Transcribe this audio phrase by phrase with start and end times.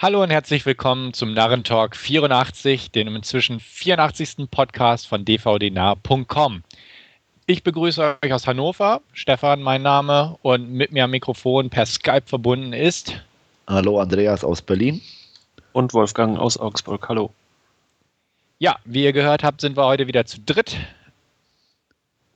[0.00, 4.48] Hallo und herzlich willkommen zum Narrentalk 84, dem inzwischen 84.
[4.48, 6.62] Podcast von dvdnah.com.
[7.46, 12.22] Ich begrüße euch aus Hannover, Stefan mein Name und mit mir am Mikrofon per Skype
[12.26, 13.20] verbunden ist.
[13.66, 15.00] Hallo Andreas aus Berlin.
[15.72, 17.08] Und Wolfgang aus Augsburg.
[17.08, 17.32] Hallo.
[18.60, 20.76] Ja, wie ihr gehört habt, sind wir heute wieder zu dritt.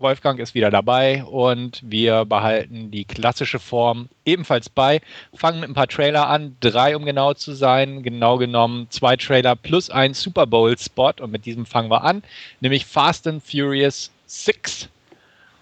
[0.02, 5.00] Wolfgang ist wieder dabei und wir behalten die klassische Form ebenfalls bei.
[5.34, 8.02] Fangen mit ein paar Trailer an, drei um genau zu sein.
[8.02, 12.22] Genau genommen zwei Trailer plus ein Super Bowl-Spot und mit diesem fangen wir an,
[12.60, 14.88] nämlich Fast and Furious 6.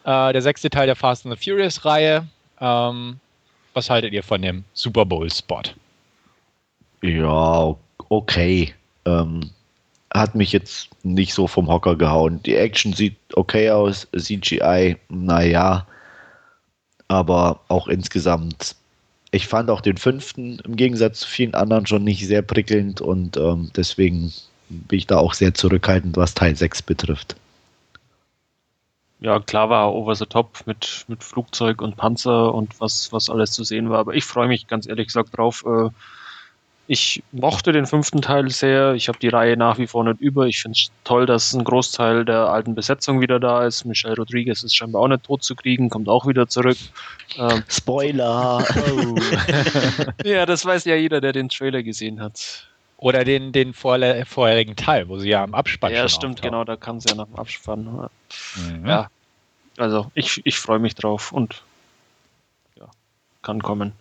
[0.05, 2.27] Äh, der sechste Teil der Fast and the Furious-Reihe.
[2.61, 3.21] Ähm,
[3.75, 5.63] was haltet ihr von dem Super Bowl-Spot?
[7.03, 7.77] Ja,
[8.09, 8.75] okay.
[9.05, 9.51] Ähm,
[10.13, 12.43] hat mich jetzt nicht so vom Hocker gehauen.
[12.43, 15.87] Die Action sieht okay aus, CGI, naja,
[17.09, 18.77] aber auch insgesamt.
[19.31, 23.37] Ich fand auch den fünften im Gegensatz zu vielen anderen schon nicht sehr prickelnd und
[23.37, 24.33] ähm, deswegen
[24.69, 27.37] bin ich da auch sehr zurückhaltend, was Teil 6 betrifft.
[29.21, 33.53] Ja, klar war over the top mit, mit Flugzeug und Panzer und was, was alles
[33.53, 35.91] zu sehen war, aber ich freue mich ganz ehrlich gesagt drauf, äh,
[36.93, 38.95] ich mochte den fünften Teil sehr.
[38.95, 40.47] Ich habe die Reihe nach wie vor nicht über.
[40.49, 43.85] Ich finde es toll, dass ein Großteil der alten Besetzung wieder da ist.
[43.85, 46.79] Michelle Rodriguez ist scheinbar auch nicht tot zu kriegen, kommt auch wieder zurück.
[47.37, 48.67] Ähm, Spoiler!
[48.75, 49.15] Oh.
[50.25, 52.67] ja, das weiß ja jeder, der den Trailer gesehen hat.
[52.97, 56.43] Oder den, den vorherigen Teil, wo sie ja am Abspann Ja, stimmt, auftaucht.
[56.43, 58.09] genau, da kann sie ja nach dem Abspann.
[58.57, 58.85] Mhm.
[58.85, 59.11] Ja,
[59.77, 61.63] also ich, ich freue mich drauf und
[62.75, 62.89] ja,
[63.43, 63.93] kann kommen.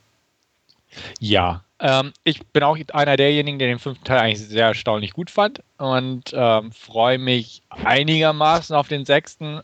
[1.20, 5.30] Ja, ähm, ich bin auch einer derjenigen, der den fünften Teil eigentlich sehr erstaunlich gut
[5.30, 9.62] fand und ähm, freue mich einigermaßen auf den sechsten.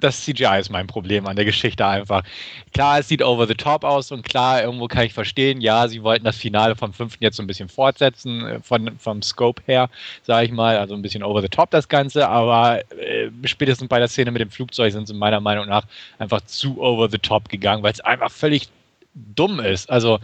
[0.00, 2.24] Das CGI ist mein Problem an der Geschichte einfach.
[2.72, 6.02] Klar, es sieht over the top aus und klar, irgendwo kann ich verstehen, ja, sie
[6.02, 9.88] wollten das Finale vom fünften jetzt so ein bisschen fortsetzen, äh, von, vom Scope her,
[10.24, 14.00] sage ich mal, also ein bisschen over the top das Ganze, aber äh, spätestens bei
[14.00, 15.84] der Szene mit dem Flugzeug sind sie meiner Meinung nach
[16.18, 18.68] einfach zu over the top gegangen, weil es einfach völlig
[19.14, 19.88] dumm ist.
[19.90, 20.18] Also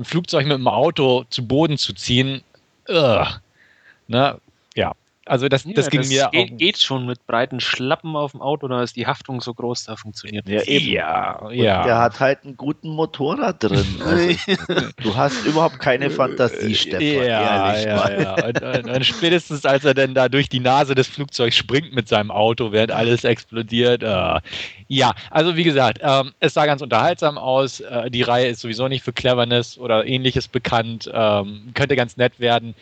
[0.00, 2.42] ein Flugzeug mit dem Auto zu Boden zu ziehen,
[2.88, 3.40] ugh,
[4.08, 4.40] ne?
[4.74, 4.92] ja,
[5.30, 8.42] also das, ja, das ging das mir geht, geht, schon mit breiten Schlappen auf dem
[8.42, 10.86] Auto, da ist die Haftung so groß, da funktioniert ja, eben.
[10.88, 11.84] Ja, ja.
[11.84, 13.86] der hat halt einen guten Motorrad drin.
[14.04, 14.34] Also,
[15.02, 17.02] du hast überhaupt keine Fantasie, Stefan.
[17.02, 18.44] Ja, ehrlich ja, ja.
[18.44, 22.08] Und, und, und, spätestens als er dann da durch die Nase des Flugzeugs springt mit
[22.08, 24.02] seinem Auto, während alles explodiert.
[24.02, 24.40] Uh.
[24.88, 27.78] Ja, also wie gesagt, ähm, es sah ganz unterhaltsam aus.
[27.78, 31.08] Äh, die Reihe ist sowieso nicht für Cleverness oder ähnliches bekannt.
[31.12, 32.74] Ähm, könnte ganz nett werden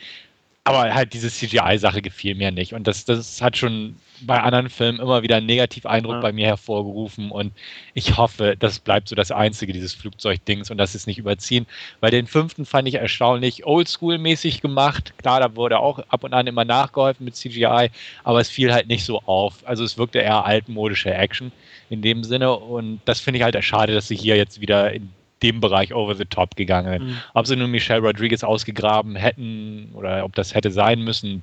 [0.69, 2.73] aber halt diese CGI-Sache gefiel mir nicht.
[2.73, 6.19] Und das, das hat schon bei anderen Filmen immer wieder einen Negativeindruck ja.
[6.19, 7.31] bei mir hervorgerufen.
[7.31, 7.53] Und
[7.93, 11.65] ich hoffe, das bleibt so das Einzige, dieses Flugzeugdings, und das ist nicht überziehen.
[11.99, 15.13] Weil den fünften fand ich erstaunlich oldschool-mäßig gemacht.
[15.17, 17.89] Klar, da wurde auch ab und an immer nachgeholfen mit CGI,
[18.23, 19.65] aber es fiel halt nicht so auf.
[19.65, 21.51] Also es wirkte eher altmodische Action
[21.89, 22.55] in dem Sinne.
[22.55, 25.09] Und das finde ich halt schade, dass sie hier jetzt wieder in
[25.41, 27.03] dem Bereich over the top gegangen.
[27.03, 27.17] Mhm.
[27.33, 31.41] Ob sie nun Michelle Rodriguez ausgegraben hätten oder ob das hätte sein müssen,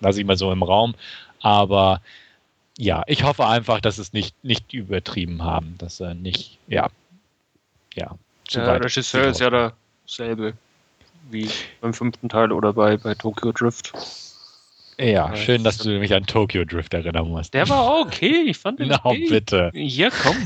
[0.00, 0.94] lasse ich mal so im Raum.
[1.40, 2.00] Aber
[2.78, 6.88] ja, ich hoffe einfach, dass es nicht, nicht übertrieben haben, dass er nicht, ja,
[7.94, 8.16] ja.
[8.54, 10.54] Der Regisseur ist ja dasselbe
[11.30, 11.48] wie
[11.80, 13.92] beim fünften Teil oder bei, bei Tokyo Drift.
[14.98, 17.54] Ja, schön, dass du mich an Tokyo Drift erinnern musst.
[17.54, 19.26] Der war okay, ich fand den Na, okay.
[19.28, 19.70] bitte.
[19.74, 20.36] Ja, komm.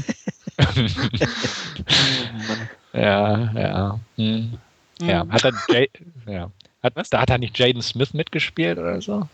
[2.93, 4.01] Ja, ja.
[4.17, 4.59] Hm.
[5.01, 5.33] Ja, hm.
[5.33, 5.91] hat er Jay,
[6.27, 6.51] ja.
[6.83, 9.28] Hat, da hat er nicht Jaden Smith mitgespielt oder so?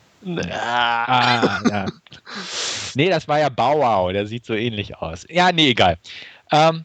[0.50, 1.86] Ah, ja.
[2.94, 5.24] Nee, das war ja Bauau, der sieht so ähnlich aus.
[5.28, 5.98] Ja, nee, egal.
[6.50, 6.84] Ähm,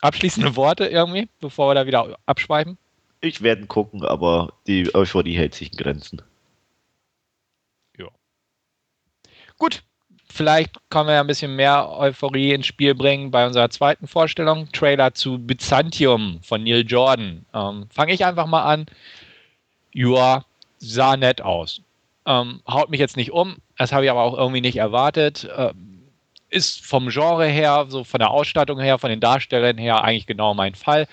[0.00, 2.78] abschließende Worte irgendwie, bevor wir da wieder abschweifen?
[3.20, 6.22] Ich werde gucken, aber die Euphorie hält sich in Grenzen.
[7.98, 8.08] Ja.
[9.58, 9.82] Gut,
[10.34, 14.66] Vielleicht können wir ja ein bisschen mehr Euphorie ins Spiel bringen bei unserer zweiten Vorstellung.
[14.72, 17.44] Trailer zu Byzantium von Neil Jordan.
[17.52, 18.86] Ähm, Fange ich einfach mal an.
[19.92, 20.46] Ja,
[20.78, 21.82] sah nett aus.
[22.24, 23.56] Ähm, haut mich jetzt nicht um.
[23.76, 25.46] Das habe ich aber auch irgendwie nicht erwartet.
[25.54, 26.04] Ähm,
[26.48, 30.54] ist vom Genre her, so von der Ausstattung her, von den Darstellern her eigentlich genau
[30.54, 31.08] mein Fall.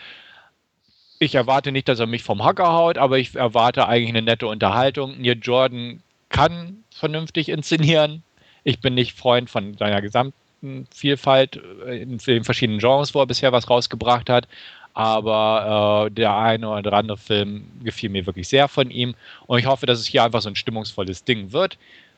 [1.20, 4.48] Ich erwarte nicht, dass er mich vom Hacker haut, aber ich erwarte eigentlich eine nette
[4.48, 5.20] Unterhaltung.
[5.20, 8.24] Neil Jordan kann vernünftig inszenieren,
[8.64, 13.28] ich bin nicht Freund von seiner gesamten Vielfalt äh, in den verschiedenen Genres, wo er
[13.28, 14.48] bisher was rausgebracht hat.
[14.94, 19.16] Aber äh, der eine oder andere Film gefiel mir wirklich sehr von ihm.
[19.48, 21.78] Und ich hoffe, dass es hier einfach so ein stimmungsvolles Ding wird.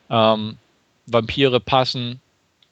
[0.09, 0.57] Ähm,
[1.05, 2.21] Vampire passen,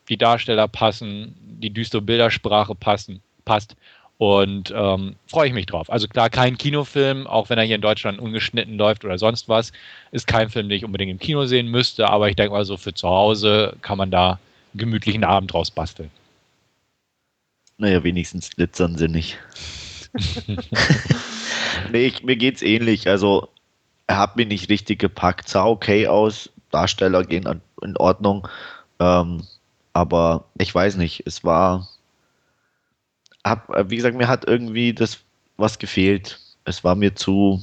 [0.08, 3.76] die Darsteller passen, die düstere Bildersprache passen, passt.
[4.20, 5.90] Und ähm, freue ich mich drauf.
[5.90, 9.72] Also klar, kein Kinofilm, auch wenn er hier in Deutschland ungeschnitten läuft oder sonst was,
[10.12, 12.76] ist kein Film, den ich unbedingt im Kino sehen müsste, aber ich denke mal so
[12.76, 14.32] für zu Hause kann man da
[14.74, 16.12] einen gemütlichen Abend draus basteln.
[17.78, 19.38] Naja, wenigstens glitzern sie nicht.
[21.94, 23.08] nee, ich, mir geht's ähnlich.
[23.08, 23.48] Also,
[24.06, 25.48] er hat mich nicht richtig gepackt.
[25.48, 26.50] Sah okay aus.
[26.72, 27.48] Darsteller gehen
[27.82, 28.50] in Ordnung.
[29.00, 29.48] Ähm,
[29.94, 31.88] aber ich weiß nicht, es war.
[33.46, 35.20] Hab, wie gesagt, mir hat irgendwie das
[35.58, 36.40] was gefehlt.
[36.66, 37.62] Es war mir zu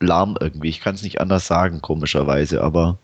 [0.00, 0.68] lahm irgendwie.
[0.68, 2.98] Ich kann es nicht anders sagen, komischerweise, aber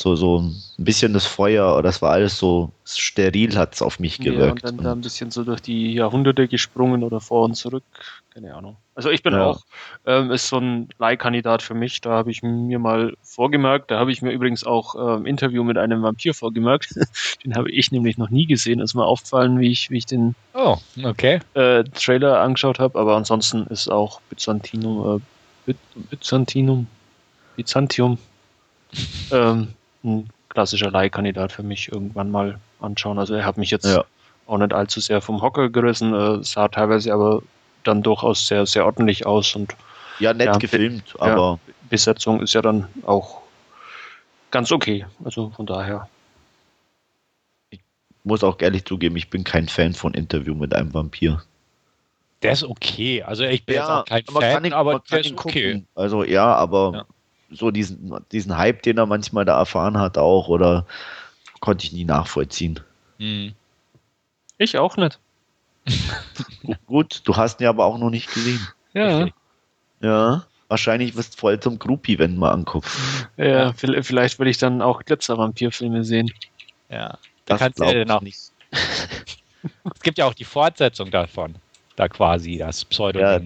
[0.00, 4.18] so, so ein bisschen das Feuer, das war alles so steril, hat es auf mich
[4.18, 4.62] gewirkt.
[4.62, 7.84] Ja, und dann da ein bisschen so durch die Jahrhunderte gesprungen oder vor und zurück.
[8.32, 8.78] Keine Ahnung.
[8.94, 9.44] Also ich bin ja.
[9.44, 9.60] auch,
[10.06, 12.00] ähm, ist so ein Leihkandidat für mich.
[12.00, 13.90] Da habe ich mir mal vorgemerkt.
[13.90, 16.94] Da habe ich mir übrigens auch ähm, Interview mit einem Vampir vorgemerkt.
[17.44, 18.80] den habe ich nämlich noch nie gesehen.
[18.80, 21.40] Ist mir aufgefallen, wie ich, wie ich den oh, okay.
[21.52, 22.98] äh, Trailer angeschaut habe.
[22.98, 25.20] Aber ansonsten ist auch Byzantinum,
[25.66, 25.74] äh,
[26.08, 26.86] Byzantinum,
[27.56, 28.16] Byzantium
[29.30, 29.74] ähm,
[30.04, 33.18] ein klassischer Leihkandidat für mich irgendwann mal anschauen.
[33.18, 34.04] Also er hat mich jetzt ja.
[34.46, 37.42] auch nicht allzu sehr vom Hocker gerissen, äh, sah teilweise aber
[37.84, 39.74] dann durchaus sehr, sehr ordentlich aus und
[40.18, 43.40] ja, nett ja, gefilmt, aber ja, Besetzung ist ja dann auch
[44.50, 45.06] ganz okay.
[45.24, 46.08] Also von daher.
[47.70, 47.80] Ich
[48.24, 51.42] muss auch ehrlich zugeben, ich bin kein Fan von Interview mit einem Vampir.
[52.42, 53.22] Der ist okay.
[53.22, 55.72] Also ich bin ja, jetzt auch kein Fan, ihn, aber der ist okay.
[55.72, 55.86] Gucken.
[55.94, 57.06] Also ja, aber
[57.50, 60.86] so diesen, diesen Hype, den er manchmal da erfahren hat, auch, oder
[61.60, 62.80] konnte ich nie nachvollziehen.
[63.18, 63.54] Hm.
[64.58, 65.18] Ich auch nicht.
[66.86, 68.66] Gut, du hast ihn aber auch noch nicht gesehen.
[68.92, 69.28] Ja.
[70.00, 72.98] Ja, wahrscheinlich wirst du voll zum Groupie, wenn mal anguckst.
[73.36, 76.30] Ja, vielleicht will ich dann auch Glitzer-Vampir-Filme sehen.
[76.88, 78.38] Ja, da kannst du ja dann auch nicht.
[78.72, 81.54] es gibt ja auch die Fortsetzung davon.
[81.96, 83.20] Da quasi, das Pseudo.
[83.20, 83.38] Ja,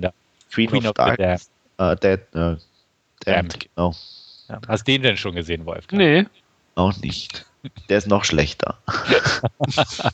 [0.53, 1.41] Queen, Queen, of, of Dark.
[1.81, 2.57] Uh, Dead, uh,
[3.25, 3.95] Damned, genau.
[4.49, 4.61] Ja.
[4.69, 5.87] Hast du den denn schon gesehen, Wolf?
[5.91, 6.27] Nee.
[6.75, 7.47] Auch nicht.
[7.89, 8.79] Der ist noch schlechter.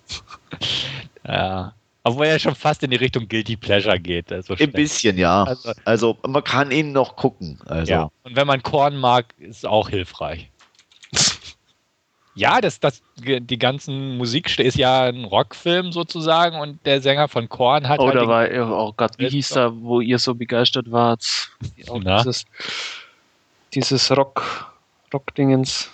[1.27, 1.75] ja.
[2.03, 4.29] Obwohl er schon fast in die Richtung Guilty Pleasure geht.
[4.45, 5.45] So Ein bisschen, ja.
[5.45, 7.59] Also, also, man kann ihn noch gucken.
[7.67, 7.93] Also.
[7.93, 8.11] Ja.
[8.23, 10.50] Und wenn man Korn mag, ist es auch hilfreich.
[12.35, 17.49] Ja, das, das, die ganzen Musik ist ja ein Rockfilm sozusagen und der Sänger von
[17.49, 17.99] Korn hat.
[17.99, 21.25] Oh, halt da war, oh Gott, wie hieß er, wo ihr so begeistert wart?
[21.77, 22.45] Dieses,
[23.75, 24.73] dieses Rock,
[25.13, 25.91] Rock-Dingens.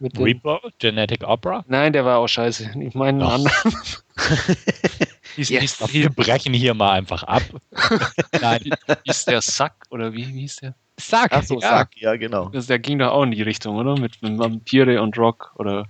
[0.00, 0.60] Reaper?
[0.78, 1.64] Genetic Opera?
[1.68, 2.70] Nein, der war auch scheiße.
[2.80, 3.96] Ich meine einen anderen.
[5.36, 5.80] yes.
[5.90, 7.42] Wir brechen hier mal einfach ab.
[8.40, 8.74] Nein.
[9.04, 10.74] Ist der Sack oder wie, wie hieß der?
[10.98, 11.68] Sack, Ach so, ja.
[11.68, 12.48] Sack, ja, genau.
[12.48, 13.98] Das, der ging da auch in die Richtung, oder?
[13.98, 15.86] Mit, mit Vampire und Rock oder.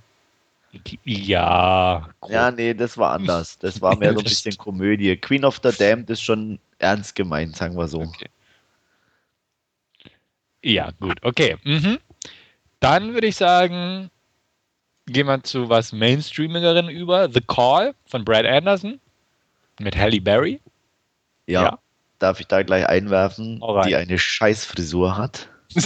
[1.04, 2.08] Ja.
[2.20, 2.32] Grob.
[2.32, 3.58] Ja, nee, das war anders.
[3.58, 5.16] Das war mehr so ein bisschen Komödie.
[5.16, 8.00] Queen of the Damned ist schon ernst gemeint, sagen wir so.
[8.00, 8.28] Okay.
[10.62, 11.56] Ja, gut, okay.
[11.62, 11.98] Mhm.
[12.80, 14.10] Dann würde ich sagen,
[15.06, 17.30] gehen wir zu was Mainstreamigerin über.
[17.32, 19.00] The Call von Brad Anderson
[19.80, 20.60] mit Halle Berry.
[21.46, 21.78] Ja, ja.
[22.18, 23.86] Darf ich da gleich einwerfen, Alright.
[23.86, 25.48] die eine Scheißfrisur hat?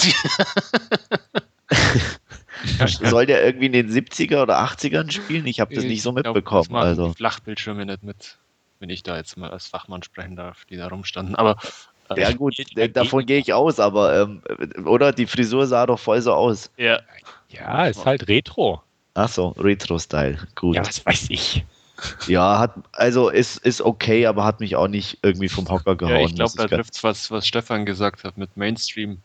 [2.86, 5.46] Soll der irgendwie in den 70er oder 80ern spielen?
[5.46, 6.68] Ich habe das nicht so mitbekommen.
[6.70, 7.12] Ich also.
[7.14, 8.38] Flachbildschirme nicht mit,
[8.78, 11.34] wenn ich da jetzt mal als Fachmann sprechen darf, die da rumstanden.
[11.34, 11.56] Aber
[12.16, 12.56] ja gut,
[12.92, 14.42] davon gehe ich aus, aber ähm,
[14.84, 16.70] oder die Frisur sah doch voll so aus.
[16.76, 17.00] Ja.
[17.48, 18.82] Ja, ist halt Retro.
[19.14, 20.38] Ach so, Retro-Style.
[20.54, 20.76] Gut.
[20.76, 21.64] Ja, was weiß ich.
[22.26, 26.14] Ja, hat, also ist, ist okay, aber hat mich auch nicht irgendwie vom Hocker gehauen.
[26.14, 29.18] Ja, ich glaube, da trifft es, was, was Stefan gesagt hat mit Mainstream.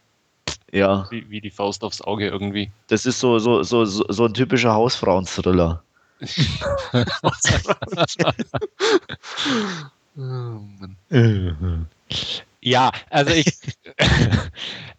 [0.72, 1.08] Ja.
[1.10, 2.72] Wie, wie, die Faust aufs Auge irgendwie.
[2.88, 5.82] Das ist so, so, so, so, so ein typischer Hausfrauen-Thriller.
[10.18, 10.98] oh, Mann.
[12.66, 13.46] Ja, also ich,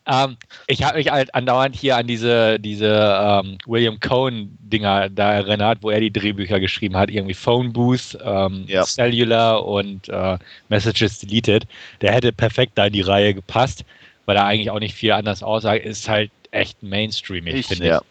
[0.07, 0.37] ähm,
[0.69, 5.91] ich habe mich halt andauernd hier an diese, diese ähm, William Cohen-Dinger da erinnert, wo
[5.91, 8.85] er die Drehbücher geschrieben hat, irgendwie Phone Booth, ähm, ja.
[8.85, 11.67] Cellular und äh, Messages Deleted.
[12.01, 13.85] Der hätte perfekt da in die Reihe gepasst,
[14.27, 15.85] weil er eigentlich auch nicht viel anders aussagt.
[15.85, 18.03] Ist halt echt Mainstream, ich, finde ja.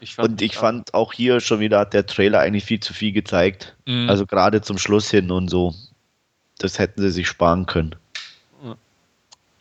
[0.00, 0.18] ich.
[0.18, 3.76] und ich fand auch hier schon wieder hat der Trailer eigentlich viel zu viel gezeigt.
[3.86, 4.08] Mhm.
[4.08, 5.74] Also gerade zum Schluss hin und so.
[6.58, 7.94] Das hätten sie sich sparen können.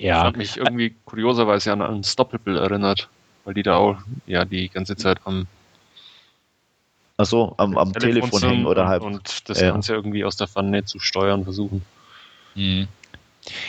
[0.01, 0.15] Ja.
[0.15, 3.07] Das hat mich irgendwie kurioserweise an Unstoppable erinnert,
[3.45, 5.47] weil die da auch ja die ganze Zeit am
[7.17, 9.03] Achso, am, am Telefon, Telefon hängen oder halb.
[9.03, 9.71] Und das ja.
[9.71, 11.85] Ganze irgendwie aus der Pfanne zu steuern versuchen.
[12.55, 12.87] Mhm.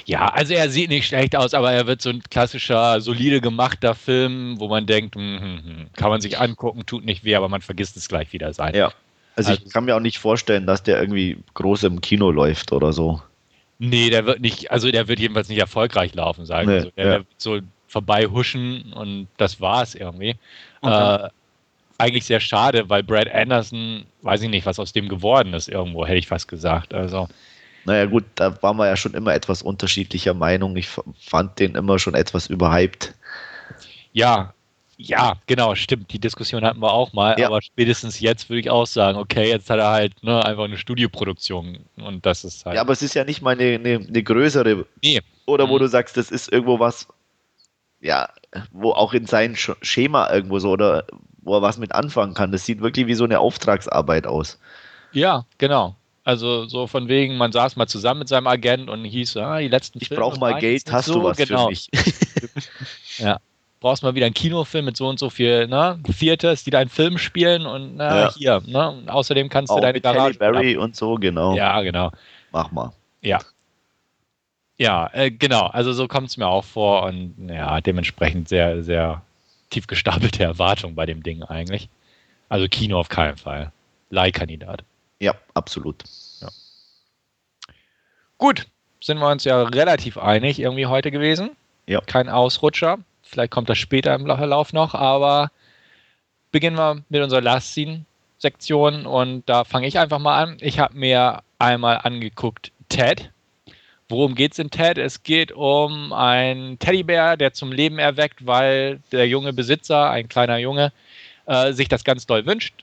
[0.06, 3.94] Ja, also er sieht nicht schlecht aus, aber er wird so ein klassischer, solide gemachter
[3.94, 7.34] Film, wo man denkt, mh, hm, hm, hm, kann man sich angucken, tut nicht weh,
[7.34, 8.74] aber man vergisst es gleich wieder sein.
[8.74, 8.92] Ja.
[9.34, 12.72] Also, also ich kann mir auch nicht vorstellen, dass der irgendwie groß im Kino läuft
[12.72, 13.22] oder so.
[13.84, 17.04] Nee, der wird nicht, also der wird jedenfalls nicht erfolgreich laufen, sagen nee, also der,
[17.04, 17.10] ja.
[17.10, 17.58] der, wird so
[17.88, 20.36] vorbei huschen und das war's irgendwie.
[20.82, 21.24] Okay.
[21.24, 21.28] Äh,
[21.98, 26.06] eigentlich sehr schade, weil Brad Anderson, weiß ich nicht, was aus dem geworden ist irgendwo,
[26.06, 26.94] hätte ich fast gesagt.
[26.94, 27.26] Also.
[27.84, 30.76] Naja gut, da waren wir ja schon immer etwas unterschiedlicher Meinung.
[30.76, 33.14] Ich fand den immer schon etwas überhyped.
[34.12, 34.54] Ja,
[34.96, 36.12] ja, genau, stimmt.
[36.12, 37.46] Die Diskussion hatten wir auch mal, ja.
[37.46, 40.76] aber spätestens jetzt würde ich auch sagen, okay, jetzt hat er halt ne, einfach eine
[40.76, 42.76] Studioproduktion und das ist halt.
[42.76, 44.86] Ja, aber es ist ja nicht mal eine, eine, eine größere.
[45.02, 45.20] Nee.
[45.46, 45.80] Oder wo mhm.
[45.80, 47.08] du sagst, das ist irgendwo was,
[48.00, 48.28] ja,
[48.70, 51.06] wo auch in seinem Schema irgendwo so oder
[51.42, 52.52] wo er was mit anfangen kann.
[52.52, 54.58] Das sieht wirklich wie so eine Auftragsarbeit aus.
[55.12, 55.96] Ja, genau.
[56.24, 59.68] Also so von wegen, man saß mal zusammen mit seinem Agent und hieß, ah, die
[59.68, 61.64] letzten Ich brauche mal Geld, hast so, du was genau.
[61.64, 61.88] für mich?
[63.18, 63.40] ja.
[63.82, 65.98] Brauchst mal wieder einen Kinofilm mit so und so viel ne?
[66.18, 68.32] Theaters, die deinen Film spielen und na, ja.
[68.32, 68.62] hier.
[68.64, 68.90] Ne?
[68.90, 70.38] Und außerdem kannst Auch du deine mit Garage.
[70.38, 71.56] Barry und so, genau.
[71.56, 72.12] Ja, genau.
[72.52, 72.92] Mach mal.
[73.22, 73.40] Ja.
[74.78, 75.66] Ja, äh, genau.
[75.66, 79.20] Also so kommt es mir auch vor und ja, dementsprechend sehr, sehr
[79.70, 81.88] tief gestapelte Erwartung bei dem Ding eigentlich.
[82.48, 83.72] Also Kino auf keinen Fall.
[84.10, 84.84] Leihkandidat.
[85.18, 86.04] Ja, absolut.
[86.40, 86.48] Ja.
[88.38, 88.66] Gut,
[89.00, 91.50] sind wir uns ja relativ einig irgendwie heute gewesen.
[91.86, 92.00] Ja.
[92.00, 92.98] Kein Ausrutscher.
[93.32, 95.50] Vielleicht kommt das später im Verlauf noch, aber
[96.50, 98.04] beginnen wir mit unserer Last Scene
[98.38, 100.58] Sektion und da fange ich einfach mal an.
[100.60, 103.30] Ich habe mir einmal angeguckt Ted.
[104.08, 104.98] Worum geht es in Ted?
[104.98, 110.58] Es geht um einen Teddybär, der zum Leben erweckt, weil der junge Besitzer, ein kleiner
[110.58, 110.92] Junge,
[111.46, 112.74] äh, sich das ganz doll wünscht.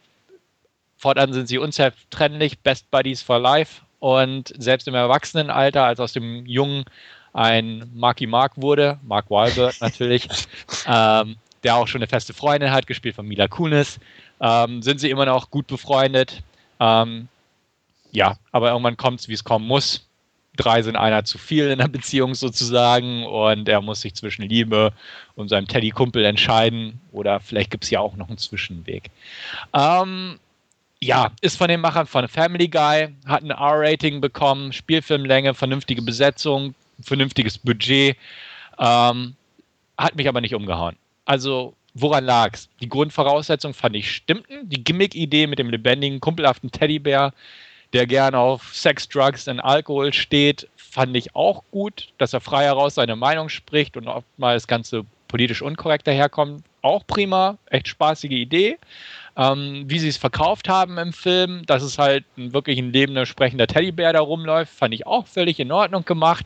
[0.98, 3.82] Fortan sind sie unzertrennlich, Best Buddies for Life.
[4.00, 6.86] Und selbst im Erwachsenenalter, als aus dem Jungen
[7.34, 10.28] ein Marky Mark wurde, Mark Wahlberg natürlich,
[10.88, 14.00] ähm, der auch schon eine feste Freundin hat, gespielt von Mila Kunis,
[14.42, 16.42] ähm, sind sie immer noch gut befreundet.
[16.80, 17.28] Ähm,
[18.12, 20.10] ja, aber irgendwann kommt es, wie es kommen muss
[20.60, 24.92] drei sind einer zu viel in der Beziehung sozusagen und er muss sich zwischen Liebe
[25.36, 29.10] und seinem Teddy-Kumpel entscheiden oder vielleicht gibt es ja auch noch einen Zwischenweg.
[29.74, 30.38] Ähm,
[31.00, 36.76] ja, ist von den Machern von Family Guy, hat ein R-Rating bekommen, Spielfilmlänge, vernünftige Besetzung,
[37.02, 38.18] vernünftiges Budget,
[38.78, 39.36] ähm,
[39.98, 40.96] hat mich aber nicht umgehauen.
[41.26, 42.70] Also woran lag's?
[42.82, 44.70] Die Grundvoraussetzungen fand ich stimmten.
[44.70, 47.34] Die Gimmick-Idee mit dem lebendigen, kumpelhaften Teddybär
[47.94, 52.66] der gerne auf Sex, Drugs und Alkohol steht, fand ich auch gut, dass er frei
[52.66, 56.64] heraus seine Meinung spricht und oft mal das Ganze politisch unkorrekt daherkommt.
[56.82, 58.78] Auch prima, echt spaßige Idee.
[59.36, 63.26] Ähm, wie sie es verkauft haben im Film, dass es halt ein, wirklich ein lebender,
[63.26, 66.46] sprechender Teddybär da rumläuft, fand ich auch völlig in Ordnung gemacht.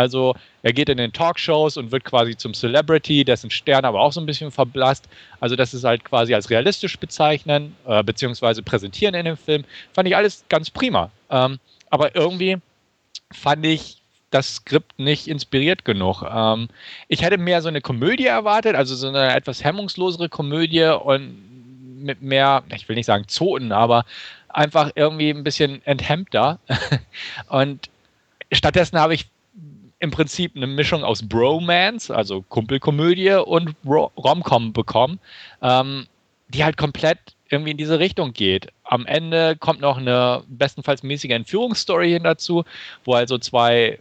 [0.00, 4.12] Also er geht in den Talkshows und wird quasi zum Celebrity, dessen Stern aber auch
[4.12, 5.08] so ein bisschen verblasst.
[5.40, 9.64] Also das ist halt quasi als realistisch bezeichnen, äh, beziehungsweise präsentieren in dem Film.
[9.92, 11.10] Fand ich alles ganz prima.
[11.28, 11.58] Ähm,
[11.90, 12.56] aber irgendwie
[13.30, 13.98] fand ich
[14.30, 16.22] das Skript nicht inspiriert genug.
[16.22, 16.68] Ähm,
[17.08, 22.22] ich hätte mehr so eine Komödie erwartet, also so eine etwas hemmungslosere Komödie und mit
[22.22, 24.06] mehr, ich will nicht sagen Zoten, aber
[24.48, 26.58] einfach irgendwie ein bisschen enthemmter.
[27.48, 27.90] und
[28.50, 29.26] stattdessen habe ich
[30.00, 35.20] im Prinzip eine Mischung aus Bromance, also Kumpelkomödie und Romcom bekommen,
[35.62, 36.06] ähm,
[36.48, 37.18] die halt komplett
[37.50, 38.68] irgendwie in diese Richtung geht.
[38.84, 42.64] Am Ende kommt noch eine bestenfalls mäßige Entführungsstory hin dazu,
[43.04, 43.98] wo also zwei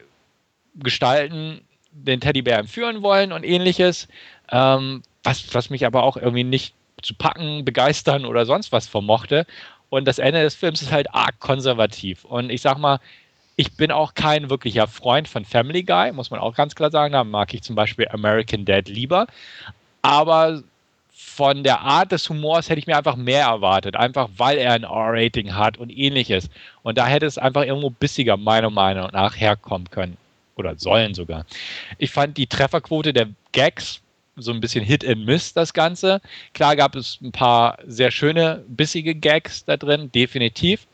[0.75, 4.07] Gestalten den Teddybär entführen wollen und ähnliches,
[4.51, 9.45] ähm, was, was mich aber auch irgendwie nicht zu packen, begeistern oder sonst was vermochte.
[9.89, 12.23] Und das Ende des Films ist halt arg konservativ.
[12.23, 12.99] Und ich sag mal,
[13.59, 17.11] ich bin auch kein wirklicher Freund von Family Guy, muss man auch ganz klar sagen.
[17.11, 19.27] Da mag ich zum Beispiel American Dad lieber.
[20.01, 20.63] Aber
[21.11, 23.97] von der Art des Humors hätte ich mir einfach mehr erwartet.
[23.97, 26.49] Einfach weil er ein R-Rating hat und ähnliches.
[26.83, 30.15] Und da hätte es einfach irgendwo bissiger, meiner Meinung nach, herkommen können.
[30.55, 31.45] Oder sollen sogar.
[31.97, 33.99] Ich fand die Trefferquote der Gags
[34.37, 36.21] so ein bisschen Hit and Miss, das Ganze.
[36.53, 40.87] Klar gab es ein paar sehr schöne, bissige Gags da drin, definitiv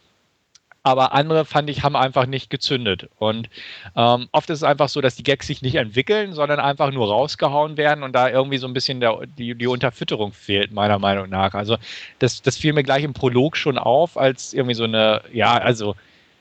[0.85, 3.09] aber andere fand ich, haben einfach nicht gezündet.
[3.17, 3.49] Und
[3.95, 7.07] ähm, oft ist es einfach so, dass die Gags sich nicht entwickeln, sondern einfach nur
[7.07, 11.27] rausgehauen werden und da irgendwie so ein bisschen der, die, die Unterfütterung fehlt, meiner Meinung
[11.27, 11.55] nach.
[11.55, 11.77] Also
[12.19, 15.95] das, das fiel mir gleich im Prolog schon auf, als irgendwie so eine, ja, also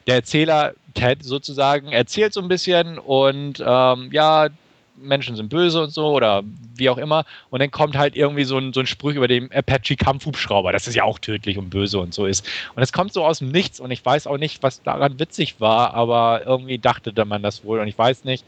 [0.07, 4.49] der Erzähler, Ted sozusagen, erzählt so ein bisschen und ähm, ja,
[4.97, 6.43] Menschen sind böse und so oder
[6.77, 7.25] wie auch immer.
[7.51, 10.95] Und dann kommt halt irgendwie so ein, so ein Spruch über den Apache-Kampfhubschrauber, dass es
[10.95, 12.47] ja auch tödlich und böse und so ist.
[12.75, 15.61] Und es kommt so aus dem Nichts und ich weiß auch nicht, was daran witzig
[15.61, 18.45] war, aber irgendwie dachte man das wohl und ich weiß nicht.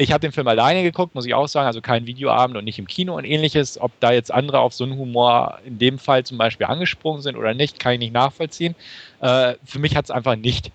[0.00, 2.78] Ich habe den Film alleine geguckt, muss ich auch sagen, also kein Videoabend und nicht
[2.78, 3.80] im Kino und ähnliches.
[3.80, 7.36] Ob da jetzt andere auf so einen Humor in dem Fall zum Beispiel angesprungen sind
[7.36, 8.76] oder nicht, kann ich nicht nachvollziehen.
[9.20, 10.70] Äh, für mich hat es einfach nicht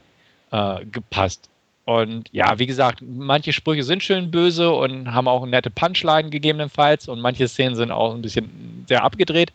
[0.51, 1.49] äh, gepasst.
[1.85, 7.09] Und ja, wie gesagt, manche Sprüche sind schön böse und haben auch nette Punchline gegebenenfalls
[7.09, 9.51] und manche Szenen sind auch ein bisschen sehr abgedreht,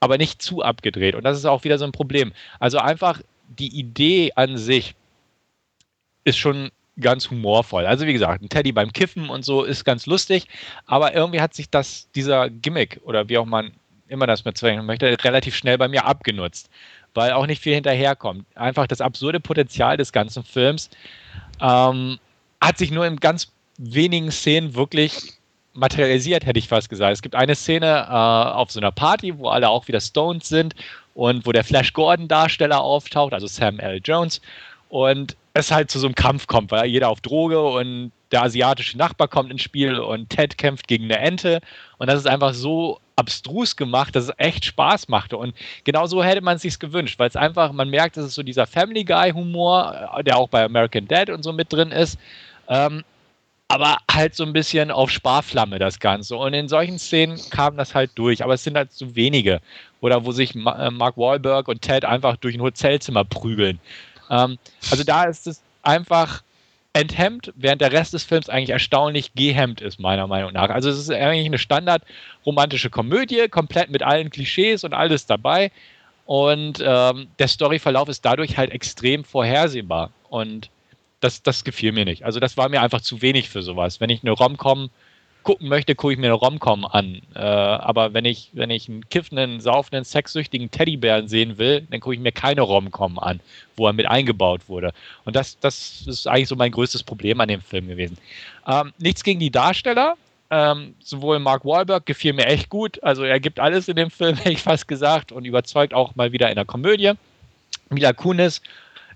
[0.00, 1.14] aber nicht zu abgedreht.
[1.14, 2.32] Und das ist auch wieder so ein Problem.
[2.58, 4.94] Also einfach die Idee an sich
[6.24, 7.84] ist schon ganz humorvoll.
[7.84, 10.46] Also wie gesagt, ein Teddy beim Kiffen und so ist ganz lustig,
[10.86, 13.72] aber irgendwie hat sich das, dieser Gimmick oder wie auch man
[14.08, 16.70] immer das bezeichnen möchte, relativ schnell bei mir abgenutzt,
[17.14, 18.46] weil auch nicht viel hinterherkommt.
[18.54, 20.90] Einfach das absurde Potenzial des ganzen Films
[21.62, 22.18] ähm,
[22.60, 25.34] hat sich nur in ganz wenigen Szenen wirklich
[25.74, 27.14] materialisiert, hätte ich fast gesagt.
[27.14, 30.74] Es gibt eine Szene äh, auf so einer Party, wo alle auch wieder stoned sind
[31.14, 34.00] und wo der Flash Gordon Darsteller auftaucht, also Sam L.
[34.04, 34.40] Jones
[34.88, 38.96] und es halt zu so einem Kampf kommt, weil jeder auf Droge und der asiatische
[38.96, 41.60] Nachbar kommt ins Spiel und Ted kämpft gegen eine Ente
[41.98, 46.22] und das ist einfach so abstrus gemacht, dass es echt Spaß machte und genau so
[46.22, 49.04] hätte man es sich gewünscht, weil es einfach, man merkt, dass es so dieser Family
[49.04, 52.18] Guy Humor, äh, der auch bei American Dad und so mit drin ist,
[52.68, 53.04] ähm,
[53.68, 56.36] aber halt so ein bisschen auf Sparflamme das Ganze.
[56.36, 59.62] Und in solchen Szenen kam das halt durch, aber es sind halt zu wenige.
[60.02, 63.80] Oder wo sich äh, Mark Wahlberg und Ted einfach durch ein Hotelzimmer prügeln.
[64.28, 64.58] Ähm,
[64.90, 66.42] also da ist es einfach
[66.92, 70.68] enthemmt, während der Rest des Films eigentlich erstaunlich gehemmt ist, meiner Meinung nach.
[70.68, 75.70] Also es ist eigentlich eine standard-romantische Komödie, komplett mit allen Klischees und alles dabei.
[76.26, 80.10] Und ähm, der Storyverlauf ist dadurch halt extrem vorhersehbar.
[80.28, 80.70] Und
[81.20, 82.24] das, das gefiel mir nicht.
[82.24, 84.00] Also das war mir einfach zu wenig für sowas.
[84.00, 84.90] Wenn ich eine Rom-Com
[85.42, 87.20] gucken möchte, gucke ich mir eine Romcom an.
[87.34, 92.14] Äh, aber wenn ich, wenn ich einen kiffenden, saufenden, sexsüchtigen Teddybären sehen will, dann gucke
[92.14, 93.40] ich mir keine Romcom an,
[93.76, 94.92] wo er mit eingebaut wurde.
[95.24, 98.18] Und das, das ist eigentlich so mein größtes Problem an dem Film gewesen.
[98.66, 100.14] Ähm, nichts gegen die Darsteller.
[100.50, 103.02] Ähm, sowohl Mark Wahlberg gefiel mir echt gut.
[103.02, 106.32] Also er gibt alles in dem Film, hätte ich fast gesagt, und überzeugt auch mal
[106.32, 107.12] wieder in der Komödie.
[107.88, 108.60] Mila Kunis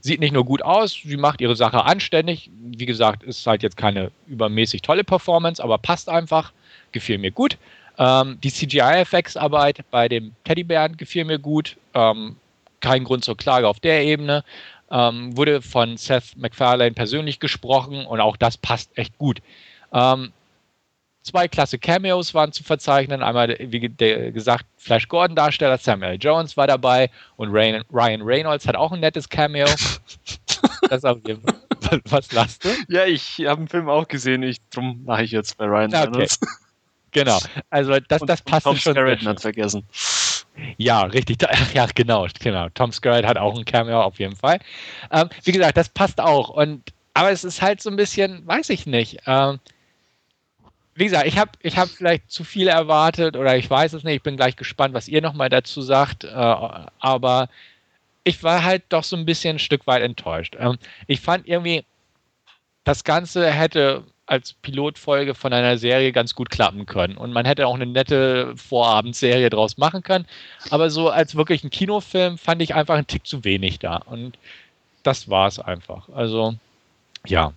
[0.01, 2.51] sieht nicht nur gut aus, sie macht ihre Sache anständig.
[2.61, 6.53] Wie gesagt, ist halt jetzt keine übermäßig tolle Performance, aber passt einfach,
[6.93, 7.59] gefiel mir gut.
[7.99, 11.77] Ähm, die CGI-Effektsarbeit bei dem Teddybären gefiel mir gut.
[11.95, 12.37] Ähm,
[12.81, 14.45] kein Grund zur Klage auf der Ebene.
[14.91, 19.41] Ähm, wurde von Seth MacFarlane persönlich gesprochen und auch das passt echt gut.
[19.93, 20.33] Ähm,
[21.27, 23.21] Zwei klasse Cameos waren zu verzeichnen.
[23.21, 29.01] Einmal, wie gesagt, Flash Gordon-Darsteller Samuel Jones war dabei und Ryan Reynolds hat auch ein
[29.01, 29.67] nettes Cameo.
[30.89, 32.01] das auf jeden Fall.
[32.11, 32.69] Was lasst du?
[32.87, 34.45] Ja, ich habe den Film auch gesehen.
[34.45, 36.05] Ich, drum mache ich jetzt bei Ryan okay.
[36.05, 36.39] Reynolds.
[37.11, 37.41] Genau.
[37.71, 38.95] Also das, das passt Tom schon.
[38.95, 39.83] Tom hat vergessen.
[40.77, 41.39] Ja, richtig.
[41.75, 42.69] Ja, genau, genau.
[42.69, 44.61] Tom Skerritt hat auch ein Cameo auf jeden Fall.
[45.11, 46.51] Ähm, wie gesagt, das passt auch.
[46.51, 49.23] Und aber es ist halt so ein bisschen, weiß ich nicht.
[49.27, 49.59] Ähm,
[50.97, 54.17] wie gesagt, ich habe ich hab vielleicht zu viel erwartet oder ich weiß es nicht.
[54.17, 56.25] Ich bin gleich gespannt, was ihr nochmal dazu sagt.
[56.25, 57.49] Äh, aber
[58.25, 60.57] ich war halt doch so ein bisschen ein Stück weit enttäuscht.
[60.59, 61.85] Ähm, ich fand irgendwie,
[62.85, 67.19] das Ganze hätte als Pilotfolge von einer Serie ganz gut klappen können.
[67.19, 70.27] Und man hätte auch eine nette Vorabendserie draus machen können.
[70.71, 73.99] Aber so als wirklich ein Kinofilm fand ich einfach einen Tick zu wenig da.
[73.99, 74.39] Und
[75.03, 76.09] das war es einfach.
[76.09, 76.55] Also,
[77.27, 77.53] ja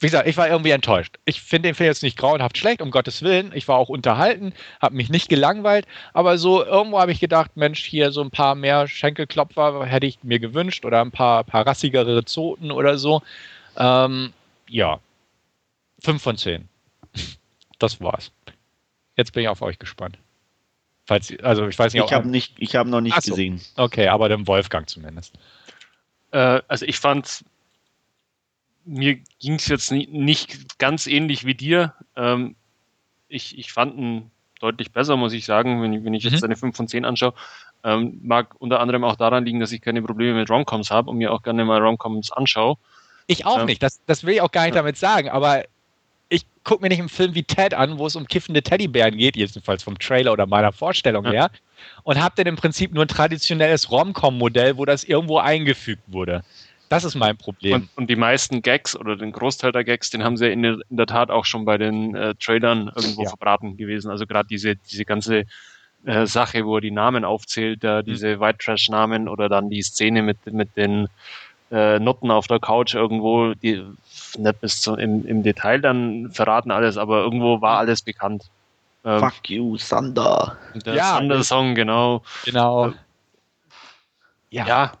[0.00, 1.18] wie gesagt, ich war irgendwie enttäuscht.
[1.24, 3.52] Ich finde den Film jetzt nicht grauenhaft schlecht, um Gottes Willen.
[3.54, 7.84] Ich war auch unterhalten, habe mich nicht gelangweilt, aber so irgendwo habe ich gedacht, Mensch,
[7.84, 12.24] hier so ein paar mehr Schenkelklopfer hätte ich mir gewünscht oder ein paar, paar rassigere
[12.24, 13.22] Zoten oder so.
[13.76, 14.32] Ähm,
[14.68, 15.00] ja,
[16.00, 16.68] fünf von zehn.
[17.80, 18.32] Das war's.
[19.16, 20.18] Jetzt bin ich auf euch gespannt.
[21.06, 23.30] Falls, also ich weiß nicht, ich habe nicht, ich habe noch nicht so.
[23.30, 23.60] gesehen.
[23.76, 25.34] Okay, aber dem Wolfgang zumindest.
[26.32, 27.44] Äh, also ich fand
[28.88, 31.94] mir ging es jetzt nie, nicht ganz ähnlich wie dir.
[32.16, 32.56] Ähm,
[33.28, 36.30] ich, ich fand ihn deutlich besser, muss ich sagen, wenn ich, wenn ich mhm.
[36.30, 37.34] jetzt eine 5 von 10 anschaue.
[37.84, 41.18] Ähm, mag unter anderem auch daran liegen, dass ich keine Probleme mit Romcoms habe und
[41.18, 42.76] mir auch gerne mal Romcoms anschaue.
[43.28, 44.80] Ich auch ähm, nicht, das, das will ich auch gar nicht ja.
[44.80, 45.64] damit sagen, aber
[46.28, 49.36] ich gucke mir nicht einen Film wie Ted an, wo es um kiffende Teddybären geht,
[49.36, 51.30] jedenfalls vom Trailer oder meiner Vorstellung ja.
[51.30, 51.50] her,
[52.02, 56.42] und habe dann im Prinzip nur ein traditionelles Romcom-Modell, wo das irgendwo eingefügt wurde.
[56.88, 57.74] Das ist mein Problem.
[57.74, 60.78] Und, und, die meisten Gags oder den Großteil der Gags, den haben sie in der,
[60.88, 63.28] in der Tat auch schon bei den äh, Trailern irgendwo ja.
[63.28, 64.10] verbraten gewesen.
[64.10, 65.44] Also gerade diese, diese ganze
[66.06, 68.40] äh, Sache, wo er die Namen aufzählt, äh, diese mhm.
[68.40, 71.08] White Trash Namen oder dann die Szene mit, mit den
[71.70, 73.84] äh, Noten auf der Couch irgendwo, die
[74.38, 78.44] nicht bis zum, im, im Detail dann verraten alles, aber irgendwo war alles bekannt.
[79.04, 80.56] Ähm, Fuck you, Thunder.
[80.86, 82.22] Der ja, Thunder-Song, genau.
[82.44, 82.94] Genau.
[84.50, 84.66] ja.
[84.66, 84.92] ja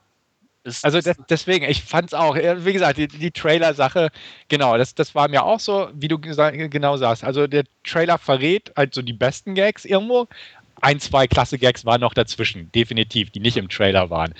[0.68, 4.10] Das, also das, deswegen, ich fand es auch, wie gesagt, die, die Trailer-Sache,
[4.48, 7.24] genau, das, das war mir auch so, wie du genau sagst.
[7.24, 10.28] Also der Trailer verrät halt so die besten Gags irgendwo.
[10.80, 14.34] Ein, zwei klasse Gags waren noch dazwischen, definitiv, die nicht im Trailer waren.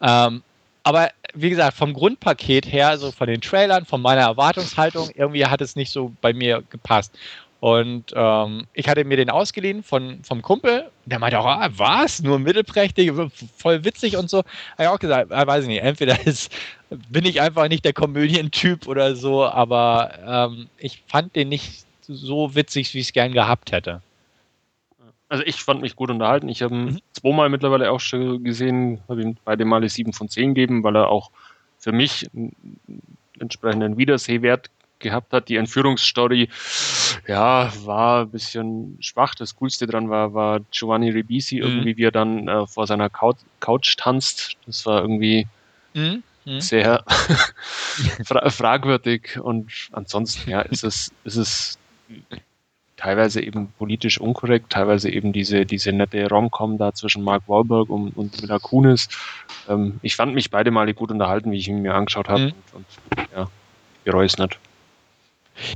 [0.00, 0.42] Ähm,
[0.84, 5.60] aber wie gesagt, vom Grundpaket her, so von den Trailern, von meiner Erwartungshaltung, irgendwie hat
[5.60, 7.16] es nicht so bei mir gepasst.
[7.62, 10.90] Und ähm, ich hatte mir den ausgeliehen von, vom Kumpel.
[11.06, 12.20] Der meinte auch, ah, was?
[12.20, 13.12] Nur mittelprächtig,
[13.56, 14.38] voll witzig und so.
[14.38, 16.52] Habe ich auch gesagt, ah, weiß ich nicht, entweder ist,
[16.90, 22.56] bin ich einfach nicht der Komödientyp oder so, aber ähm, ich fand den nicht so
[22.56, 24.02] witzig, wie ich es gern gehabt hätte.
[25.28, 26.48] Also ich fand mich gut unterhalten.
[26.48, 27.00] Ich habe ihn mhm.
[27.12, 31.10] zweimal mittlerweile auch schon gesehen, habe ihm beide Male 7 von 10 gegeben, weil er
[31.10, 31.30] auch
[31.78, 32.56] für mich einen
[33.38, 34.68] entsprechenden Wiedersehwert
[35.02, 35.48] gehabt hat.
[35.48, 36.48] Die Entführungsstory,
[37.28, 39.34] ja, war ein bisschen schwach.
[39.34, 41.62] Das Coolste dran war, war Giovanni Ribisi, mhm.
[41.62, 44.56] irgendwie, wie er dann äh, vor seiner Couch, Couch, tanzt.
[44.66, 45.46] Das war irgendwie
[45.94, 46.22] mhm.
[46.44, 46.60] Mhm.
[46.60, 47.04] sehr
[48.24, 49.38] fra fragwürdig.
[49.40, 51.78] Und ansonsten, ja, ist es, ist es
[53.02, 58.16] teilweise eben politisch unkorrekt, teilweise eben diese, diese nette Rom-Com da zwischen Mark Wahlberg und,
[58.16, 59.08] und Mila Kunis.
[59.68, 62.46] Ähm, ich fand mich beide Male gut unterhalten, wie ich ihn mir angeschaut habe.
[62.46, 62.52] Mhm.
[62.72, 62.86] Und,
[63.16, 63.50] und, ja,
[64.04, 64.58] bereue es nicht.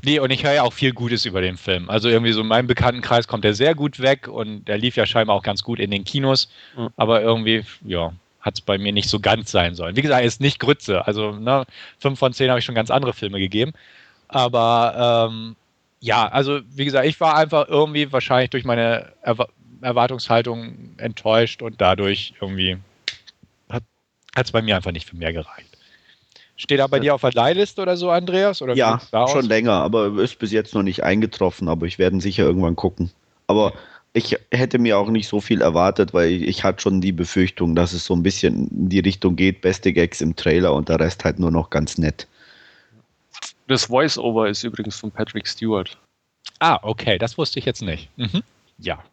[0.04, 1.90] Nee, und ich höre ja auch viel Gutes über den Film.
[1.90, 5.06] Also irgendwie so in meinem Bekanntenkreis kommt er sehr gut weg und der lief ja
[5.06, 6.48] scheinbar auch ganz gut in den Kinos.
[6.76, 6.88] Mhm.
[6.96, 9.96] Aber irgendwie, ja, hat es bei mir nicht so ganz sein sollen.
[9.96, 11.06] Wie gesagt, er ist nicht Grütze.
[11.06, 11.64] Also, ne,
[11.98, 13.72] fünf von zehn habe ich schon ganz andere Filme gegeben.
[14.28, 15.56] Aber ähm,
[16.00, 19.48] ja, also wie gesagt, ich war einfach irgendwie wahrscheinlich durch meine Erwa
[19.82, 22.78] Erwartungshaltung enttäuscht und dadurch irgendwie
[24.36, 25.75] hat es bei mir einfach nicht für mehr gereicht.
[26.56, 28.62] Steht er bei dir auf der Leihliste oder so, Andreas?
[28.62, 32.44] Oder ja, schon länger, aber ist bis jetzt noch nicht eingetroffen, aber ich werde sicher
[32.44, 33.10] irgendwann gucken.
[33.46, 33.74] Aber
[34.14, 37.74] ich hätte mir auch nicht so viel erwartet, weil ich, ich hatte schon die Befürchtung,
[37.74, 40.98] dass es so ein bisschen in die Richtung geht, beste Gags im Trailer und der
[40.98, 42.26] Rest halt nur noch ganz nett.
[43.68, 45.98] Das Voice-Over ist übrigens von Patrick Stewart.
[46.60, 48.08] Ah, okay, das wusste ich jetzt nicht.
[48.16, 48.42] Mhm.
[48.78, 49.04] Ja.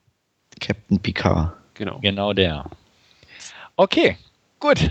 [0.62, 1.53] Captain Picard.
[1.73, 1.99] Genau.
[1.99, 2.65] Genau der.
[3.75, 4.17] Okay,
[4.60, 4.89] gut.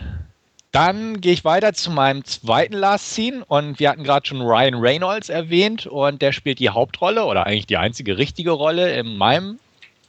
[0.72, 4.76] Dann gehe ich weiter zu meinem zweiten Last Scene und wir hatten gerade schon Ryan
[4.76, 9.58] Reynolds erwähnt und der spielt die Hauptrolle oder eigentlich die einzige richtige Rolle in meinem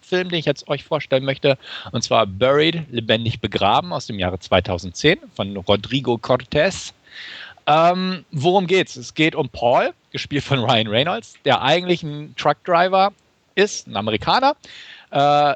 [0.02, 1.58] Film, den ich jetzt euch vorstellen möchte
[1.91, 6.93] und zwar Buried, lebendig begraben aus dem Jahre 2010 von Rodrigo Cortez.
[7.67, 8.95] Ähm, worum geht's?
[8.95, 13.12] Es geht um Paul, gespielt von Ryan Reynolds, der eigentlich ein Truckdriver
[13.56, 14.56] ist, ein Amerikaner,
[15.12, 15.56] äh,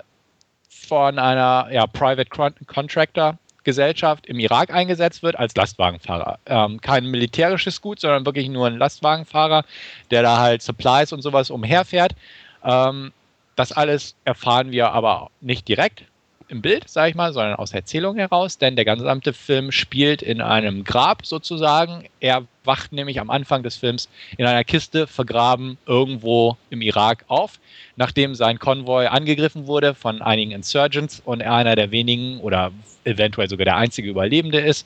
[0.68, 2.30] von einer ja, Private
[2.66, 6.40] Contractor Gesellschaft im Irak eingesetzt wird als Lastwagenfahrer.
[6.46, 9.66] Ähm, kein militärisches Gut, sondern wirklich nur ein Lastwagenfahrer,
[10.10, 12.16] der da halt Supplies und sowas umherfährt.
[12.64, 13.12] Ähm,
[13.58, 16.06] das alles erfahren wir aber nicht direkt
[16.48, 20.40] im Bild, sage ich mal, sondern aus Erzählung heraus, denn der gesamte Film spielt in
[20.40, 22.06] einem Grab sozusagen.
[22.22, 27.60] Er wacht nämlich am Anfang des Films in einer Kiste vergraben irgendwo im Irak auf,
[27.98, 32.72] nachdem sein Konvoi angegriffen wurde von einigen Insurgents und er einer der wenigen oder
[33.08, 34.86] eventuell sogar der einzige Überlebende ist.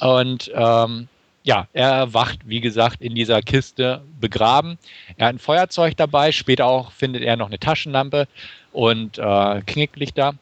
[0.00, 1.08] Und ähm,
[1.42, 4.78] ja, er wacht, wie gesagt, in dieser Kiste begraben.
[5.16, 8.28] Er hat ein Feuerzeug dabei, später auch findet er noch eine Taschenlampe
[8.72, 10.34] und äh, Knicklichter.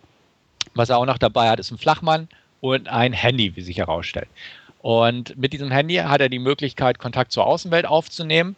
[0.74, 2.28] Was er auch noch dabei hat, ist ein Flachmann
[2.60, 4.28] und ein Handy, wie sich herausstellt.
[4.82, 8.56] Und mit diesem Handy hat er die Möglichkeit, Kontakt zur Außenwelt aufzunehmen.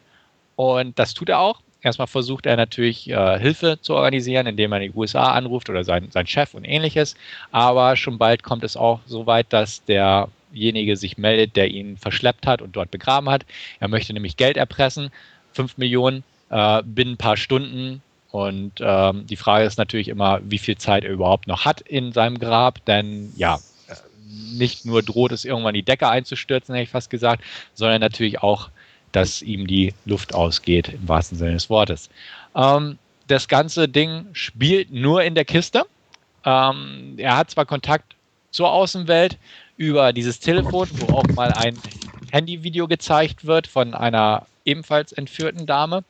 [0.57, 1.61] Und das tut er auch.
[1.81, 6.09] Erstmal versucht er natürlich äh, Hilfe zu organisieren, indem er die USA anruft oder sein,
[6.11, 7.15] sein Chef und ähnliches.
[7.53, 12.47] Aber schon bald kommt es auch so weit, dass derjenige sich meldet, der ihn verschleppt
[12.47, 13.47] hat und dort begraben hat.
[13.79, 15.11] Er möchte nämlich Geld erpressen,
[15.53, 18.03] 5 Millionen äh, binnen ein paar Stunden.
[18.31, 22.13] Und ähm, die Frage ist natürlich immer, wie viel Zeit er überhaupt noch hat in
[22.13, 22.85] seinem Grab.
[22.87, 23.59] Denn ja,
[24.53, 27.43] nicht nur droht es irgendwann die Decke einzustürzen, hätte ich fast gesagt,
[27.75, 28.71] sondern natürlich auch
[29.13, 32.11] dass ihm die Luft ausgeht, im wahrsten Sinne des Wortes.
[32.55, 35.85] Ähm, das ganze Ding spielt nur in der Kiste.
[36.45, 38.15] Ähm, er hat zwar Kontakt
[38.51, 39.39] zur Außenwelt
[39.77, 41.79] über dieses Telefon, wo auch mal ein
[42.31, 46.05] Handyvideo gezeigt wird von einer ebenfalls entführten Dame,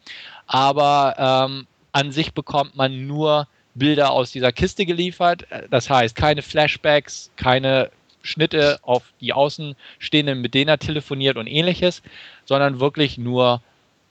[0.46, 1.14] aber
[1.48, 5.46] ähm, an sich bekommt man nur Bilder aus dieser Kiste geliefert.
[5.70, 7.90] Das heißt, keine Flashbacks, keine
[8.28, 12.02] Schnitte auf die Außenstehenden, mit denen er telefoniert und ähnliches,
[12.44, 13.62] sondern wirklich nur,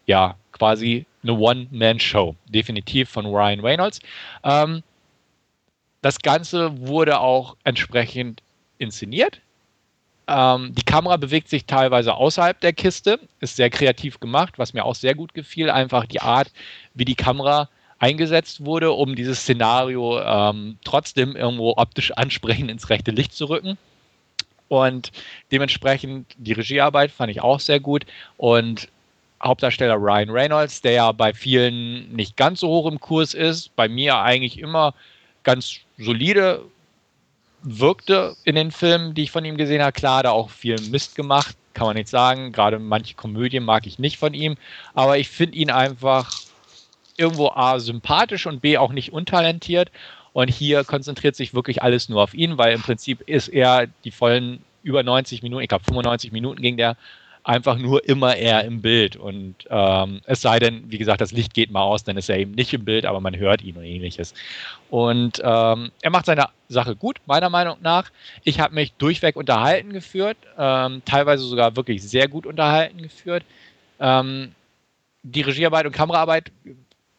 [0.05, 2.35] ja, quasi eine One-Man-Show.
[2.47, 3.99] Definitiv von Ryan Reynolds.
[4.43, 4.83] Ähm,
[6.01, 8.41] das Ganze wurde auch entsprechend
[8.77, 9.41] inszeniert.
[10.27, 14.83] Ähm, die Kamera bewegt sich teilweise außerhalb der Kiste, ist sehr kreativ gemacht, was mir
[14.83, 15.69] auch sehr gut gefiel.
[15.69, 16.51] Einfach die Art,
[16.93, 23.11] wie die Kamera eingesetzt wurde, um dieses Szenario ähm, trotzdem irgendwo optisch ansprechend ins rechte
[23.11, 23.77] Licht zu rücken.
[24.69, 25.11] Und
[25.51, 28.05] dementsprechend die Regiearbeit fand ich auch sehr gut.
[28.37, 28.89] Und
[29.41, 33.87] Hauptdarsteller Ryan Reynolds, der ja bei vielen nicht ganz so hoch im Kurs ist, bei
[33.87, 34.93] mir eigentlich immer
[35.43, 36.63] ganz solide
[37.61, 39.91] wirkte in den Filmen, die ich von ihm gesehen habe.
[39.91, 42.51] Klar, da auch viel Mist gemacht, kann man nicht sagen.
[42.51, 44.55] Gerade manche Komödien mag ich nicht von ihm,
[44.93, 46.31] aber ich finde ihn einfach
[47.17, 49.91] irgendwo A sympathisch und B auch nicht untalentiert.
[50.37, 54.11] Und hier konzentriert sich wirklich alles nur auf ihn, weil im Prinzip ist er die
[54.11, 56.95] vollen über 90 Minuten, ich glaube 95 Minuten ging der,
[57.43, 59.15] einfach nur immer er im Bild.
[59.15, 62.37] Und ähm, es sei denn, wie gesagt, das Licht geht mal aus, dann ist er
[62.37, 64.35] eben nicht im Bild, aber man hört ihn und ähnliches.
[64.91, 68.11] Und ähm, er macht seine Sache gut, meiner Meinung nach.
[68.43, 73.43] Ich habe mich durchweg unterhalten geführt, ähm, teilweise sogar wirklich sehr gut unterhalten geführt.
[73.99, 74.51] Ähm,
[75.23, 76.51] die Regiearbeit und Kameraarbeit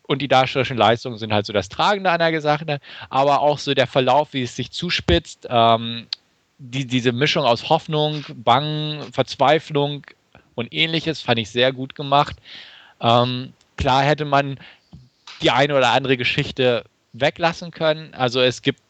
[0.08, 3.74] und die darstellerischen Leistungen sind halt so das Tragende an der Sache, aber auch so
[3.74, 6.06] der Verlauf, wie es sich zuspitzt, ähm,
[6.56, 10.04] die, diese Mischung aus Hoffnung, Bangen, Verzweiflung
[10.54, 12.36] und ähnliches fand ich sehr gut gemacht.
[13.00, 14.58] Ähm, klar hätte man
[15.42, 18.12] die eine oder andere Geschichte weglassen können.
[18.14, 18.80] Also es gibt,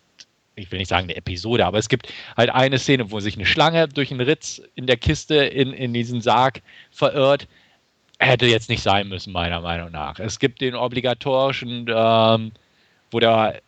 [0.54, 3.44] ich will nicht sagen eine Episode, aber es gibt halt eine Szene, wo sich eine
[3.44, 7.48] Schlange durch einen Ritz in der Kiste in, in diesen Sarg verirrt.
[8.18, 10.18] Hätte jetzt nicht sein müssen, meiner Meinung nach.
[10.18, 12.52] Es gibt den obligatorischen, ähm,
[13.10, 13.60] wo der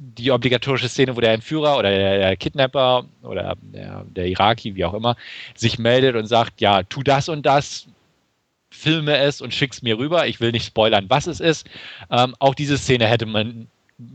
[0.00, 4.94] die obligatorische Szene, wo der Entführer oder der, Kidnapper oder der, der, Iraki, wie auch
[4.94, 5.16] immer,
[5.56, 7.88] sich meldet und sagt, ja, tu das und das,
[8.70, 10.26] filme es und schick's mir rüber.
[10.26, 11.66] Ich will nicht spoilern, was es ist.
[12.10, 13.66] Ähm, auch diese Szene hätte man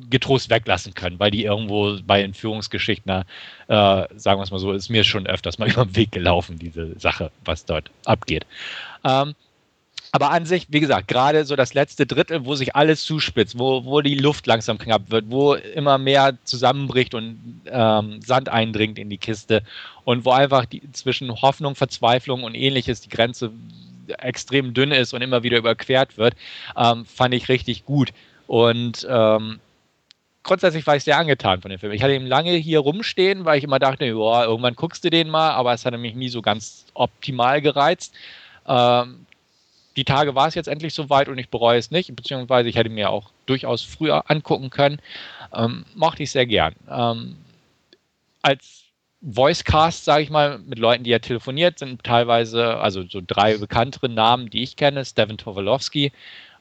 [0.09, 3.23] getrost weglassen können, weil die irgendwo bei Entführungsgeschichten, äh,
[3.67, 6.97] sagen wir es mal so, ist mir schon öfters mal über den Weg gelaufen, diese
[6.97, 8.45] Sache, was dort abgeht.
[9.03, 9.35] Ähm,
[10.15, 13.83] aber an sich, wie gesagt, gerade so das letzte Drittel, wo sich alles zuspitzt, wo,
[13.83, 19.09] wo die Luft langsam knapp wird, wo immer mehr zusammenbricht und ähm, Sand eindringt in
[19.09, 19.63] die Kiste
[20.05, 23.51] und wo einfach die, zwischen Hoffnung, Verzweiflung und ähnliches die Grenze
[24.19, 26.35] extrem dünn ist und immer wieder überquert wird,
[26.77, 28.11] ähm, fand ich richtig gut.
[28.45, 29.59] Und ähm,
[30.43, 31.91] grundsätzlich war ich sehr angetan von dem Film.
[31.91, 35.31] Ich hatte ihn lange hier rumstehen, weil ich immer dachte, joa, irgendwann guckst du den
[35.31, 38.13] mal, aber es hat mich nie so ganz optimal gereizt.
[38.67, 39.25] Ähm,
[39.95, 42.89] die Tage war es jetzt endlich soweit und ich bereue es nicht, beziehungsweise ich hätte
[42.89, 44.99] mir auch durchaus früher angucken können.
[45.53, 46.75] Ähm, mochte ich sehr gern.
[46.89, 47.37] Ähm,
[48.41, 48.83] als
[49.21, 54.09] Voicecast, sage ich mal, mit Leuten, die ja telefoniert, sind teilweise, also so drei bekanntere
[54.09, 55.05] Namen, die ich kenne.
[55.05, 56.11] Steven Tobolowski,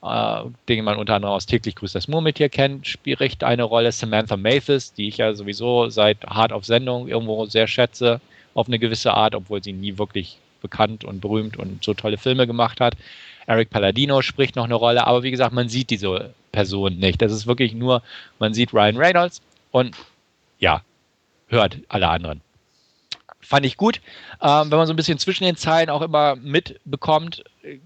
[0.03, 3.91] äh, den man unter anderem aus täglich grüßt das Murmeltier kennt, spielt eine Rolle.
[3.91, 8.21] Samantha Mathis, die ich ja sowieso seit Hart auf Sendung irgendwo sehr schätze,
[8.55, 12.47] auf eine gewisse Art, obwohl sie nie wirklich bekannt und berühmt und so tolle Filme
[12.47, 12.95] gemacht hat.
[13.47, 17.21] Eric Palladino spricht noch eine Rolle, aber wie gesagt, man sieht diese Person nicht.
[17.21, 18.03] Das ist wirklich nur,
[18.39, 19.97] man sieht Ryan Reynolds und
[20.59, 20.83] ja,
[21.49, 22.41] hört alle anderen.
[23.41, 24.01] Fand ich gut,
[24.41, 27.79] ähm, wenn man so ein bisschen zwischen den Zeilen auch immer mitbekommt, äh,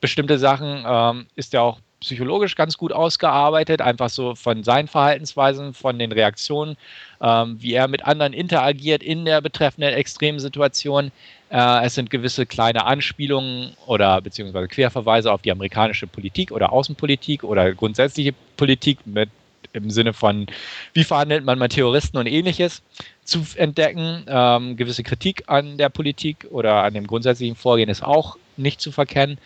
[0.00, 5.72] bestimmte Sachen, ähm, ist ja auch psychologisch ganz gut ausgearbeitet, einfach so von seinen Verhaltensweisen,
[5.72, 6.76] von den Reaktionen,
[7.20, 11.12] ähm, wie er mit anderen interagiert in der betreffenden Extremsituation.
[11.52, 17.44] Äh, es sind gewisse kleine Anspielungen oder beziehungsweise Querverweise auf die amerikanische Politik oder Außenpolitik
[17.44, 19.28] oder grundsätzliche Politik mit
[19.74, 20.46] im Sinne von,
[20.94, 22.82] wie verhandelt man mit Terroristen und ähnliches
[23.24, 24.24] zu entdecken.
[24.28, 28.90] Ähm, gewisse Kritik an der Politik oder an dem grundsätzlichen Vorgehen ist auch nicht zu
[28.90, 29.38] verkennen.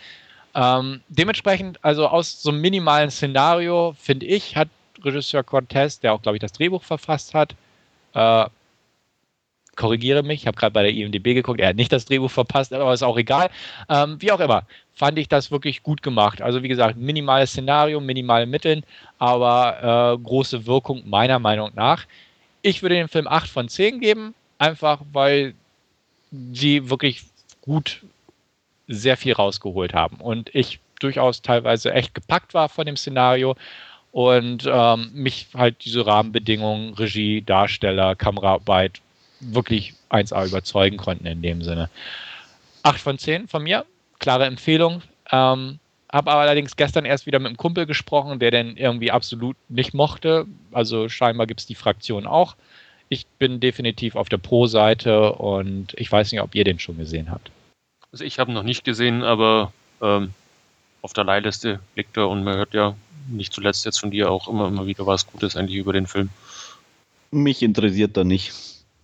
[0.55, 4.69] Ähm, dementsprechend, also aus so einem minimalen Szenario, finde ich, hat
[5.05, 7.55] Regisseur Cortez, der auch, glaube ich, das Drehbuch verfasst hat,
[8.15, 8.47] äh,
[9.77, 12.73] korrigiere mich, ich habe gerade bei der IMDB geguckt, er hat nicht das Drehbuch verpasst,
[12.73, 13.51] aber ist auch egal.
[13.89, 16.41] Ähm, wie auch immer, fand ich das wirklich gut gemacht.
[16.43, 18.83] Also wie gesagt, minimales Szenario, minimale Mittel,
[19.19, 22.07] aber äh, große Wirkung meiner Meinung nach.
[22.63, 25.55] Ich würde dem Film 8 von 10 geben, einfach weil
[26.53, 27.23] sie wirklich
[27.61, 28.03] gut
[28.89, 30.17] sehr viel rausgeholt haben.
[30.17, 33.55] Und ich durchaus teilweise echt gepackt war von dem Szenario
[34.13, 39.03] und ähm, mich halt diese Rahmenbedingungen, Regie, Darsteller, Kameraarbeit
[39.41, 41.91] wirklich 1A überzeugen konnten in dem Sinne.
[42.83, 43.85] 8 von 10 von mir,
[44.19, 45.03] klare Empfehlung.
[45.31, 45.79] Ähm,
[46.13, 50.47] habe allerdings gestern erst wieder mit einem Kumpel gesprochen, der den irgendwie absolut nicht mochte.
[50.73, 52.57] Also scheinbar gibt es die Fraktion auch.
[53.09, 57.31] Ich bin definitiv auf der Pro-Seite und ich weiß nicht, ob ihr den schon gesehen
[57.31, 57.51] habt.
[58.13, 60.33] Also ich habe noch nicht gesehen, aber ähm,
[61.03, 62.95] auf der Leihliste liegt er und man hört ja
[63.29, 66.31] nicht zuletzt jetzt von dir auch immer, immer wieder was Gutes eigentlich über den Film.
[67.31, 68.53] Mich interessiert er nicht.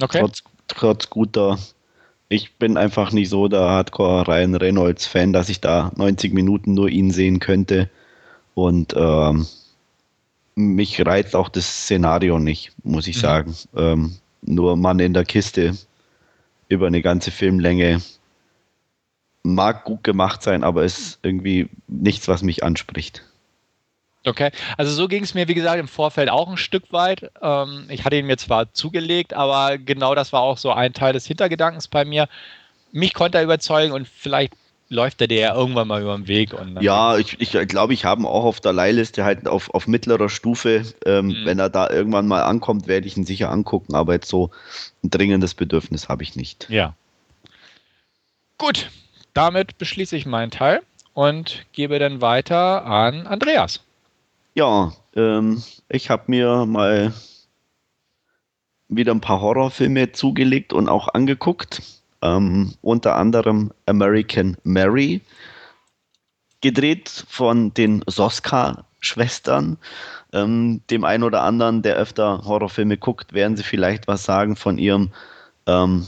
[0.03, 0.21] Okay.
[0.21, 1.59] Trotz, trotz guter.
[2.29, 6.75] Ich bin einfach nicht so der Hardcore Ryan Reynolds Fan, dass ich da 90 Minuten
[6.75, 7.89] nur ihn sehen könnte.
[8.55, 9.47] Und ähm,
[10.55, 13.21] mich reizt auch das Szenario nicht, muss ich mhm.
[13.21, 13.57] sagen.
[13.77, 15.77] Ähm, nur Mann in der Kiste
[16.69, 18.03] über eine ganze Filmlänge
[19.43, 23.25] mag gut gemacht sein, aber ist irgendwie nichts, was mich anspricht.
[24.25, 27.33] Okay, also so ging es mir, wie gesagt, im Vorfeld auch ein Stück weit.
[27.41, 31.13] Ähm, ich hatte ihn mir zwar zugelegt, aber genau das war auch so ein Teil
[31.13, 32.29] des Hintergedankens bei mir.
[32.93, 34.53] Mich konnte er überzeugen und vielleicht
[34.93, 36.51] läuft er dir ja irgendwann mal über den Weg.
[36.81, 40.85] ja, ich, ich glaube, ich habe auch auf der Leihliste halt auf, auf mittlerer Stufe.
[41.05, 41.45] Ähm, mhm.
[41.45, 44.51] Wenn er da irgendwann mal ankommt, werde ich ihn sicher angucken, aber jetzt so
[45.03, 46.69] ein dringendes Bedürfnis habe ich nicht.
[46.69, 46.95] Ja.
[48.59, 48.91] Gut,
[49.35, 50.83] damit beschließe ich meinen Teil
[51.15, 53.81] und gebe dann weiter an Andreas.
[54.55, 57.13] Ja, ähm, ich habe mir mal
[58.89, 61.83] wieder ein paar Horrorfilme zugelegt und auch angeguckt.
[62.21, 65.23] Ähm, unter anderem American Mary,
[66.61, 69.77] gedreht von den Soska-Schwestern.
[70.33, 74.79] Ähm, dem einen oder anderen, der öfter Horrorfilme guckt, werden sie vielleicht was sagen von
[74.79, 75.11] ihrem,
[75.67, 76.07] ähm,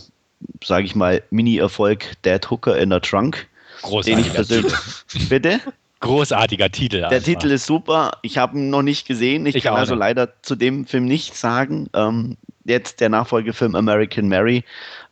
[0.63, 3.49] sage ich mal, Mini-Erfolg Dead Hooker in a Trunk.
[3.83, 4.75] Großartiger den ich persönlich.
[5.29, 5.61] Bitte?
[6.05, 6.99] Großartiger Titel.
[6.99, 7.25] Der einfach.
[7.25, 8.13] Titel ist super.
[8.23, 9.47] Ich habe ihn noch nicht gesehen.
[9.47, 10.01] Ich, ich kann also nicht.
[10.01, 11.89] leider zu dem Film nichts sagen.
[11.95, 14.65] Ähm, jetzt der Nachfolgefilm American Mary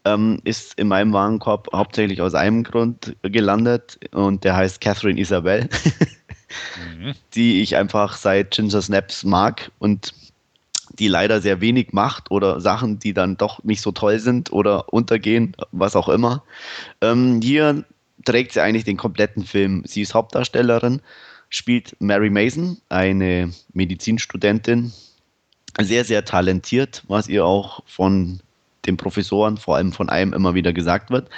[0.05, 5.69] ähm, ist in meinem Warenkorb hauptsächlich aus einem Grund gelandet und der heißt Catherine Isabel,
[6.99, 7.15] mhm.
[7.35, 10.13] die ich einfach seit Ginger Snaps mag und
[10.99, 14.93] die leider sehr wenig macht oder Sachen, die dann doch nicht so toll sind oder
[14.93, 16.43] untergehen, was auch immer.
[17.01, 17.85] Ähm, hier
[18.25, 19.83] trägt sie eigentlich den kompletten Film.
[19.87, 21.01] Sie ist Hauptdarstellerin,
[21.49, 24.93] spielt Mary Mason, eine Medizinstudentin,
[25.81, 28.41] sehr, sehr talentiert, was ihr auch von
[28.87, 31.29] den Professoren, vor allem von einem, immer wieder gesagt wird.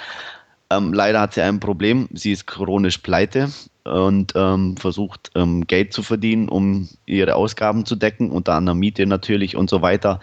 [0.69, 2.09] Ähm, leider hat sie ein Problem.
[2.11, 3.51] Sie ist chronisch pleite
[3.83, 9.05] und ähm, versucht ähm, Geld zu verdienen, um ihre Ausgaben zu decken, unter anderem Miete
[9.05, 10.19] natürlich und so weiter.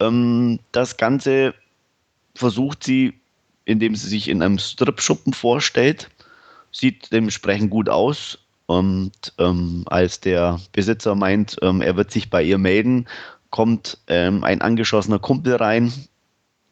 [0.00, 1.54] Ähm, das Ganze
[2.34, 3.14] versucht sie
[3.66, 6.08] indem sie sich in einem Strip-Schuppen vorstellt.
[6.72, 8.38] Sieht dementsprechend gut aus.
[8.64, 13.06] Und ähm, als der Besitzer meint, ähm, er wird sich bei ihr melden,
[13.50, 15.92] kommt ähm, ein angeschossener Kumpel rein.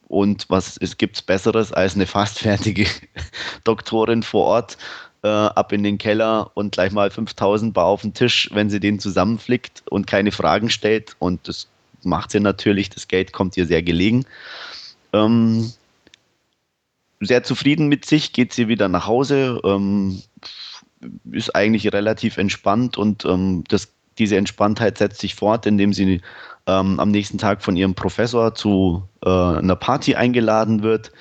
[0.08, 2.86] Und was es gibt's Besseres als eine fast fertige
[3.64, 4.78] Doktorin vor Ort?
[5.22, 8.78] Äh, ab in den Keller und gleich mal 5000 Bar auf den Tisch, wenn sie
[8.78, 11.16] den zusammenflickt und keine Fragen stellt.
[11.18, 11.66] Und das
[12.02, 12.90] macht sie natürlich.
[12.90, 14.26] Das Geld kommt ihr sehr gelegen.
[15.14, 15.72] Ähm,
[17.20, 20.22] sehr zufrieden mit sich, geht sie wieder nach Hause, ähm,
[21.30, 26.20] ist eigentlich relativ entspannt und ähm, das, diese Entspanntheit setzt sich fort, indem sie
[26.66, 31.12] ähm, am nächsten Tag von ihrem Professor zu äh, einer Party eingeladen wird.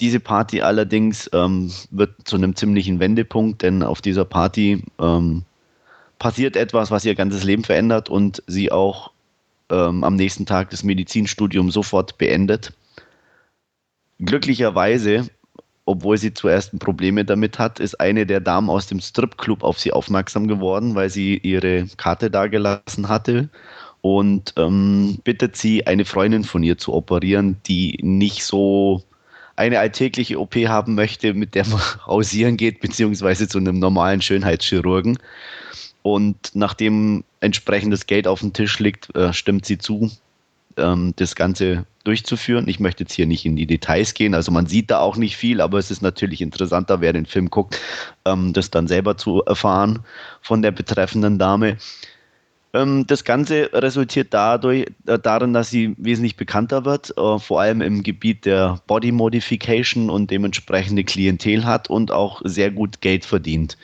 [0.00, 5.44] Diese Party allerdings ähm, wird zu einem ziemlichen Wendepunkt, denn auf dieser Party ähm,
[6.18, 9.10] passiert etwas, was ihr ganzes Leben verändert und sie auch
[9.70, 12.72] ähm, am nächsten Tag das Medizinstudium sofort beendet
[14.24, 15.28] glücklicherweise,
[15.84, 19.92] obwohl sie zuerst Probleme damit hat, ist eine der Damen aus dem Stripclub auf sie
[19.92, 23.48] aufmerksam geworden, weil sie ihre Karte dagelassen hatte
[24.00, 29.02] und ähm, bittet sie, eine Freundin von ihr zu operieren, die nicht so
[29.56, 35.18] eine alltägliche OP haben möchte, mit der man hausieren geht, beziehungsweise zu einem normalen Schönheitschirurgen.
[36.02, 40.10] Und nachdem entsprechendes Geld auf dem Tisch liegt, äh, stimmt sie zu,
[40.76, 42.68] ähm, das Ganze durchzuführen.
[42.68, 45.36] Ich möchte jetzt hier nicht in die Details gehen, also man sieht da auch nicht
[45.36, 47.78] viel, aber es ist natürlich interessanter, wer den Film guckt,
[48.24, 50.00] ähm, das dann selber zu erfahren
[50.40, 51.78] von der betreffenden Dame.
[52.74, 57.82] Ähm, das Ganze resultiert dadurch, äh, darin, dass sie wesentlich bekannter wird, äh, vor allem
[57.82, 63.76] im Gebiet der Body Modification und dementsprechende Klientel hat und auch sehr gut Geld verdient.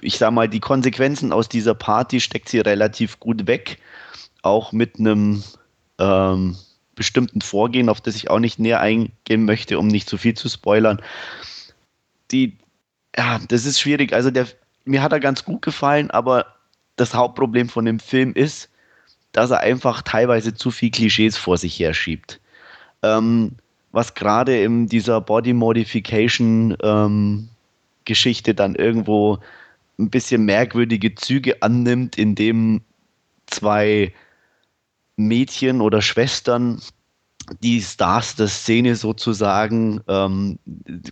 [0.00, 3.78] Ich sage mal, die Konsequenzen aus dieser Party steckt sie relativ gut weg
[4.48, 5.42] auch mit einem
[5.98, 6.56] ähm,
[6.94, 10.48] bestimmten Vorgehen, auf das ich auch nicht näher eingehen möchte, um nicht zu viel zu
[10.48, 11.00] spoilern.
[12.30, 12.58] Die,
[13.16, 14.12] ja, das ist schwierig.
[14.12, 14.46] Also der,
[14.84, 16.46] mir hat er ganz gut gefallen, aber
[16.96, 18.68] das Hauptproblem von dem Film ist,
[19.32, 22.40] dass er einfach teilweise zu viel Klischees vor sich her schiebt.
[23.02, 23.52] Ähm,
[23.92, 27.48] was gerade in dieser Body Modification ähm,
[28.04, 29.38] Geschichte dann irgendwo
[29.98, 32.80] ein bisschen merkwürdige Züge annimmt, indem
[33.46, 34.12] zwei
[35.18, 36.80] Mädchen oder Schwestern,
[37.62, 40.58] die Stars der Szene sozusagen ähm,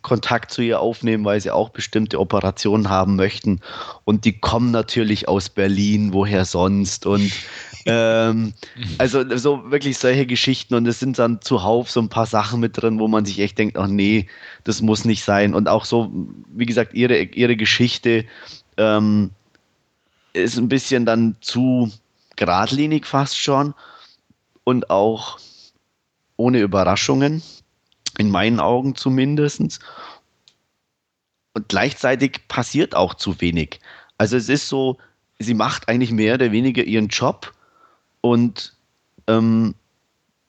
[0.02, 3.60] Kontakt zu ihr aufnehmen, weil sie auch bestimmte Operationen haben möchten.
[4.04, 7.06] Und die kommen natürlich aus Berlin, woher sonst?
[7.06, 7.32] Und
[7.86, 8.52] ähm,
[8.98, 10.74] also so wirklich solche Geschichten.
[10.74, 13.58] Und es sind dann zuhauf so ein paar Sachen mit drin, wo man sich echt
[13.58, 14.26] denkt, ach nee,
[14.64, 15.54] das muss nicht sein.
[15.54, 16.12] Und auch so,
[16.54, 18.24] wie gesagt, ihre, ihre Geschichte
[18.76, 19.30] ähm,
[20.32, 21.90] ist ein bisschen dann zu
[22.36, 23.74] geradlinig fast schon
[24.66, 25.38] und auch
[26.36, 27.42] ohne Überraschungen.
[28.18, 29.60] In meinen Augen zumindest.
[31.54, 33.80] Und gleichzeitig passiert auch zu wenig.
[34.18, 34.98] Also es ist so,
[35.38, 37.52] sie macht eigentlich mehr oder weniger ihren Job
[38.22, 38.74] und
[39.28, 39.74] ähm,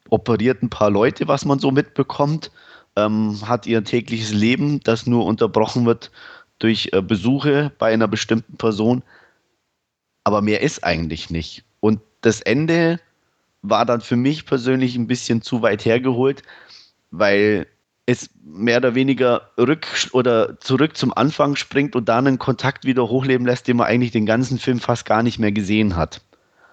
[0.09, 2.51] operiert ein paar Leute, was man so mitbekommt,
[2.95, 6.09] ähm, hat ihr tägliches Leben, das nur unterbrochen wird
[6.59, 9.03] durch äh, Besuche bei einer bestimmten Person.
[10.23, 11.63] Aber mehr ist eigentlich nicht.
[11.81, 12.99] Und das Ende
[13.61, 16.43] war dann für mich persönlich ein bisschen zu weit hergeholt,
[17.11, 17.67] weil
[18.05, 23.09] es mehr oder weniger rück oder zurück zum Anfang springt und dann einen Kontakt wieder
[23.09, 26.21] hochleben lässt, den man eigentlich den ganzen Film fast gar nicht mehr gesehen hat.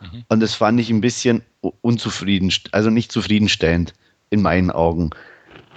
[0.01, 0.25] Mhm.
[0.29, 1.43] Und das fand ich ein bisschen
[1.81, 3.95] unzufrieden, also nicht zufriedenstellend
[4.31, 5.11] in meinen Augen.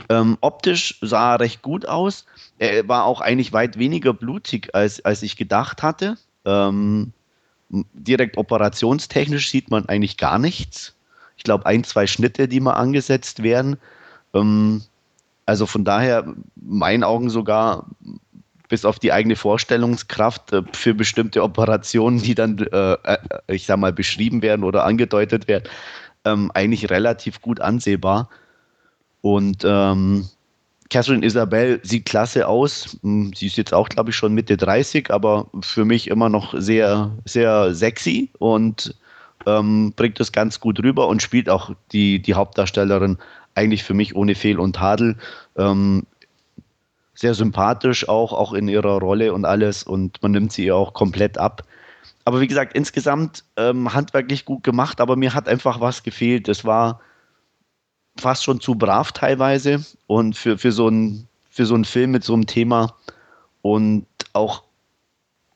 [0.10, 2.26] Ähm, optisch sah er recht gut aus.
[2.60, 6.18] Er war auch eigentlich weit weniger blutig, als, als ich gedacht hatte.
[6.46, 7.14] Ähm,
[7.70, 10.96] direkt operationstechnisch sieht man eigentlich gar nichts.
[11.38, 13.78] Ich glaube, ein, zwei Schnitte, die mal angesetzt werden.
[14.34, 14.82] Ähm,
[15.46, 16.26] also von daher,
[16.56, 17.88] meinen Augen sogar
[18.68, 23.18] bis auf die eigene Vorstellungskraft äh, für bestimmte Operationen, die dann, äh, äh,
[23.48, 25.64] ich sag mal, beschrieben werden oder angedeutet werden,
[26.26, 28.30] ähm, eigentlich relativ gut ansehbar.
[29.22, 30.28] Und ähm,
[30.90, 32.98] Catherine Isabel sieht klasse aus.
[33.02, 36.54] Hm, sie ist jetzt auch, glaube ich, schon Mitte 30, aber für mich immer noch
[36.58, 38.96] sehr, sehr sexy und
[39.48, 43.18] ähm, bringt das ganz gut rüber und spielt auch die, die Hauptdarstellerin
[43.56, 45.16] eigentlich für mich ohne Fehl und Tadel.
[45.58, 46.06] Ähm,
[47.16, 50.94] sehr sympathisch auch, auch in ihrer Rolle und alles und man nimmt sie ihr auch
[50.94, 51.64] komplett ab.
[52.26, 56.48] Aber wie gesagt, insgesamt ähm, handwerklich gut gemacht, aber mir hat einfach was gefehlt.
[56.50, 57.00] Es war
[58.20, 62.24] fast schon zu brav teilweise und für, für, so ein, für so einen Film mit
[62.24, 62.94] so einem Thema
[63.62, 64.67] und auch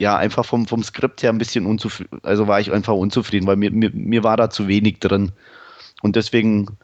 [0.01, 3.55] ja, einfach vom, vom Skript her ein bisschen unzufrieden, also war ich einfach unzufrieden, weil
[3.55, 5.31] mir, mir, mir war da zu wenig drin.
[6.01, 6.79] Und deswegen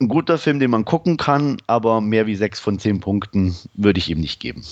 [0.00, 3.98] ein guter Film, den man gucken kann, aber mehr wie sechs von zehn Punkten würde
[3.98, 4.64] ich ihm nicht geben.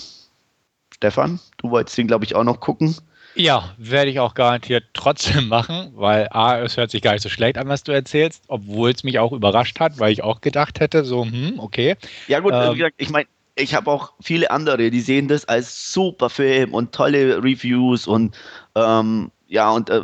[0.94, 2.94] Stefan, du wolltest den, glaube ich, auch noch gucken.
[3.34, 7.28] Ja, werde ich auch garantiert trotzdem machen, weil A, es hört sich gar nicht so
[7.28, 10.78] schlecht an, was du erzählst, obwohl es mich auch überrascht hat, weil ich auch gedacht
[10.78, 11.96] hätte, so, hm, okay.
[12.28, 15.44] Ja, gut, ähm, wie gesagt, ich meine, ich habe auch viele andere, die sehen das
[15.44, 18.36] als super Film und tolle Reviews und
[18.74, 20.02] ähm, ja, und äh,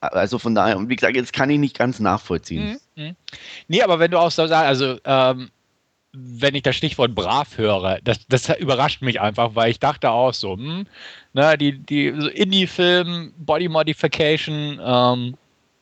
[0.00, 2.78] also von daher, wie gesagt, jetzt kann ich nicht ganz nachvollziehen.
[2.94, 3.04] Mhm.
[3.04, 3.16] mhm.
[3.68, 5.50] Nee, aber wenn du auch so sagst, also ähm,
[6.12, 10.32] wenn ich das Stichwort brav höre, das, das überrascht mich einfach, weil ich dachte auch
[10.32, 10.86] so, hm,
[11.32, 15.36] ne, die, die so Indie-Film, Body Modification, ähm,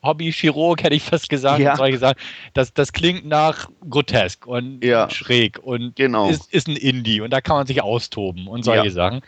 [0.05, 1.77] Hobby-Chirurg, hätte ich fast gesagt, ja.
[1.77, 2.17] solche Sachen.
[2.53, 5.09] Das, das klingt nach grotesk und ja.
[5.11, 6.29] schräg und genau.
[6.29, 8.91] ist, ist ein Indie und da kann man sich austoben und solche ja.
[8.91, 9.21] Sachen.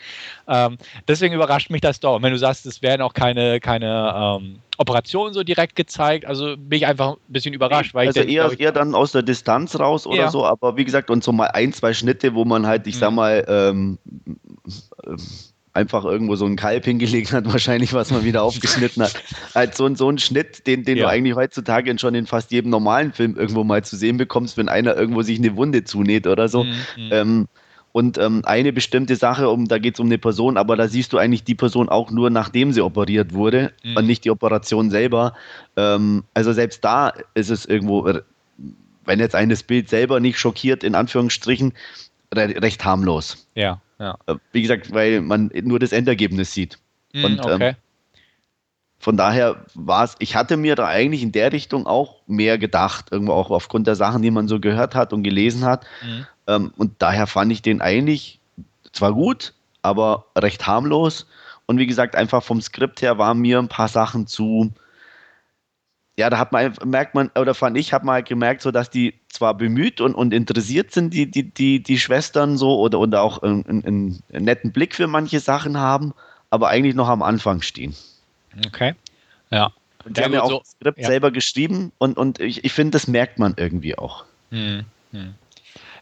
[0.47, 2.15] Ähm, deswegen überrascht mich das doch.
[2.15, 6.55] Und wenn du sagst, es werden auch keine, keine ähm, Operationen so direkt gezeigt, also
[6.57, 7.93] bin ich einfach ein bisschen überrascht.
[7.93, 10.29] Weil also ich eher, ich, eher dann aus der Distanz raus oder ja.
[10.31, 12.99] so, aber wie gesagt, und so mal ein, zwei Schnitte, wo man halt, ich mhm.
[12.99, 13.97] sag mal, ähm,
[15.77, 19.13] einfach irgendwo so ein Kalb hingelegt hat, wahrscheinlich, was man wieder aufgeschnitten hat.
[19.55, 21.05] Halt so, so ein Schnitt, den, den ja.
[21.05, 24.67] du eigentlich heutzutage schon in fast jedem normalen Film irgendwo mal zu sehen bekommst, wenn
[24.67, 26.63] einer irgendwo sich eine Wunde zunäht oder so.
[26.63, 26.69] Mhm.
[26.97, 27.09] mhm.
[27.11, 27.47] Ähm,
[27.93, 31.13] und ähm, eine bestimmte Sache, um, da geht es um eine Person, aber da siehst
[31.13, 33.97] du eigentlich die Person auch nur, nachdem sie operiert wurde mhm.
[33.97, 35.33] und nicht die Operation selber.
[35.75, 38.07] Ähm, also selbst da ist es irgendwo,
[39.05, 41.73] wenn jetzt eines Bild selber nicht schockiert, in Anführungsstrichen,
[42.35, 43.47] recht harmlos.
[43.55, 43.81] Ja.
[43.99, 44.17] Ja.
[44.27, 46.79] Äh, wie gesagt, weil man nur das Endergebnis sieht.
[47.13, 47.69] Mm, und okay.
[47.69, 47.75] ähm,
[48.99, 53.07] von daher war es, ich hatte mir da eigentlich in der Richtung auch mehr gedacht,
[53.11, 55.85] irgendwo auch aufgrund der Sachen, die man so gehört hat und gelesen hat.
[56.03, 56.25] Mhm.
[56.47, 58.39] Ähm, und daher fand ich den eigentlich
[58.91, 61.27] zwar gut, aber recht harmlos.
[61.67, 64.71] Und wie gesagt, einfach vom Skript her waren mir ein paar Sachen zu,
[66.17, 68.89] ja, da hat man, merkt man, oder fand ich, hat man halt gemerkt, so dass
[68.89, 73.21] die zwar bemüht und, und interessiert sind, die, die, die, die Schwestern so, oder, oder
[73.21, 76.13] auch einen, einen, einen netten Blick für manche Sachen haben,
[76.49, 77.95] aber eigentlich noch am Anfang stehen.
[78.65, 78.95] Okay.
[79.51, 79.71] Ja.
[80.05, 81.07] Und die haben ja auch so, das Skript ja.
[81.07, 84.25] selber geschrieben und, und ich, ich finde, das merkt man irgendwie auch.
[84.49, 85.35] Hm, hm.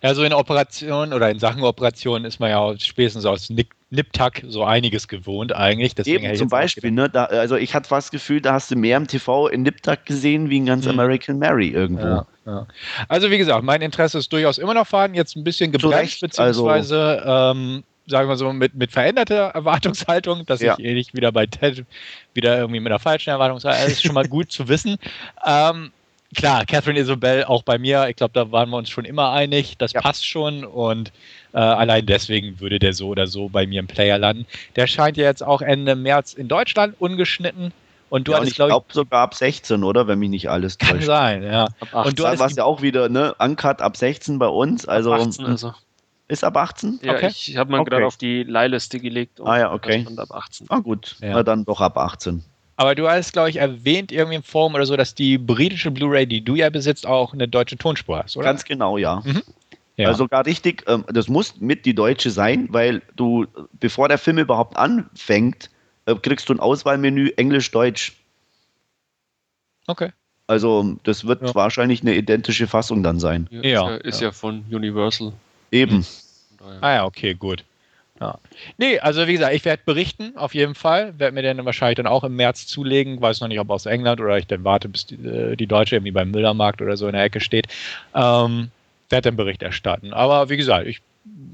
[0.02, 4.44] Ja, so in Operationen oder in Sachen Operationen ist man ja spätestens aus Nick Niptak
[4.48, 5.96] so einiges gewohnt eigentlich.
[5.96, 8.76] Deswegen Eben, zum Beispiel, ne, da, also ich hatte fast das Gefühl, da hast du
[8.76, 10.92] mehr im TV in Niptak gesehen wie in ganz hm.
[10.92, 12.06] American Mary irgendwo.
[12.06, 12.68] Ja, ja.
[13.08, 17.22] Also wie gesagt, mein Interesse ist durchaus immer noch vorhanden, jetzt ein bisschen gebremst, beziehungsweise
[17.24, 20.76] also, ähm, sagen wir so, mit, mit veränderter Erwartungshaltung, dass ja.
[20.78, 21.86] ich eh nicht wieder bei Ted
[22.34, 24.98] wieder irgendwie mit einer falschen Erwartungshaltung, das ist schon mal gut zu wissen.
[25.46, 25.92] Ähm,
[26.34, 29.78] klar, Catherine Isabel auch bei mir, ich glaube, da waren wir uns schon immer einig,
[29.78, 30.02] das ja.
[30.02, 31.12] passt schon und
[31.54, 34.46] äh, allein deswegen würde der so oder so bei mir im Player landen.
[34.76, 37.72] Der scheint ja jetzt auch Ende März in Deutschland ungeschnitten
[38.10, 40.08] Und du ja, und hattest, ich glaube glaube sogar ab 16, oder?
[40.08, 41.08] Wenn mich nicht alles ich, kann täuscht.
[41.08, 41.64] sein, ja.
[41.66, 41.98] Ab 18.
[42.10, 43.34] Und du Da hattest war die- ja auch wieder, ne?
[43.40, 44.88] Uncut ab 16 bei uns.
[44.88, 45.74] Also, ab 18 also.
[46.28, 47.00] ist ab 18?
[47.04, 47.28] Ja, Okay.
[47.28, 47.90] ich habe mal Okay.
[47.92, 49.40] gerade auf die Leihliste gelegt.
[49.40, 50.06] und Ah ja, okay.
[50.18, 50.68] ab 18.
[50.70, 51.16] Ah, gut.
[51.22, 51.34] Ja.
[51.34, 52.44] Na dann doch ab 18.
[52.78, 56.26] Aber du hast, glaube ich, erwähnt irgendwie im Forum oder so, dass die britische Blu-ray,
[56.28, 58.46] die du ja besitzt, auch eine deutsche Tonspur hast, oder?
[58.46, 59.24] Ganz genau, ja.
[59.96, 60.08] ja.
[60.10, 64.40] Also sogar richtig, ähm, das muss mit die deutsche sein, weil du, bevor der Film
[64.40, 65.70] überhaupt anfängt,
[66.06, 68.14] äh, kriegst du ein Auswahlmenü Englisch-Deutsch.
[69.88, 70.12] okay.
[70.48, 71.56] Also das wird Ja.
[71.56, 73.48] wahrscheinlich eine identische Fassung dann sein.
[73.50, 74.28] Ja, Ja, ist, ja, ist ja.
[74.28, 75.34] ja von Universal.
[75.72, 76.06] Eben.
[76.82, 77.64] Ah ja, okay, gut.
[78.22, 78.38] Ja.
[78.78, 81.14] Nee, also wie gesagt, ich werde berichten, auf jeden Fall.
[81.20, 83.20] Werde mir den wahrscheinlich dann auch im März zulegen.
[83.22, 85.96] Weiß noch nicht, ob aus England oder ich dann warte, bis die, äh, die Deutsche
[85.98, 87.68] irgendwie beim Müllermarkt oder so in der Ecke steht.
[88.14, 88.70] Ähm,
[89.10, 90.14] werde dann Bericht erstatten.
[90.14, 91.02] Aber wie gesagt, ich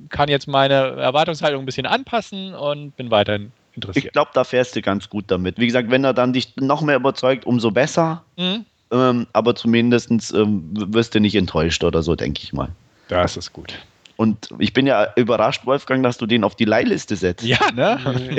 [0.09, 4.13] kann jetzt meine Erwartungshaltung ein bisschen anpassen und bin weiterhin Ich interessiert.
[4.13, 5.57] glaube, da fährst du ganz gut damit.
[5.57, 8.23] Wie gesagt, wenn er dann dich noch mehr überzeugt, umso besser.
[8.37, 8.65] Mhm.
[8.91, 12.69] Ähm, aber zumindest ähm, wirst du nicht enttäuscht oder so, denke ich mal.
[13.07, 13.79] Das ist gut.
[14.21, 17.43] Und ich bin ja überrascht, Wolfgang, dass du den auf die Leihliste setzt.
[17.43, 17.97] Ja, ne?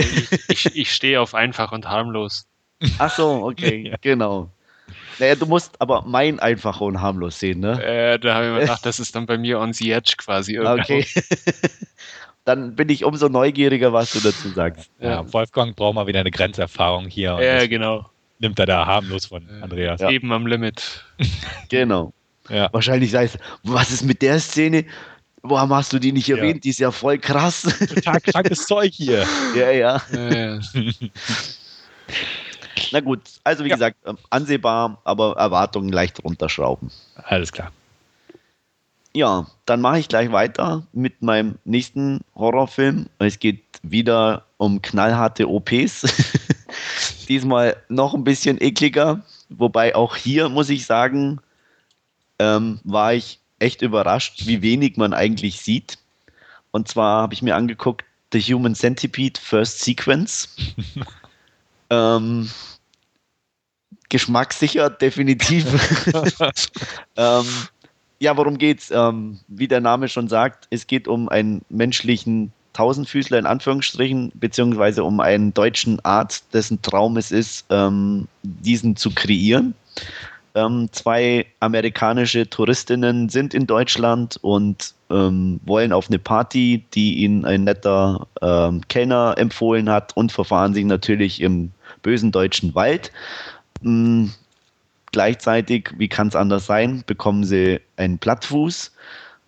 [0.49, 2.47] ich, ich, stehe auf einfach und harmlos.
[2.99, 3.97] Ach so, okay, Ja.
[4.01, 4.49] genau.
[5.19, 7.83] Naja, du musst aber mein einfach und harmlos sehen, ne?
[7.83, 10.55] Äh, da habe ich mir gedacht, das ist dann bei mir on the edge quasi.
[10.55, 10.81] irgendwo.
[10.83, 11.05] Okay.
[12.45, 14.89] Dann bin ich umso neugieriger, was du dazu sagst.
[15.01, 17.41] Ja, Wolfgang braucht mal wieder eine Grenzerfahrung hier.
[17.43, 18.09] Ja, genau.
[18.39, 20.01] nimmt er da harmlos von Andreas.
[20.01, 20.11] Ja.
[20.11, 21.05] Eben am Limit.
[21.71, 22.13] Genau.
[22.49, 22.69] Ja.
[22.73, 24.85] Wahrscheinlich sagst du, was ist mit der Szene?
[25.43, 26.37] Warum hast du die nicht Ja.
[26.37, 26.63] erwähnt?
[26.65, 27.63] Die ist ja voll krass.
[27.63, 29.27] Total krankes Zeug hier.
[29.57, 30.03] ja, ja.
[32.93, 36.91] Na gut, also wie gesagt, ähm, ansehbar, aber Erwartungen leicht runterschrauben.
[37.17, 37.73] Alles klar.
[39.15, 43.07] Ja, dann mache ich gleich weiter mit meinem nächsten Horrorfilm.
[43.19, 46.07] Es geht wieder um knallharte OPs.
[47.29, 49.21] Diesmal noch ein bisschen ekliger,
[49.51, 51.41] wobei auch hier muss ich sagen,
[52.39, 55.99] ähm, war ich echt überrascht, wie wenig man eigentlich sieht.
[56.71, 60.57] Und zwar habe ich mir angeguckt The Human Centipede First Sequence.
[61.91, 62.51] ähm,
[64.09, 65.67] geschmackssicher, definitiv.
[67.17, 67.47] ähm,
[68.19, 68.91] ja, worum geht's?
[68.91, 75.05] Ähm, wie der Name schon sagt, es geht um einen menschlichen Tausendfüßler in Anführungsstrichen, beziehungsweise
[75.05, 79.75] um einen deutschen Arzt, dessen Traum es ist, ähm, diesen zu kreieren.
[80.55, 87.45] Ähm, zwei amerikanische Touristinnen sind in Deutschland und ähm, wollen auf eine Party, die ihnen
[87.45, 91.71] ein netter ähm, Kellner empfohlen hat und verfahren sich natürlich im
[92.03, 93.13] bösen deutschen Wald.
[93.81, 94.27] Mm,
[95.11, 98.93] gleichzeitig, wie kann es anders sein, bekommen sie einen Plattfuß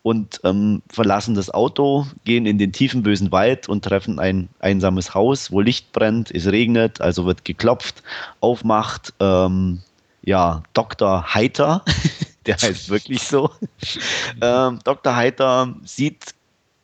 [0.03, 5.15] und ähm, verlassen das Auto, gehen in den tiefen bösen Wald und treffen ein einsames
[5.15, 8.03] Haus, wo Licht brennt, es regnet, also wird geklopft,
[8.41, 9.81] aufmacht, ähm,
[10.25, 11.35] ja, Dr.
[11.35, 11.85] Heiter,
[12.47, 13.51] der heißt wirklich so.
[14.41, 15.15] ähm, Dr.
[15.15, 16.35] Heiter sieht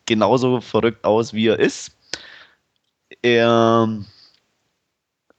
[0.06, 1.96] genauso verrückt aus, wie er ist.
[3.22, 3.88] Er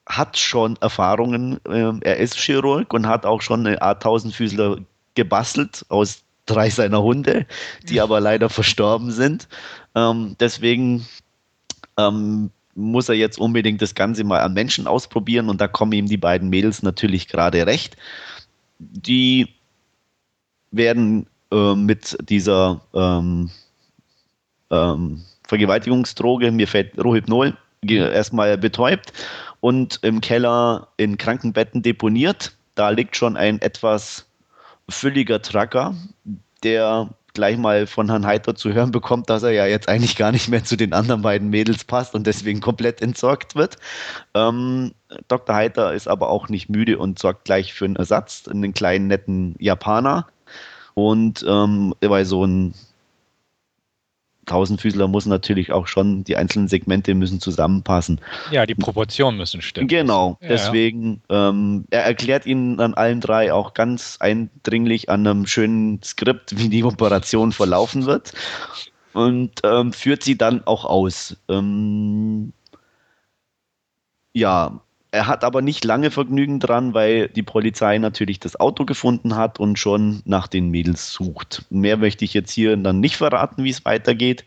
[0.08, 4.78] hat schon Erfahrungen, ähm, er ist Chirurg und hat auch schon eine Art Tausendfüßler
[5.16, 7.46] gebastelt aus drei seiner Hunde,
[7.84, 9.48] die aber leider verstorben sind.
[9.96, 11.08] Ähm, deswegen
[11.98, 16.08] ähm, muss er jetzt unbedingt das Ganze mal an Menschen ausprobieren und da kommen ihm
[16.08, 17.98] die beiden Mädels natürlich gerade recht.
[18.80, 19.48] Die
[20.72, 23.50] werden äh, mit dieser ähm,
[24.70, 29.12] ähm, Vergewaltigungsdroge, mir fällt Rohypnol, erstmal betäubt
[29.60, 32.56] und im Keller in Krankenbetten deponiert.
[32.76, 34.26] Da liegt schon ein etwas
[34.88, 35.96] fülliger Tracker,
[36.64, 40.32] der gleich mal von Herrn Heiter zu hören bekommt, dass er ja jetzt eigentlich gar
[40.32, 43.78] nicht mehr zu den anderen beiden Mädels passt und deswegen komplett entsorgt wird.
[44.34, 44.94] Ähm,
[45.28, 45.56] Dr.
[45.56, 49.56] Heiter ist aber auch nicht müde und sorgt gleich für einen Ersatz, einen kleinen netten
[49.60, 50.28] Japaner.
[50.94, 52.74] Und ähm, weil so ein
[54.52, 58.20] Tausendfüßler muss natürlich auch schon, die einzelnen Segmente müssen zusammenpassen.
[58.52, 59.88] Ja, die Proportionen müssen stimmen.
[59.88, 65.48] Genau, Ja, deswegen, Ähm, er erklärt ihnen an allen drei auch ganz eindringlich an einem
[65.48, 68.34] schönen Skript, wie die Operation verlaufen wird
[69.14, 71.38] und ähm, führt sie dann auch aus.
[71.48, 72.52] Ähm,
[74.34, 74.82] ja,
[75.12, 79.60] er hat aber nicht lange Vergnügen dran, weil die Polizei natürlich das Auto gefunden hat
[79.60, 81.66] und schon nach den Mädels sucht.
[81.70, 84.46] Mehr möchte ich jetzt hier dann nicht verraten, wie es weitergeht.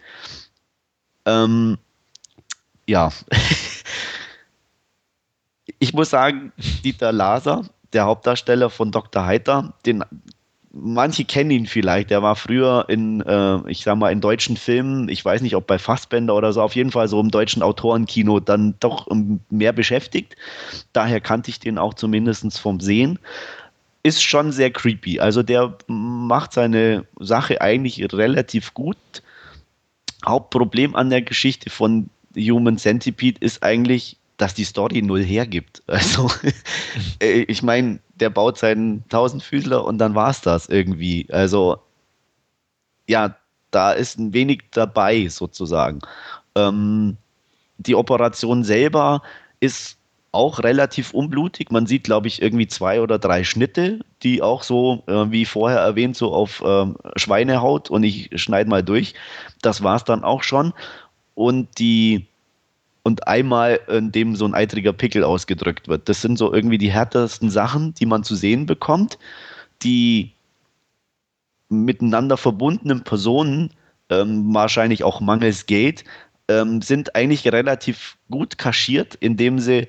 [1.26, 1.76] Ähm,
[2.86, 3.12] ja.
[5.78, 6.50] ich muss sagen,
[6.82, 9.26] Dieter Laser, der Hauptdarsteller von Dr.
[9.26, 10.02] Heiter, den
[10.74, 12.10] manche kennen ihn vielleicht.
[12.10, 15.66] Der war früher in, äh, ich sag mal, in deutschen Filmen, ich weiß nicht, ob
[15.66, 19.06] bei Fassbender oder so, auf jeden Fall so im deutschen Autorenkino dann doch
[19.50, 20.36] mehr beschäftigt.
[20.92, 23.18] Daher kannte ich den auch zumindest vom Sehen.
[24.02, 25.20] Ist schon sehr creepy.
[25.20, 28.98] Also der macht seine Sache eigentlich relativ gut.
[30.26, 35.82] Hauptproblem an der Geschichte von Human Centipede ist eigentlich, dass die Story null hergibt.
[35.88, 36.30] Also,
[37.20, 41.26] äh, ich meine, der baut seinen Tausendfüßler und dann war es das irgendwie.
[41.30, 41.78] Also,
[43.06, 43.36] ja,
[43.70, 46.00] da ist ein wenig dabei sozusagen.
[46.54, 47.16] Ähm,
[47.78, 49.22] die Operation selber
[49.60, 49.98] ist
[50.32, 51.70] auch relativ unblutig.
[51.70, 55.78] Man sieht, glaube ich, irgendwie zwei oder drei Schnitte, die auch so, äh, wie vorher
[55.78, 59.14] erwähnt, so auf ähm, Schweinehaut und ich schneide mal durch.
[59.62, 60.72] Das war es dann auch schon.
[61.34, 62.26] Und die
[63.04, 66.08] und einmal, in dem so ein eitriger Pickel ausgedrückt wird.
[66.08, 69.18] Das sind so irgendwie die härtesten Sachen, die man zu sehen bekommt.
[69.82, 70.32] Die
[71.68, 73.70] miteinander verbundenen Personen,
[74.08, 76.04] ähm, wahrscheinlich auch mangels Gate,
[76.48, 79.86] ähm, sind eigentlich relativ gut kaschiert, indem sie,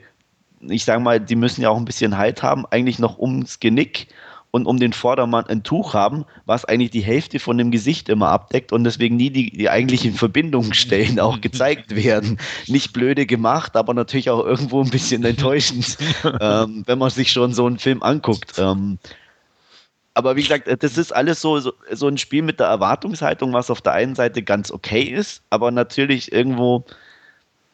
[0.60, 4.08] ich sage mal, die müssen ja auch ein bisschen Halt haben, eigentlich noch ums Genick
[4.56, 8.30] und um den Vordermann ein Tuch haben, was eigentlich die Hälfte von dem Gesicht immer
[8.30, 12.40] abdeckt und deswegen nie die, die eigentlichen Verbindungsstellen auch gezeigt werden.
[12.68, 15.98] Nicht blöde gemacht, aber natürlich auch irgendwo ein bisschen enttäuschend,
[16.40, 18.54] ähm, wenn man sich schon so einen Film anguckt.
[18.58, 18.98] Ähm,
[20.14, 23.70] aber wie gesagt, das ist alles so, so, so, ein Spiel mit der Erwartungshaltung, was
[23.70, 26.86] auf der einen Seite ganz okay ist, aber natürlich irgendwo,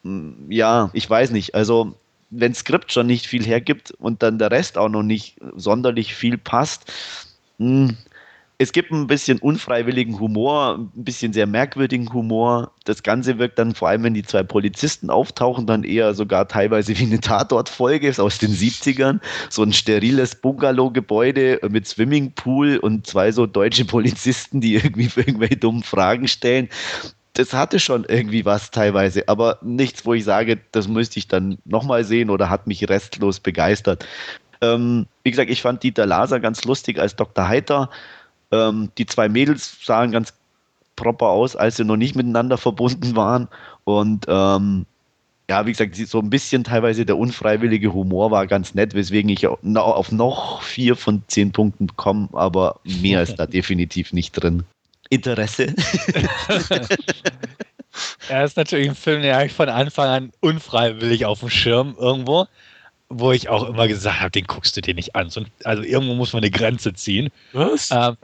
[0.02, 1.94] mm, ja, ich weiß nicht, also
[2.32, 6.38] wenn Skript schon nicht viel hergibt und dann der Rest auch noch nicht sonderlich viel
[6.38, 6.92] passt,
[7.58, 7.96] mh, hm,
[8.62, 12.70] es gibt ein bisschen unfreiwilligen Humor, ein bisschen sehr merkwürdigen Humor.
[12.84, 16.96] Das Ganze wirkt dann vor allem, wenn die zwei Polizisten auftauchen, dann eher sogar teilweise
[16.96, 19.18] wie eine Tatortfolge aus den 70ern.
[19.50, 25.82] So ein steriles Bungalow-Gebäude mit Swimmingpool und zwei so deutsche Polizisten, die irgendwie irgendwelche dummen
[25.82, 26.68] Fragen stellen
[27.34, 31.58] das hatte schon irgendwie was teilweise, aber nichts, wo ich sage, das müsste ich dann
[31.64, 34.06] nochmal sehen oder hat mich restlos begeistert.
[34.60, 37.48] Ähm, wie gesagt, ich fand Dieter Laser ganz lustig als Dr.
[37.48, 37.90] Heiter.
[38.52, 40.34] Ähm, die zwei Mädels sahen ganz
[40.94, 43.48] proper aus, als sie noch nicht miteinander verbunden waren.
[43.84, 44.84] Und ähm,
[45.48, 49.46] ja, wie gesagt, so ein bisschen teilweise der unfreiwillige Humor war ganz nett, weswegen ich
[49.46, 54.64] auf noch vier von zehn Punkten komme, aber mehr ist da definitiv nicht drin.
[55.12, 55.66] Interesse.
[58.28, 62.46] er ist natürlich ein Film, der ich von Anfang an unfreiwillig auf dem Schirm irgendwo,
[63.10, 65.30] wo ich auch immer gesagt habe, den guckst du dir nicht an.
[65.64, 67.28] Also irgendwo muss man eine Grenze ziehen.
[67.52, 67.90] Was?
[67.90, 68.16] Ähm,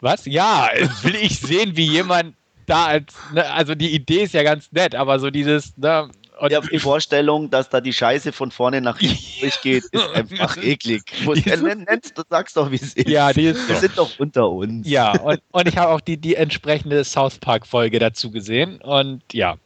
[0.00, 0.26] was?
[0.26, 0.70] Ja,
[1.02, 2.34] will ich sehen, wie jemand
[2.66, 6.08] da als, ne, also die Idee ist ja ganz nett, aber so dieses, ne,
[6.48, 11.02] ja, die Vorstellung, dass da die Scheiße von vorne nach hinten durchgeht, ist einfach eklig.
[11.26, 13.08] Nennst, du sagst doch, wie es ist.
[13.08, 14.88] Ja, die ist Wir sind doch unter uns.
[14.88, 18.80] Ja, und, und ich habe auch die, die entsprechende South Park-Folge dazu gesehen.
[18.82, 19.56] Und ja.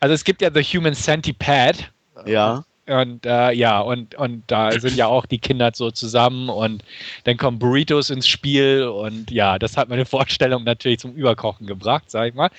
[0.00, 1.78] Also es gibt ja The Human Centipede.
[2.26, 2.64] Ja.
[2.86, 6.84] Und äh, ja, und, und da sind ja auch die Kinder so zusammen und
[7.24, 12.10] dann kommen Burritos ins Spiel und ja, das hat meine Vorstellung natürlich zum Überkochen gebracht,
[12.10, 12.50] sag ich mal.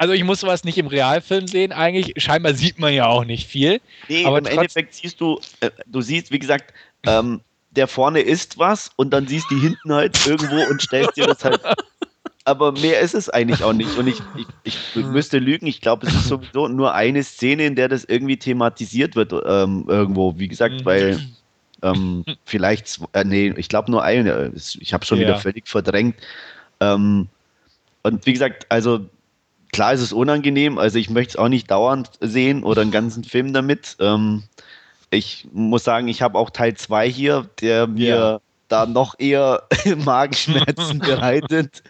[0.00, 2.14] Also ich muss sowas nicht im Realfilm sehen eigentlich.
[2.16, 3.82] Scheinbar sieht man ja auch nicht viel.
[4.08, 6.72] Nee, aber im Endeffekt siehst du, äh, du siehst, wie gesagt,
[7.06, 7.42] ähm,
[7.72, 11.26] der vorne isst was und dann siehst du die hinten halt irgendwo und stellst dir
[11.26, 11.60] das halt.
[12.46, 13.94] Aber mehr ist es eigentlich auch nicht.
[13.98, 14.22] Und ich,
[14.64, 18.04] ich, ich müsste lügen, ich glaube, es ist sowieso nur eine Szene, in der das
[18.04, 20.38] irgendwie thematisiert wird, ähm, irgendwo.
[20.38, 20.84] Wie gesagt, mhm.
[20.86, 21.20] weil
[21.82, 24.50] ähm, vielleicht, äh, nee, ich glaube nur eine.
[24.54, 25.28] Ich habe schon ja.
[25.28, 26.16] wieder völlig verdrängt.
[26.80, 27.28] Ähm,
[28.02, 29.04] und wie gesagt, also
[29.72, 33.24] klar ist es unangenehm, also ich möchte es auch nicht dauernd sehen oder einen ganzen
[33.24, 33.96] Film damit.
[34.00, 34.44] Ähm,
[35.10, 38.40] ich muss sagen, ich habe auch Teil 2 hier, der mir ja.
[38.68, 39.64] da noch eher
[40.04, 41.82] Magenschmerzen bereitet.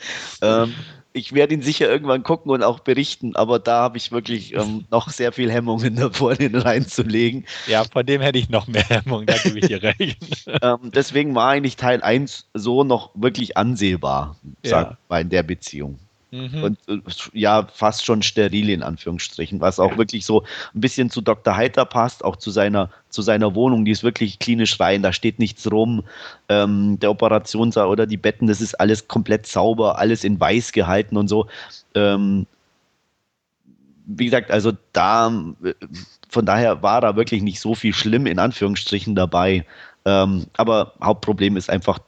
[0.42, 0.74] Ähm,
[1.12, 4.84] ich werde ihn sicher irgendwann gucken und auch berichten, aber da habe ich wirklich ähm,
[4.90, 7.46] noch sehr viel Hemmungen davor, den reinzulegen.
[7.66, 10.48] Ja, von dem hätte ich noch mehr Hemmungen, da gebe ich dir recht.
[10.62, 14.70] ähm, deswegen war eigentlich Teil 1 so noch wirklich ansehbar, ja.
[14.70, 15.98] sag mal, in der Beziehung.
[16.30, 16.62] Mhm.
[16.62, 16.98] Und äh,
[17.32, 21.56] ja, fast schon steril in Anführungsstrichen, was auch wirklich so ein bisschen zu Dr.
[21.56, 25.38] Heiter passt, auch zu seiner, zu seiner Wohnung, die ist wirklich klinisch rein, da steht
[25.38, 26.04] nichts rum.
[26.48, 31.16] Ähm, der Operationssaal oder die Betten, das ist alles komplett sauber, alles in weiß gehalten
[31.16, 31.48] und so.
[31.94, 32.46] Ähm,
[34.06, 35.32] wie gesagt, also da,
[35.64, 35.74] äh,
[36.28, 39.64] von daher war da wirklich nicht so viel schlimm in Anführungsstrichen dabei.
[40.04, 41.98] Ähm, aber Hauptproblem ist einfach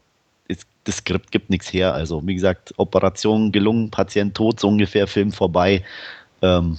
[0.84, 1.94] das Skript gibt nichts her.
[1.94, 5.84] Also, wie gesagt, Operation gelungen, Patient tot, so ungefähr, Film vorbei.
[6.42, 6.78] Ähm,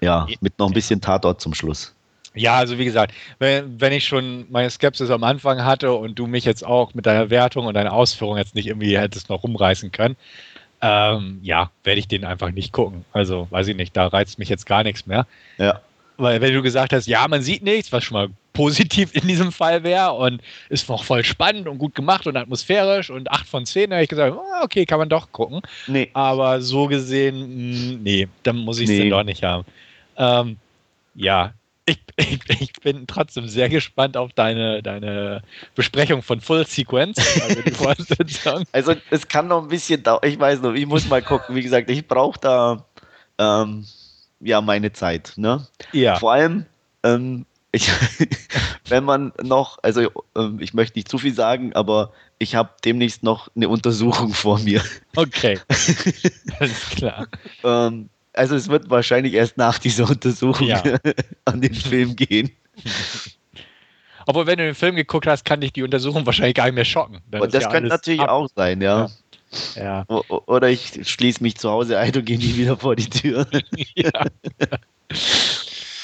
[0.00, 1.94] ja, mit noch ein bisschen Tatort zum Schluss.
[2.34, 6.26] Ja, also wie gesagt, wenn, wenn ich schon meine Skepsis am Anfang hatte und du
[6.26, 9.90] mich jetzt auch mit deiner Wertung und deiner Ausführung jetzt nicht irgendwie hättest noch rumreißen
[9.90, 10.16] können,
[10.82, 13.06] ähm, ja, werde ich den einfach nicht gucken.
[13.12, 15.26] Also weiß ich nicht, da reizt mich jetzt gar nichts mehr.
[15.56, 15.80] Ja.
[16.18, 19.52] Weil wenn du gesagt hast, ja, man sieht nichts, was schon mal positiv in diesem
[19.52, 23.66] Fall wäre und ist noch voll spannend und gut gemacht und atmosphärisch und 8 von
[23.66, 25.60] 10, da habe ich gesagt, oh, okay, kann man doch gucken.
[25.86, 26.10] Nee.
[26.14, 29.10] Aber so gesehen, mh, nee, dann muss ich es Nee.
[29.10, 29.64] doch nicht haben.
[30.16, 30.56] Ähm,
[31.14, 31.52] ja,
[31.84, 35.42] ich, ich, ich bin trotzdem sehr gespannt auf deine, deine
[35.74, 37.60] Besprechung von Full Sequence, also.
[38.72, 40.20] Also es kann noch ein bisschen dauern.
[40.24, 41.54] Ich weiß noch, ich muss mal gucken.
[41.54, 42.84] Wie gesagt, ich brauche da
[43.38, 43.86] ähm,
[44.40, 45.34] ja meine Zeit.
[45.36, 45.66] Ne?
[45.92, 46.66] Ja, Vor allem,
[47.02, 47.44] ähm,
[47.76, 47.90] ich,
[48.88, 53.22] wenn man noch, also ähm, ich möchte nicht zu viel sagen, aber ich habe demnächst
[53.22, 54.82] noch eine Untersuchung vor mir.
[55.16, 55.58] okay.
[56.60, 57.26] Alles klar.
[57.64, 60.82] Ähm, also es wird wahrscheinlich erst nach dieser Untersuchung Ja.
[61.46, 62.50] an den Film gehen.
[64.26, 66.84] Obwohl, wenn du den Film geguckt hast, kann dich die Untersuchung wahrscheinlich gar nicht mehr
[66.84, 67.20] schocken.
[67.30, 68.28] Dann Und das ja könnte natürlich ab.
[68.30, 69.08] auch sein, ja.
[69.76, 70.04] Ja.
[70.08, 73.46] O- Oder ich schließe mich zu Hause ein und gehe nie wieder vor die Tür.
[73.94, 74.10] ja.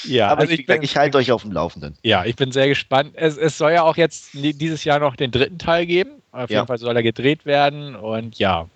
[0.05, 1.95] Ja, Aber also ich, bin, ich halte euch auf dem Laufenden.
[2.03, 3.11] ja, ich bin sehr gespannt.
[3.15, 6.11] Es, es soll ja auch jetzt dieses Jahr noch den dritten Teil geben.
[6.31, 6.57] Auf Ja.
[6.59, 8.67] jeden Fall soll er gedreht werden und ja.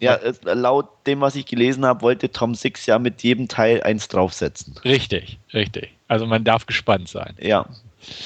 [0.00, 3.82] Ja, es, laut dem, was ich gelesen habe, wollte Tom Six ja mit jedem Teil
[3.82, 4.74] eins draufsetzen.
[4.84, 5.90] Richtig, richtig.
[6.08, 7.34] Also man darf gespannt sein.
[7.40, 7.66] Ja.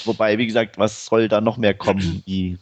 [0.04, 2.22] Wobei, wie gesagt, was soll da noch mehr kommen?
[2.26, 2.56] Die,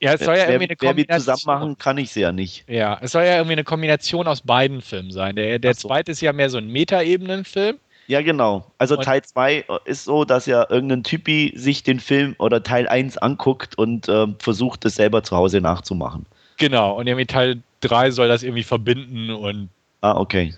[0.00, 1.36] Ja, es soll ja wer, irgendwie eine wer wir Kombination.
[1.36, 2.64] zusammen machen, kann ich sie ja nicht.
[2.68, 5.36] Ja, es soll ja irgendwie eine Kombination aus beiden Filmen sein.
[5.36, 5.88] Der, der so.
[5.88, 7.76] zweite ist ja mehr so ein Metaebenenfilm.
[8.06, 8.70] Ja, genau.
[8.78, 12.86] Also Und- Teil 2 ist so, dass ja irgendein Typi sich den Film oder Teil
[12.88, 16.26] 1 anguckt und ähm, versucht, es selber zu Hause nachzumachen.
[16.58, 16.96] Genau.
[16.98, 19.70] Und irgendwie Teil 3 soll das irgendwie verbinden und
[20.02, 20.54] Ah, okay.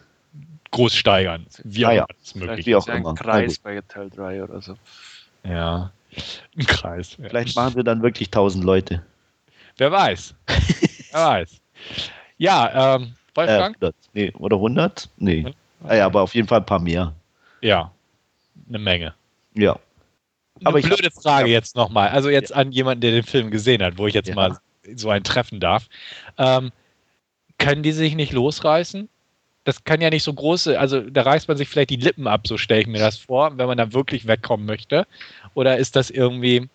[0.73, 1.47] groß steigern.
[1.63, 2.07] Wie auch Ah, ja.
[2.35, 3.15] möglich Wie auch ist ein immer.
[3.17, 4.75] Na Kreis bei Teil 3 oder so.
[5.45, 5.93] Ja.
[6.57, 7.17] Ein Kreis.
[7.19, 7.29] Ja.
[7.29, 9.03] Vielleicht machen sie dann wirklich 1000 Leute.
[9.77, 10.35] Wer weiß.
[11.13, 11.61] Wer weiß.
[12.39, 13.77] Ja, ähm, Äh, Wolfgang?
[13.77, 13.95] 100.
[14.15, 15.09] Nee, oder 100?
[15.19, 15.55] Nee.
[15.87, 17.13] Ah, ja, aber auf jeden Fall ein paar mehr.
[17.61, 17.93] Ja.
[18.69, 19.15] Eine Menge.
[19.55, 19.73] Ja.
[19.73, 19.81] Aber
[20.65, 22.09] Aber Eine ich blöde Frage jetzt nochmal.
[22.09, 24.35] Also jetzt an jemanden, der den Film gesehen hat, wo ich jetzt Ja.
[24.35, 24.59] mal
[24.95, 25.87] so einen treffen darf.
[26.39, 26.73] Ähm,
[27.59, 29.09] können die sich nicht losreißen?
[29.65, 32.47] Das kann ja nicht so große, also da reißt man sich vielleicht die Lippen ab,
[32.47, 35.07] so stelle ich mir das vor, wenn man da wirklich wegkommen möchte.
[35.55, 36.69] Oder ist das irgendwie,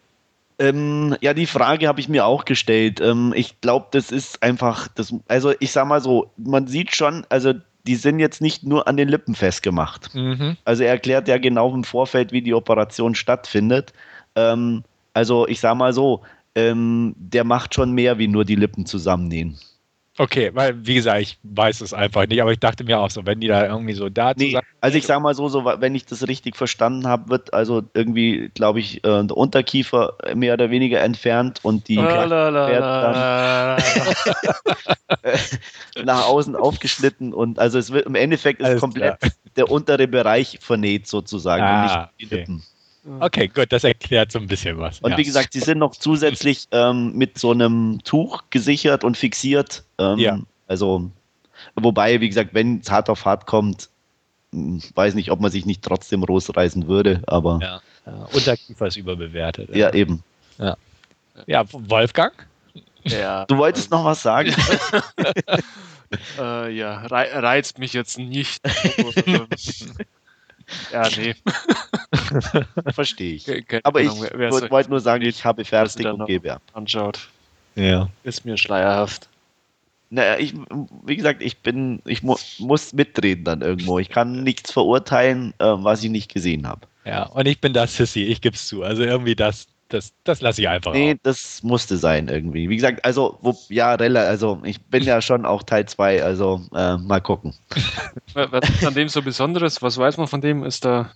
[0.59, 2.99] Ähm, ja, die Frage habe ich mir auch gestellt.
[3.01, 7.25] Ähm, ich glaube, das ist einfach, das, also ich sag mal so, man sieht schon,
[7.29, 7.53] also
[7.87, 10.13] die sind jetzt nicht nur an den Lippen festgemacht.
[10.13, 10.57] mhm.
[10.65, 13.93] Also er erklärt ja genau im Vorfeld, wie die Operation stattfindet.
[14.35, 16.21] Ähm, also ich sag mal so,
[16.55, 19.57] ähm, der macht schon mehr wie nur die Lippen zusammennähen.
[20.17, 23.25] Okay, weil wie gesagt, ich weiß es einfach nicht, aber ich dachte mir auch so,
[23.25, 24.67] wenn die da irgendwie so da Nee, zusammen.
[24.81, 28.51] also ich sag mal so, so, wenn ich das richtig verstanden habe, wird also irgendwie,
[28.53, 32.81] glaube ich, äh, der Unterkiefer mehr oder weniger entfernt und die La, la, la, Pferd
[32.81, 33.77] la, la.
[36.03, 39.17] nach außen aufgeschnitten und also es wird im Endeffekt ist Alles komplett
[39.55, 42.35] der untere Bereich vernäht sozusagen Ah, und nicht die okay.
[42.35, 42.63] Lippen.
[43.19, 44.99] Okay, gut, das erklärt so ein bisschen was.
[44.99, 45.17] Und ja.
[45.17, 49.83] wie gesagt, sie sind noch zusätzlich ähm, mit so einem Tuch gesichert und fixiert.
[49.97, 50.39] Ähm, Ja.
[50.67, 51.09] Also,
[51.75, 53.89] wobei, wie gesagt, wenn es hart auf hart kommt,
[54.53, 57.81] hm, weiß nicht, ob man sich nicht trotzdem losreißen würde, aber Ja.
[58.05, 59.75] Ja, Unterkiefer ist überbewertet.
[59.75, 60.23] ja, eben.
[61.45, 62.33] ja Wolfgang?
[63.03, 64.53] Ja, Du wolltest noch was sagen?
[66.37, 68.61] Äh, ja, rei reizt mich jetzt nicht.
[70.91, 71.33] ja, nee.
[72.93, 73.45] Verstehe ich.
[73.45, 76.05] Ke- keine Aber ich Ahnung, wer- wer wollte sich wollte nur sagen, ich habe fertig
[76.05, 76.61] und gebe ab.
[76.73, 77.29] anschaut,
[77.75, 78.09] Ja.
[78.23, 79.27] ist mir schleierhaft.
[80.09, 80.53] Naja, ich,
[81.05, 83.97] wie gesagt, ich bin, ich mu muss mitreden dann irgendwo.
[83.97, 86.81] Ich kann nichts verurteilen, äh, was ich nicht gesehen habe.
[87.05, 88.83] Ja, und ich bin da Sissy, ich gebe es zu.
[88.83, 91.19] Also irgendwie das, das, das lasse ich einfach Nee, auf.
[91.23, 92.69] das musste sein irgendwie.
[92.69, 96.61] Wie gesagt, also, wo, ja, Rella, also ich bin ja schon auch Teil 2, also
[96.73, 97.53] äh, mal gucken.
[98.33, 99.81] Was was ist an dem so Besonderes?
[99.81, 100.63] Was weiß man von dem?
[100.63, 101.11] Ist da.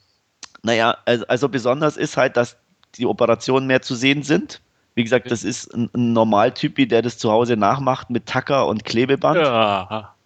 [0.64, 2.58] Naja, also, also besonders ist halt, dass
[2.96, 4.62] die Operationen mehr zu sehen sind.
[4.96, 8.84] Wie gesagt, das ist ein, ein Normaltypi, der das zu Hause nachmacht mit Tacker und
[8.86, 9.38] Klebeband.
[9.38, 10.16] Ja.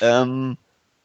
[0.00, 0.56] Ähm,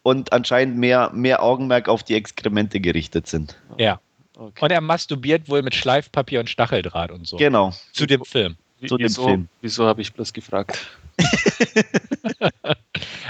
[0.04, 3.58] und anscheinend mehr, mehr Augenmerk auf die Exkremente gerichtet sind.
[3.78, 4.00] Ja.
[4.48, 4.66] Okay.
[4.66, 7.38] Und er masturbiert wohl mit Schleifpapier und Stacheldraht und so.
[7.38, 7.74] Genau.
[7.94, 8.56] Zu dem Film.
[8.86, 9.48] zu dem wieso, Film.
[9.62, 10.78] Wieso habe ich bloß gefragt?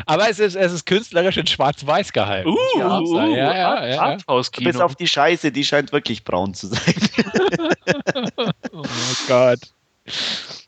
[0.06, 2.50] Aber es ist, es ist künstlerisch in Schwarz-Weiß gehalten.
[2.50, 3.32] Uh, auch sagen.
[3.34, 4.02] ja, ja, ja, ja.
[4.02, 4.70] Arthouse-Kino.
[4.72, 6.80] Bis auf die Scheiße, die scheint wirklich braun zu sein.
[8.76, 8.84] Oh
[9.28, 9.60] Gott.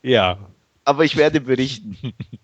[0.04, 0.38] Ja.
[0.84, 1.98] Aber ich werde berichten,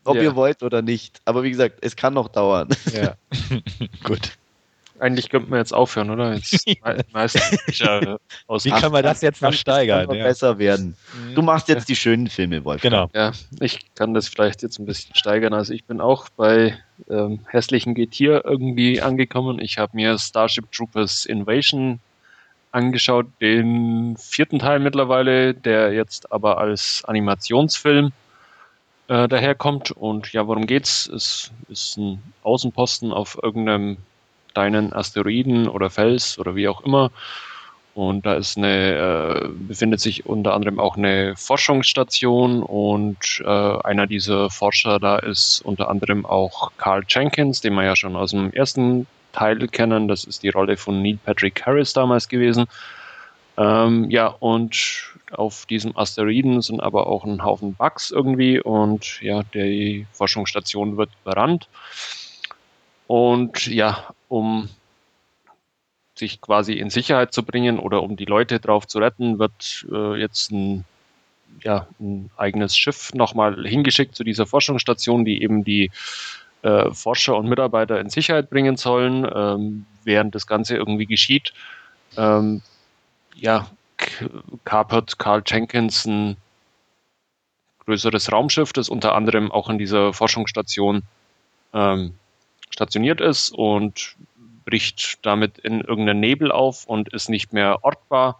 [0.03, 0.23] ob Ja.
[0.23, 1.21] ihr wollt oder nicht.
[1.25, 2.69] Aber wie gesagt, es kann noch dauern.
[2.91, 3.13] ja.
[4.03, 4.31] Gut.
[5.01, 6.35] Eigentlich könnte man jetzt aufhören, oder?
[6.35, 10.13] Jetzt ja, Wie kann man das jetzt noch steigern?
[10.13, 10.23] Ja.
[10.23, 10.95] besser werden.
[11.13, 11.35] Mhm.
[11.35, 13.09] Du machst jetzt die schönen Filme, Wolfgang.
[13.09, 13.09] Genau.
[13.13, 15.53] Ja, ich kann das vielleicht jetzt ein bisschen steigern.
[15.53, 16.77] Also ich bin auch bei
[17.09, 19.59] ähm, hässlichen Getier irgendwie angekommen.
[19.59, 21.99] Ich habe mir Starship Troopers Invasion
[22.71, 28.11] angeschaut, den vierten Teil mittlerweile, der jetzt aber als Animationsfilm
[29.07, 29.91] äh, daherkommt.
[29.91, 31.07] Und ja, worum geht's?
[31.07, 33.97] Es ist ein Außenposten auf irgendeinem
[34.53, 37.11] kleinen Asteroiden oder Fels oder wie auch immer.
[37.93, 44.07] Und da ist eine, äh, befindet sich unter anderem auch eine Forschungsstation und äh, einer
[44.07, 48.51] dieser Forscher da ist unter anderem auch Carl Jenkins, den wir ja schon aus dem
[48.53, 50.07] ersten Teil kennen.
[50.07, 52.65] Das ist die Rolle von Neil Patrick Harris damals gewesen.
[53.57, 59.43] Ähm, ja, und auf diesem Asteroiden sind aber auch ein Haufen Bugs irgendwie und ja,
[59.53, 61.67] die Forschungsstation wird überrannt.
[63.11, 64.69] Und ja, um
[66.15, 70.15] sich quasi in Sicherheit zu bringen oder um die Leute drauf zu retten, wird äh,
[70.17, 70.85] jetzt ein,
[71.61, 75.91] ja, ein eigenes Schiff nochmal hingeschickt zu dieser Forschungsstation, die eben die
[76.61, 81.51] äh, Forscher und Mitarbeiter in Sicherheit bringen sollen, ähm, während das Ganze irgendwie geschieht.
[82.15, 82.61] Ähm,
[83.35, 83.69] ja,
[84.63, 86.37] kapert Carl Jenkins ein
[87.79, 91.03] größeres Raumschiff, das unter anderem auch in dieser Forschungsstation
[91.73, 92.13] ähm,
[92.71, 94.15] stationiert ist und
[94.65, 98.39] bricht damit in irgendeinen Nebel auf und ist nicht mehr ortbar.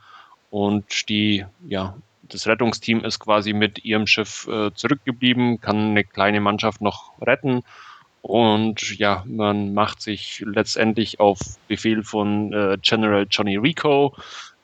[0.50, 6.42] Und die, ja, das Rettungsteam ist quasi mit ihrem Schiff äh, zurückgeblieben, kann eine kleine
[6.42, 7.64] Mannschaft noch retten
[8.22, 14.16] und ja, man macht sich letztendlich auf Befehl von äh, General Johnny Rico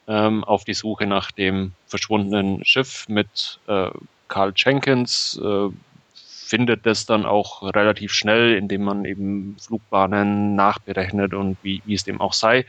[0.08, 3.90] ähm, auf die Suche nach dem verschwundenen Schiff mit äh,
[4.28, 5.40] Carl Jenkins.
[6.48, 12.06] Findet das dann auch relativ schnell, indem man eben Flugbahnen nachberechnet und wie, wie es
[12.06, 12.66] dem auch sei.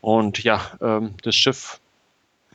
[0.00, 1.78] Und ja, ähm, das Schiff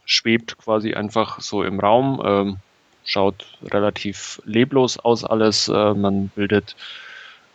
[0.05, 2.57] schwebt quasi einfach so im Raum, ähm,
[3.05, 5.69] schaut relativ leblos aus alles.
[5.69, 6.75] Äh, man bildet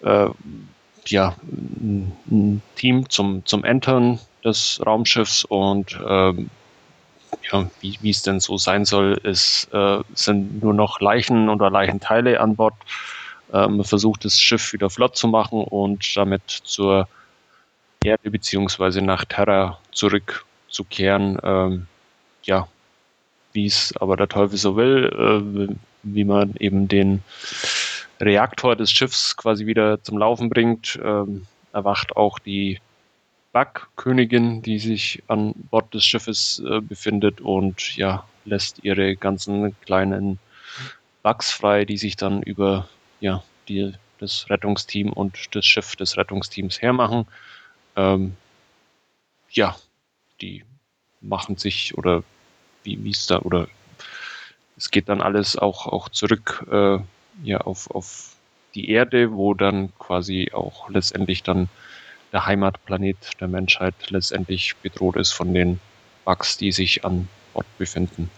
[0.03, 0.29] äh,
[1.07, 6.49] ja, ein Team zum, zum Entern des Raumschiffs und ähm,
[7.53, 11.71] ja, wie, wie es denn so sein soll, ist, äh, sind nur noch Leichen oder
[11.71, 12.75] Leichenteile an Bord.
[13.53, 17.09] Äh, man versucht das Schiff wieder flott zu machen und damit zur
[18.05, 21.39] Erde beziehungsweise nach Terra zurückzukehren.
[21.43, 21.87] Ähm,
[22.45, 22.69] ja,
[23.53, 27.23] wie es aber der Teufel so will, äh, wie man eben den
[28.21, 32.81] Reaktor des Schiffs quasi wieder zum Laufen bringt, ähm, erwacht auch die
[33.53, 40.39] Bug-Königin, die sich an Bord des Schiffes äh, befindet und ja, lässt ihre ganzen kleinen
[41.23, 42.89] Bugs frei, die sich dann über
[43.21, 47.27] ja, die, das Rettungsteam und das Schiff des Rettungsteams hermachen.
[47.97, 48.37] Ähm,
[49.51, 49.77] ja,
[50.41, 50.65] die
[51.21, 52.23] machen sich oder
[52.85, 53.69] wie es da oder
[54.77, 56.99] es geht dann alles auch, auch zurück äh,
[57.43, 58.37] ja, auf, auf
[58.75, 61.69] die Erde, wo dann quasi auch letztendlich dann
[62.33, 65.81] der Heimatplanet der Menschheit letztendlich bedroht ist von den
[66.25, 68.31] Bugs, die sich an Bord befinden.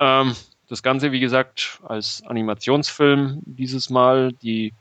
[0.00, 0.34] Ähm,
[0.68, 4.32] das Ganze, wie gesagt, als Animationsfilm dieses Mal.
[4.32, 4.72] Die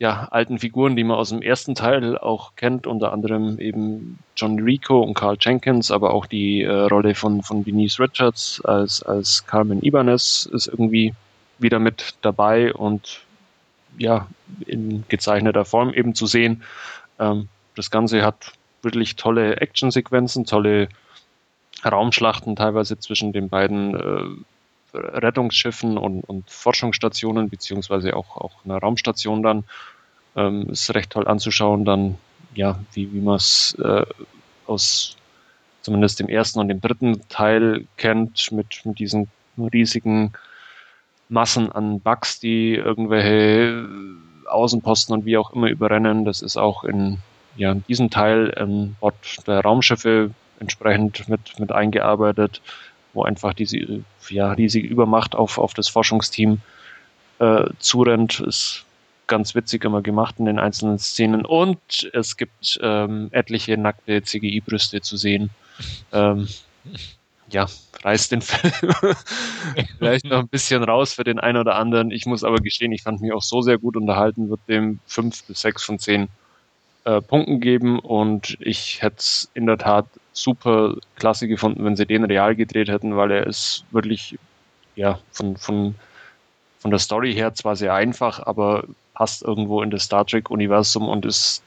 [0.00, 4.58] ja, alten Figuren, die man aus dem ersten Teil auch kennt, unter anderem eben John
[4.58, 9.46] Rico und Carl Jenkins, aber auch die äh, Rolle von, von Denise Richards als, als
[9.46, 11.12] Carmen Ibanez ist irgendwie
[11.58, 13.20] wieder mit dabei und
[13.98, 14.26] ja,
[14.66, 16.62] in gezeichneter Form eben zu sehen.
[17.18, 20.88] Ähm, das Ganze hat wirklich tolle Actionsequenzen, tolle
[21.84, 29.42] Raumschlachten teilweise zwischen den beiden äh, Rettungsschiffen und, und, Forschungsstationen, beziehungsweise auch, auch einer Raumstation
[29.42, 29.64] dann.
[30.36, 32.16] Ähm, ist recht toll anzuschauen, dann,
[32.54, 34.04] ja, wie, wie man es äh,
[34.66, 35.16] aus
[35.82, 39.28] zumindest dem ersten und dem dritten Teil kennt, mit, mit diesen
[39.72, 40.32] riesigen
[41.30, 43.86] Massen an Bugs, die irgendwelche
[44.48, 46.24] Außenposten und wie auch immer überrennen.
[46.24, 47.18] Das ist auch in,
[47.56, 49.14] ja, in diesem Teil an Bord
[49.46, 52.60] der Raumschiffe entsprechend mit, mit eingearbeitet,
[53.14, 56.60] wo einfach diese ja, riesige Übermacht auf, auf das Forschungsteam
[57.38, 58.40] äh, zurennt.
[58.40, 58.84] Ist
[59.26, 61.46] ganz witzig immer gemacht in den einzelnen Szenen.
[61.46, 65.50] Und es gibt ähm, etliche nackte CGI-Brüste zu sehen.
[66.12, 66.48] Ähm,
[67.50, 67.66] ja,
[68.02, 68.72] reißt den Film
[69.98, 72.10] vielleicht noch ein bisschen raus für den einen oder anderen.
[72.10, 75.44] Ich muss aber gestehen, ich fand mich auch so sehr gut unterhalten, wird dem fünf
[75.44, 76.28] bis sechs von zehn
[77.04, 82.06] äh, Punkten geben und ich hätte es in der Tat super klasse gefunden, wenn sie
[82.06, 84.38] den real gedreht hätten, weil er ist wirklich,
[84.96, 85.94] ja, von, von,
[86.78, 88.84] von der Story her zwar sehr einfach, aber
[89.14, 91.62] passt irgendwo in das Star Trek-Universum und ist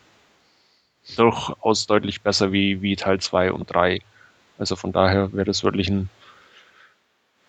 [1.18, 4.00] durchaus deutlich besser wie, wie Teil 2 und 3.
[4.58, 6.10] Also von daher wäre das wirklich ein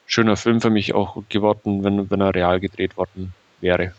[0.07, 3.92] schöner Film für mich auch geworden, wenn, wenn er real gedreht worden wäre.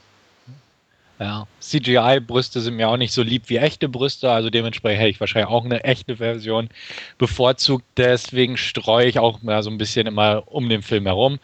[1.18, 5.20] Ja, CGI-Brüste sind mir auch nicht so lieb wie echte Brüste, also dementsprechend hätte ich
[5.22, 6.70] wahrscheinlich auch eine echte Version
[7.18, 7.86] bevorzugt.
[7.96, 11.40] Deswegen streue ich auch mal so ein bisschen immer um den Film herum.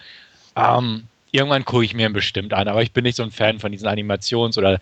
[0.57, 3.59] Ähm, irgendwann gucke ich mir ihn bestimmt an, aber ich bin nicht so ein Fan
[3.59, 4.81] von diesen Animations- oder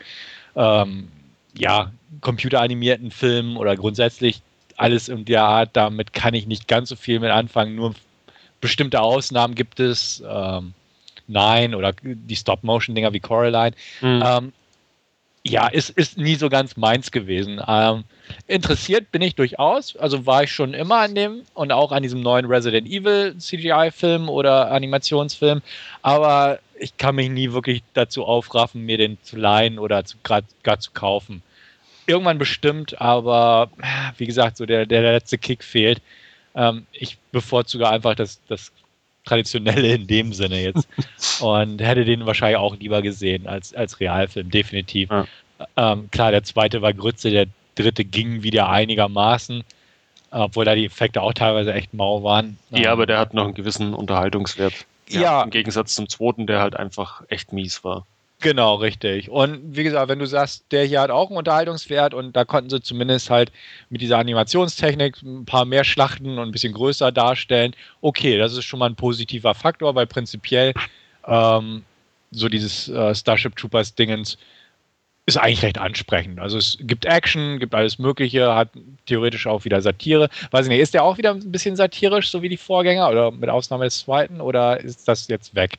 [0.55, 1.09] ähm,
[1.55, 4.41] ja, computeranimierten Filmen oder grundsätzlich
[4.80, 5.71] alles in der Art.
[5.73, 7.75] Damit kann ich nicht ganz so viel mit anfangen.
[7.75, 7.93] Nur
[8.61, 10.23] bestimmte Ausnahmen gibt es.
[10.27, 10.73] Ähm,
[11.30, 13.75] Nein oder die Stop-Motion-Dinger wie Coraline.
[14.01, 14.23] Mhm.
[14.25, 14.53] Ähm,
[15.43, 17.61] ja, ist, ist nie so ganz meins gewesen.
[17.65, 18.03] Ähm,
[18.47, 22.21] interessiert bin ich durchaus, also war ich schon immer an dem und auch an diesem
[22.21, 25.61] neuen Resident Evil CGI-Film oder Animationsfilm,
[26.01, 30.80] aber ich kann mich nie wirklich dazu aufraffen, mir den zu leihen oder zu, gar
[30.80, 31.41] zu kaufen.
[32.10, 33.70] Irgendwann bestimmt, aber
[34.18, 36.01] wie gesagt, so der, der letzte Kick fehlt.
[36.55, 38.72] Ähm, ich bevorzuge einfach das, das
[39.26, 40.88] Traditionelle in dem Sinne jetzt.
[41.41, 45.10] Und hätte den wahrscheinlich auch lieber gesehen als, als Realfilm, definitiv.
[45.12, 45.28] Ja.
[45.78, 47.45] Ähm, klar, der zweite war Grütze, der
[47.76, 49.64] dritte ging wieder einigermaßen,
[50.32, 52.57] obwohl da die Effekte auch teilweise echt mau waren.
[52.72, 54.74] Ja, ähm, aber der hat noch einen gewissen Unterhaltungswert.
[55.10, 55.43] Ja, ja.
[55.43, 58.05] Im Gegensatz zum zweiten, der halt einfach echt mies war.
[58.41, 59.29] Genau, richtig.
[59.29, 62.69] Und wie gesagt, wenn du sagst, der hier hat auch einen Unterhaltungswert und da konnten
[62.69, 63.51] sie zumindest halt
[63.89, 68.63] mit dieser Animationstechnik ein paar mehr Schlachten und ein bisschen größer darstellen, okay, das ist
[68.63, 70.73] schon mal ein positiver Faktor, weil prinzipiell
[71.27, 71.83] ähm,
[72.31, 74.37] so dieses äh, Starship Troopers Dingens
[75.25, 76.39] ist eigentlich recht ansprechend.
[76.39, 78.69] Also es gibt Action, gibt alles Mögliche, hat
[79.05, 80.29] theoretisch auch wieder Satire.
[80.51, 83.31] Weiß ich nicht, ist der auch wieder ein bisschen satirisch, so wie die Vorgänger oder
[83.31, 85.77] mit Ausnahme des zweiten oder ist das jetzt weg?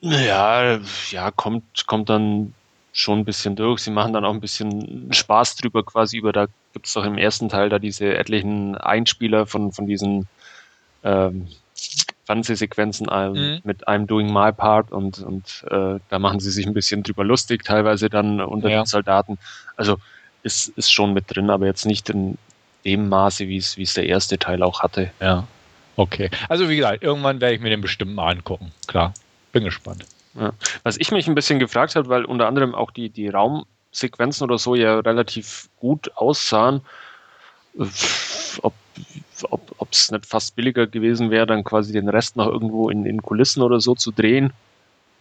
[0.00, 0.78] Ja,
[1.10, 2.54] ja, kommt, kommt dann
[2.92, 3.80] schon ein bisschen durch.
[3.80, 7.18] Sie machen dann auch ein bisschen Spaß drüber, quasi über, da gibt es doch im
[7.18, 10.26] ersten Teil da diese etlichen Einspieler von, von diesen
[11.04, 11.48] ähm,
[12.24, 13.60] Fernsehsequenzen ähm, mhm.
[13.64, 17.24] mit I'm doing my part und, und äh, da machen sie sich ein bisschen drüber
[17.24, 18.82] lustig, teilweise dann unter ja.
[18.82, 19.38] den Soldaten.
[19.76, 19.98] Also
[20.42, 22.38] ist, ist schon mit drin, aber jetzt nicht in
[22.84, 25.10] dem Maße, wie es, wie es der erste Teil auch hatte.
[25.20, 25.46] Ja.
[25.96, 26.30] Okay.
[26.48, 28.72] Also wie gesagt, irgendwann werde ich mir den bestimmt mal angucken.
[28.86, 29.12] Klar.
[29.52, 30.06] Bin gespannt.
[30.34, 30.52] Ja.
[30.84, 34.58] Was ich mich ein bisschen gefragt habe, weil unter anderem auch die, die Raumsequenzen oder
[34.58, 36.82] so ja relativ gut aussahen,
[37.76, 38.74] ob
[39.90, 43.62] es nicht fast billiger gewesen wäre, dann quasi den Rest noch irgendwo in, in Kulissen
[43.62, 44.52] oder so zu drehen,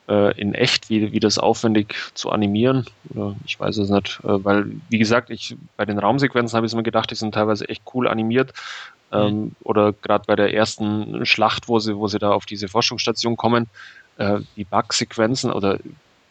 [0.07, 2.86] äh, in echt, wie, wie das aufwendig zu animieren.
[3.09, 6.73] Oder ich weiß es nicht, äh, weil, wie gesagt, ich bei den Raumsequenzen habe ich
[6.73, 8.53] mir gedacht, die sind teilweise echt cool animiert.
[9.11, 9.51] Ähm, mhm.
[9.63, 13.67] Oder gerade bei der ersten Schlacht, wo sie, wo sie da auf diese Forschungsstation kommen,
[14.20, 15.80] äh, die Bug-Sequenzen oder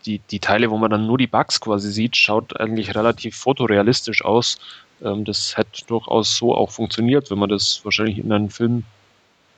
[0.07, 4.25] die, die Teile, wo man dann nur die Bugs quasi sieht, schaut eigentlich relativ fotorealistisch
[4.25, 4.59] aus.
[5.03, 8.85] Ähm, das hätte durchaus so auch funktioniert, wenn man das wahrscheinlich in einen Film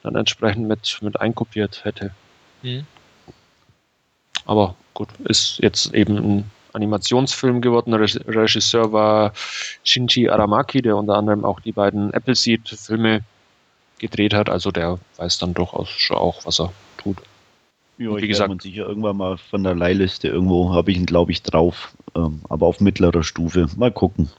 [0.03, 2.15] dann entsprechend mit, mit einkopiert hätte.
[2.63, 2.87] Mhm.
[4.47, 7.93] Aber gut, ist jetzt eben ein Animationsfilm geworden.
[7.95, 9.33] Regisseur war
[9.85, 13.23] Shinji Aramaki, der unter anderem auch die beiden Appleseed-Filme
[13.99, 14.49] gedreht hat.
[14.49, 17.19] Also der weiß dann durchaus schon auch, was er tut.
[18.01, 21.33] Ja, wie gesagt, man sicher irgendwann mal von der Leihliste irgendwo habe ich ihn, glaube
[21.33, 21.93] ich, drauf.
[22.17, 23.69] Ähm, aber auf mittlerer Stufe.
[23.77, 24.31] Mal gucken.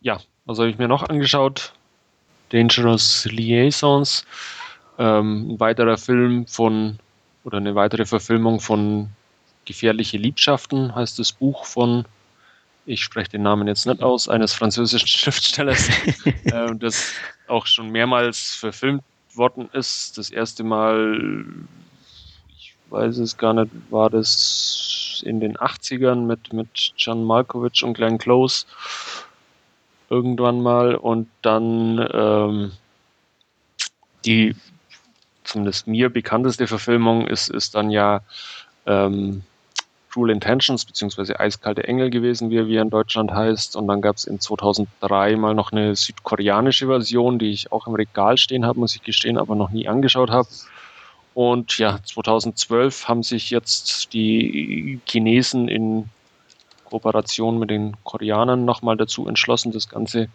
[0.00, 1.72] Ja, was habe ich mir noch angeschaut?
[2.50, 4.24] Dangerous Liaisons.
[4.96, 7.00] Ähm, ein weiterer Film von,
[7.42, 9.08] oder eine weitere Verfilmung von
[9.64, 12.04] Gefährliche Liebschaften heißt das Buch von,
[12.86, 15.88] ich spreche den Namen jetzt nicht aus, eines französischen Schriftstellers,
[16.44, 17.12] äh, das
[17.48, 19.02] auch schon mehrmals verfilmt
[19.34, 20.16] worden ist.
[20.16, 21.42] Das erste Mal
[22.94, 28.18] weiß es gar nicht, war das in den 80ern mit, mit John Malkovich und Glenn
[28.18, 28.66] Close
[30.10, 32.72] irgendwann mal und dann ähm,
[34.24, 34.54] die
[35.42, 38.20] zumindest mir bekannteste Verfilmung ist, ist dann ja
[38.86, 39.42] ähm,
[40.10, 43.74] Cruel Intentions beziehungsweise Eiskalte Engel gewesen, wie er, wie er in Deutschland heißt.
[43.74, 47.94] Und dann gab es in 2003 mal noch eine südkoreanische Version, die ich auch im
[47.94, 50.48] Regal stehen habe, muss ich gestehen, aber noch nie angeschaut habe.
[51.34, 56.08] Und ja, 2012 haben sich jetzt die Chinesen in
[56.84, 60.28] Kooperation mit den Koreanern nochmal dazu entschlossen, das Ganze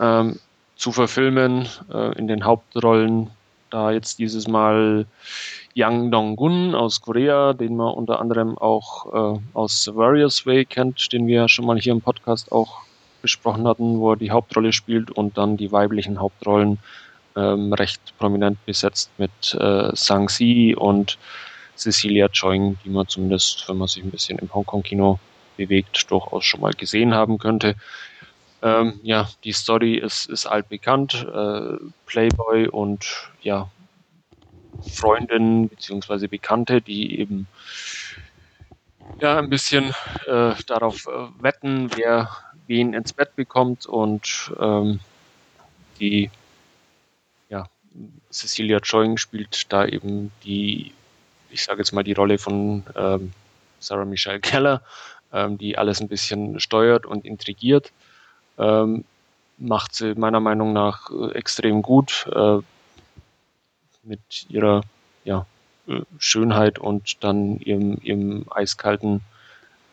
[0.00, 0.40] ähm,
[0.76, 1.68] zu verfilmen.
[1.92, 3.30] Äh, in den Hauptrollen
[3.70, 5.06] da jetzt dieses Mal
[5.74, 11.12] Yang Dong-gun aus Korea, den man unter anderem auch äh, aus The Warriors Way kennt,
[11.12, 12.80] den wir schon mal hier im Podcast auch
[13.22, 16.78] besprochen hatten, wo er die Hauptrolle spielt und dann die weiblichen Hauptrollen
[17.36, 21.18] ähm, recht prominent besetzt mit äh, Sang Si und
[21.76, 25.18] Cecilia Choing, die man zumindest, wenn man sich ein bisschen im Hongkong-Kino
[25.56, 27.74] bewegt, durchaus schon mal gesehen haben könnte.
[28.62, 31.14] Ähm, ja, die Story ist, ist altbekannt.
[31.14, 31.76] Äh,
[32.06, 33.70] Playboy und ja,
[34.92, 36.26] Freundin bzw.
[36.26, 37.46] Bekannte, die eben
[39.20, 39.94] ja ein bisschen
[40.26, 42.30] äh, darauf äh, wetten, wer
[42.66, 45.00] wen ins Bett bekommt und ähm,
[46.00, 46.30] die
[48.30, 50.92] Cecilia Choing spielt da eben die,
[51.50, 53.32] ich sage jetzt mal die Rolle von ähm,
[53.80, 54.82] Sarah Michelle Keller,
[55.32, 57.92] ähm, die alles ein bisschen steuert und intrigiert.
[58.58, 59.04] Ähm,
[59.58, 62.58] macht sie meiner Meinung nach äh, extrem gut äh,
[64.02, 64.82] mit ihrer
[65.24, 65.46] ja,
[65.88, 69.20] äh, Schönheit und dann ihrem, ihrem eiskalten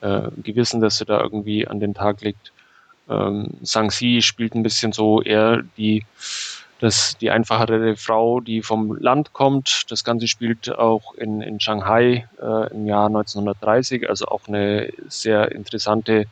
[0.01, 2.51] äh, Gewissen, das sie da irgendwie an den Tag legt.
[3.09, 6.05] Ähm, Sang-Si spielt ein bisschen so eher die,
[6.79, 9.83] das, die einfachere Frau, die vom Land kommt.
[9.89, 15.51] Das Ganze spielt auch in, in Shanghai äh, im Jahr 1930, also auch eine sehr
[15.51, 16.25] interessante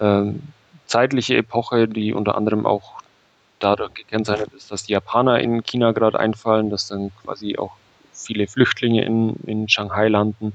[0.00, 0.42] ähm,
[0.86, 2.94] zeitliche Epoche, die unter anderem auch
[3.58, 7.72] dadurch gekennzeichnet ist, dass die Japaner in China gerade einfallen, dass dann quasi auch
[8.12, 10.54] viele Flüchtlinge in, in Shanghai landen.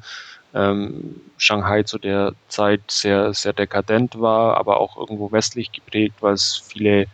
[0.56, 6.34] Ähm, Shanghai zu der Zeit sehr, sehr dekadent war, aber auch irgendwo westlich geprägt, weil
[6.34, 7.08] es viele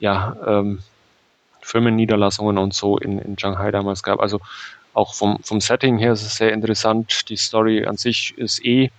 [0.00, 0.80] ja, ähm,
[1.62, 4.20] Firmenniederlassungen und so in, in Shanghai damals gab.
[4.20, 4.40] Also
[4.94, 7.28] auch vom, vom Setting her ist es sehr interessant.
[7.28, 8.90] Die Story an sich ist eh,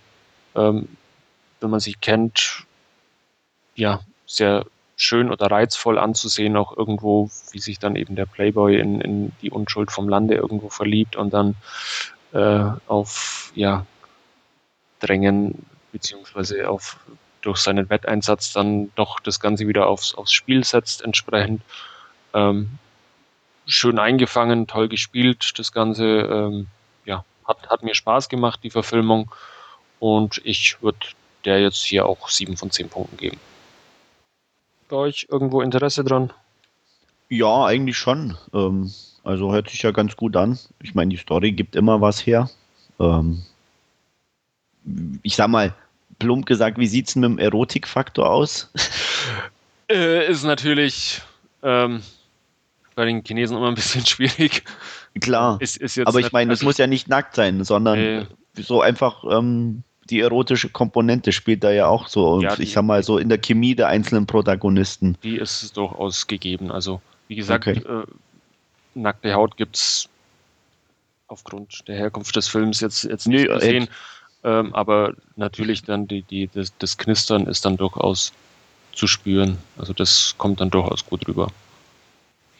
[0.56, 0.88] ähm,
[1.60, 2.64] wenn man sie kennt,
[3.74, 9.00] ja, sehr schön oder reizvoll anzusehen, auch irgendwo, wie sich dann eben der Playboy in,
[9.00, 11.56] in die Unschuld vom Lande irgendwo verliebt und dann
[12.32, 13.86] äh, auf ja,
[15.00, 16.98] Drängen beziehungsweise auf
[17.40, 21.62] durch seinen Wetteinsatz dann doch das Ganze wieder aufs, aufs Spiel setzt, entsprechend.
[22.34, 22.78] Ähm,
[23.66, 26.04] schön eingefangen, toll gespielt, das Ganze.
[26.04, 26.66] Ähm,
[27.06, 29.30] ja, hat, hat mir Spaß gemacht, die Verfilmung.
[30.00, 30.98] Und ich würde
[31.44, 33.38] der jetzt hier auch sieben von zehn Punkten geben
[34.94, 36.32] bei euch irgendwo Interesse dran?
[37.28, 38.36] Ja, eigentlich schon.
[38.52, 38.92] Ähm,
[39.24, 40.58] also hört sich ja ganz gut an.
[40.82, 42.50] Ich meine, die Story gibt immer was her.
[43.00, 43.42] Ähm,
[45.22, 45.74] ich sag mal,
[46.18, 48.70] plump gesagt, wie sieht es mit dem Erotikfaktor aus?
[49.90, 51.20] Äh, ist natürlich
[51.62, 52.00] ähm,
[52.94, 54.64] bei den Chinesen immer ein bisschen schwierig.
[55.20, 55.58] Klar.
[55.60, 58.26] Ist, ist aber ich meine, es muss ja nicht nackt sein, sondern äh,
[58.56, 62.28] so einfach ähm, die erotische Komponente spielt da ja auch so.
[62.34, 65.16] Und ja, ich sag mal so in der Chemie der einzelnen Protagonisten.
[65.22, 66.70] Die ist es durchaus gegeben.
[66.70, 67.80] Also, wie gesagt, okay.
[67.80, 68.04] äh,
[68.94, 70.08] nackte Haut gibt es
[71.26, 73.88] aufgrund der Herkunft des Films jetzt, jetzt nicht nee, sehen.
[74.44, 78.32] Ähm, aber natürlich dann die, die, das, das Knistern ist dann durchaus
[78.92, 79.58] zu spüren.
[79.78, 81.48] Also das kommt dann durchaus gut rüber.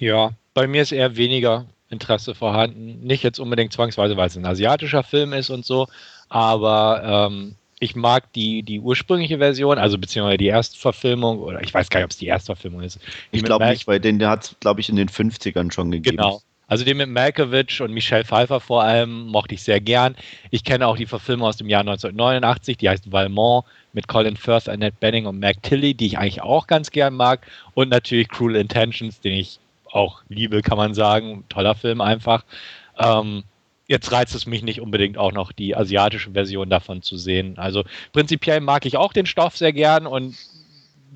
[0.05, 3.01] Ja, bei mir ist eher weniger Interesse vorhanden.
[3.01, 5.89] Nicht jetzt unbedingt zwangsweise, weil es ein asiatischer Film ist und so,
[6.29, 11.89] aber ähm, ich mag die, die ursprüngliche Version, also beziehungsweise die Erstverfilmung, oder ich weiß
[11.89, 12.99] gar nicht, ob es die Erstverfilmung ist.
[13.31, 16.19] Ich glaube nicht, weil den hat es, glaube ich, in den 50ern schon gegeben.
[16.19, 16.43] Genau.
[16.67, 20.17] Also den mit Malkovich und Michelle Pfeiffer vor allem mochte ich sehr gern.
[20.51, 24.69] Ich kenne auch die Verfilmung aus dem Jahr 1989, die heißt Valmont mit Colin Firth,
[24.69, 27.47] Annette Benning und Mac Tilly, die ich eigentlich auch ganz gern mag.
[27.75, 29.61] Und natürlich Cruel Intentions, den ich
[29.95, 31.45] auch liebe, kann man sagen.
[31.49, 32.45] Toller Film einfach.
[32.99, 33.45] Ähm,
[33.87, 37.59] jetzt reizt es mich nicht unbedingt auch noch die asiatische Version davon zu sehen.
[37.59, 40.37] Also prinzipiell mag ich auch den Stoff sehr gern und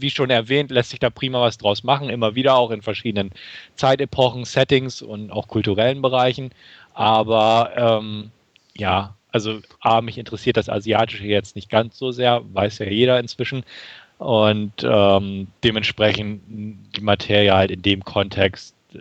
[0.01, 3.31] wie schon erwähnt, lässt sich da prima was draus machen, immer wieder auch in verschiedenen
[3.75, 6.51] Zeitepochen, Settings und auch kulturellen Bereichen.
[6.95, 8.31] Aber ähm,
[8.77, 13.19] ja, also A, mich interessiert das Asiatische jetzt nicht ganz so sehr, weiß ja jeder
[13.19, 13.65] inzwischen.
[14.19, 16.43] Und ähm, dementsprechend
[16.97, 18.99] die Materie halt in dem Kontext, äh,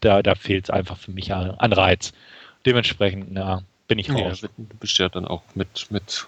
[0.00, 2.12] da, da fehlt es einfach für mich an, an Reiz
[2.64, 4.42] dementsprechend, ja, bin ich raus.
[4.42, 6.26] Ja, du bist ja dann auch mit, mit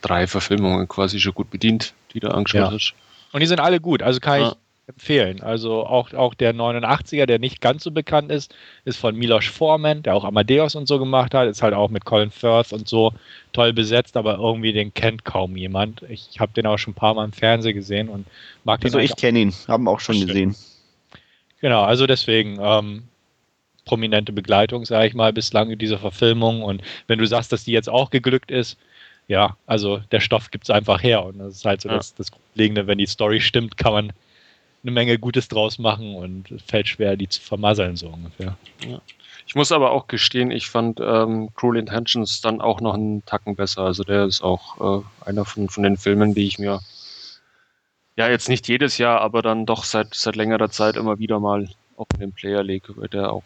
[0.00, 2.70] drei Verfilmungen quasi schon gut bedient, die du angeschaut ja.
[2.70, 2.94] hast.
[3.32, 4.48] Und die sind alle gut, also kann ja.
[4.48, 4.54] ich
[4.92, 5.42] empfehlen.
[5.42, 10.02] Also auch, auch der 89er, der nicht ganz so bekannt ist, ist von Milos Forman,
[10.02, 13.12] der auch Amadeus und so gemacht hat, ist halt auch mit Colin Firth und so
[13.52, 16.02] toll besetzt, aber irgendwie den kennt kaum jemand.
[16.08, 18.26] Ich habe den auch schon ein paar Mal im Fernsehen gesehen und
[18.64, 18.88] mag den.
[18.88, 20.54] Also ich kenne ihn, haben auch schon gesehen.
[21.60, 23.04] Genau, also deswegen, ähm,
[23.84, 26.62] prominente Begleitung, sage ich mal, bislang in dieser Verfilmung.
[26.62, 28.78] Und wenn du sagst, dass die jetzt auch geglückt ist,
[29.28, 31.24] ja, also der Stoff gibt es einfach her.
[31.24, 31.96] Und das ist halt so ja.
[31.96, 34.12] das, das Grundlegende, wenn die Story stimmt, kann man
[34.82, 38.56] eine Menge Gutes draus machen und es fällt schwer, die zu vermasseln, so ungefähr.
[38.86, 39.00] Ja.
[39.46, 43.56] Ich muss aber auch gestehen, ich fand ähm, Cruel Intentions dann auch noch einen Tacken
[43.56, 43.82] besser.
[43.82, 46.80] Also der ist auch äh, einer von, von den Filmen, die ich mir
[48.16, 51.68] ja jetzt nicht jedes Jahr, aber dann doch seit, seit längerer Zeit immer wieder mal
[51.96, 53.44] auf den Player lege, weil der auch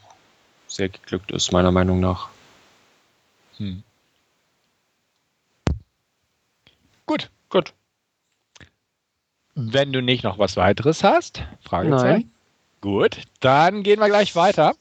[0.67, 2.29] sehr geglückt ist, meiner Meinung nach.
[3.59, 3.83] Hm.
[7.07, 7.73] Gut, gut.
[9.59, 12.21] Wenn du nicht noch was weiteres hast, Fragezeichen.
[12.21, 12.31] Nein.
[12.83, 14.75] Gut, dann gehen wir gleich weiter.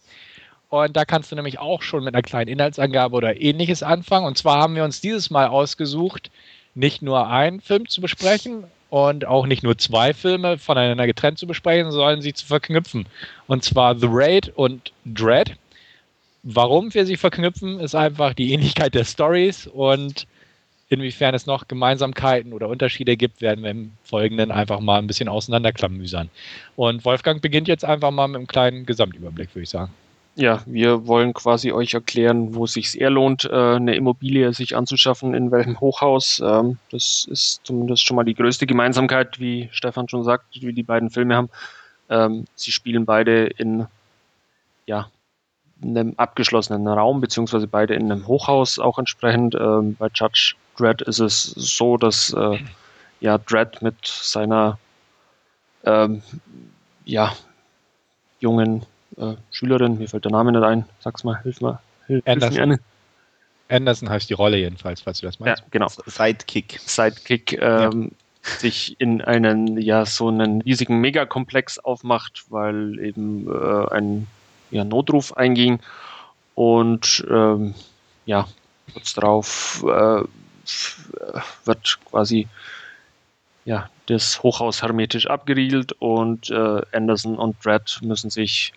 [0.68, 4.26] Und da kannst du nämlich auch schon mit einer kleinen Inhaltsangabe oder ähnliches anfangen.
[4.28, 6.30] Und zwar haben wir uns dieses Mal ausgesucht,
[6.74, 11.48] nicht nur einen Film zu besprechen und auch nicht nur zwei Filme voneinander getrennt zu
[11.48, 13.06] besprechen, sondern sie zu verknüpfen.
[13.48, 15.56] Und zwar The Raid und Dread.
[16.44, 20.28] Warum wir sie verknüpfen, ist einfach die Ähnlichkeit der Stories und
[20.90, 25.30] inwiefern es noch Gemeinsamkeiten oder Unterschiede gibt, werden wir im Folgenden einfach mal ein bisschen
[25.30, 26.30] auseinanderklamüsern.
[26.76, 29.92] Und Wolfgang beginnt jetzt einfach mal mit einem kleinen Gesamtüberblick, würde ich sagen.
[30.38, 34.76] Ja, wir wollen quasi euch erklären, wo es sich eher lohnt, äh, eine Immobilie sich
[34.76, 36.42] anzuschaffen, in welchem Hochhaus.
[36.46, 40.84] Ähm, das ist zumindest schon mal die größte Gemeinsamkeit, wie Stefan schon sagt, wie die
[40.84, 41.50] beiden Filme haben.
[42.10, 43.88] Ähm, sie spielen beide in
[44.86, 45.10] ja,
[45.82, 49.56] einem abgeschlossenen Raum, beziehungsweise beide in einem Hochhaus auch entsprechend.
[49.56, 52.60] Ähm, bei Judge Dredd ist es so, dass äh,
[53.20, 54.78] ja, Dredd mit seiner
[55.84, 56.22] ähm,
[57.06, 57.34] ja,
[58.40, 58.86] jungen
[59.18, 61.80] äh, Schülerin, mir fällt der Name nicht ein, sag's mal, hilf mal.
[62.08, 62.72] Hilf, Anderson.
[62.72, 62.82] Hilf
[63.70, 65.62] Anderson heißt die Rolle jedenfalls, falls du das meinst.
[65.62, 65.88] Ja, genau.
[66.06, 66.80] Sidekick.
[66.86, 68.50] Sidekick ähm, ja.
[68.60, 74.28] sich in einen, ja, so einen riesigen Megakomplex aufmacht, weil eben äh, ein
[74.70, 75.80] ja, Notruf einging
[76.54, 77.74] und ähm,
[78.26, 78.48] ja,
[78.94, 80.24] kurz darauf äh,
[81.66, 82.48] wird quasi
[83.66, 88.74] ja, das Hochhaus hermetisch abgeriegelt und äh, Anderson und Dredd müssen sich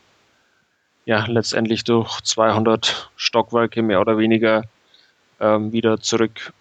[1.05, 4.65] ja letztendlich durch 200 Stockwerke mehr oder weniger
[5.40, 6.52] ähm, wieder zurück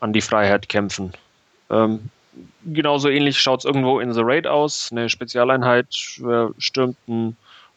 [0.00, 1.12] an die Freiheit kämpfen.
[1.70, 2.10] Ähm,
[2.64, 4.90] genauso ähnlich schaut es irgendwo in The Raid aus.
[4.90, 5.86] Eine Spezialeinheit
[6.58, 7.36] stürmt ein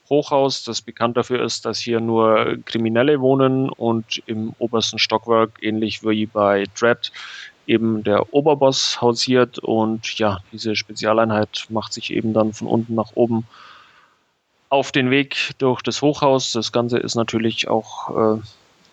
[0.10, 6.04] Hochhaus, das bekannt dafür ist, dass hier nur Kriminelle wohnen und im obersten Stockwerk, ähnlich
[6.04, 7.12] wie bei Dread,
[7.68, 13.12] eben der Oberboss hausiert und ja, diese Spezialeinheit macht sich eben dann von unten nach
[13.16, 13.48] oben
[14.70, 16.52] auf den Weg durch das Hochhaus.
[16.52, 18.42] Das Ganze ist natürlich auch äh,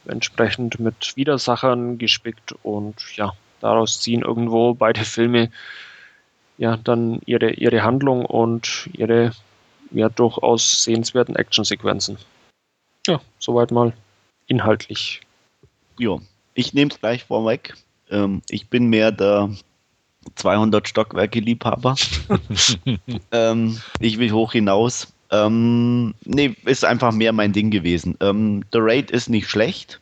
[0.06, 5.50] entsprechend mit Widersachern gespickt und ja, daraus ziehen irgendwo beide Filme
[6.58, 9.32] ja dann ihre, ihre Handlung und ihre
[9.94, 12.18] ja durchaus sehenswerten Actionsequenzen.
[13.06, 13.92] Ja, soweit mal
[14.46, 15.20] inhaltlich.
[15.98, 16.18] Ja,
[16.54, 17.74] ich nehme es gleich vorweg.
[18.10, 19.50] Ähm, ich bin mehr der
[20.36, 21.96] 200 Stockwerke Liebhaber.
[23.32, 25.12] ähm, ich will hoch hinaus.
[25.30, 28.16] Ähm, nee, ist einfach mehr mein Ding gewesen.
[28.20, 30.00] Ähm, The Raid ist nicht schlecht.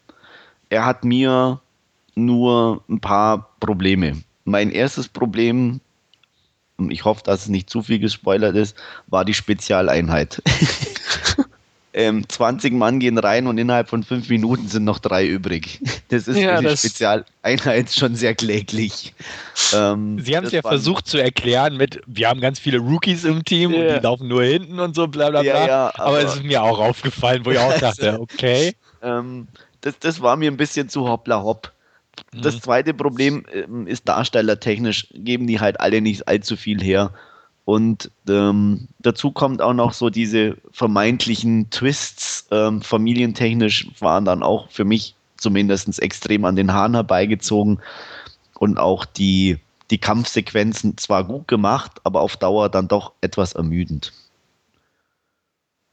[0.70, 1.60] Er hat mir
[2.14, 4.20] nur ein paar Probleme.
[4.44, 5.80] Mein erstes Problem,
[6.88, 8.76] ich hoffe, dass es nicht zu viel gespoilert ist,
[9.08, 10.42] war die Spezialeinheit.
[11.92, 15.80] ähm, 20 Mann gehen rein und innerhalb von fünf Minuten sind noch drei übrig.
[16.08, 19.12] Das ist ja, für die Spezialeinheit schon sehr kläglich.
[19.74, 23.44] Ähm, Sie haben es ja versucht zu erklären mit, wir haben ganz viele Rookies im
[23.44, 23.80] Team yeah.
[23.80, 25.52] und die laufen nur hinten und so, bla bla bla.
[25.52, 28.74] Ja, ja, aber, aber, es ist mir auch aufgefallen, wo ich auch dachte, okay.
[29.02, 29.48] Ähm,
[29.80, 31.72] das, das war mir ein bisschen zu hoppla hopp.
[32.32, 32.62] Das mhm.
[32.62, 37.12] zweite Problem ähm, ist darstellertechnisch, geben die halt alle nicht allzu viel her.
[37.64, 44.70] Und ähm, dazu kommt auch noch so diese vermeintlichen Twists, ähm, familientechnisch waren dann auch
[44.70, 47.80] für mich zumindest extrem an den Haaren herbeigezogen.
[48.58, 49.58] Und auch die,
[49.90, 54.12] die Kampfsequenzen zwar gut gemacht, aber auf Dauer dann doch etwas ermüdend.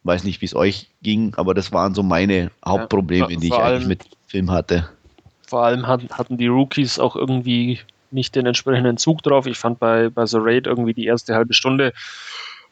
[0.04, 3.54] Weiß nicht, wie es euch ging, aber das waren so meine Hauptprobleme, ja, die ich
[3.54, 4.90] eigentlich mit dem Film hatte.
[5.48, 7.80] Vor allem hatten die Rookies auch irgendwie
[8.12, 9.48] nicht den entsprechenden Zug drauf.
[9.48, 11.94] Ich fand bei, bei The Raid irgendwie die erste halbe Stunde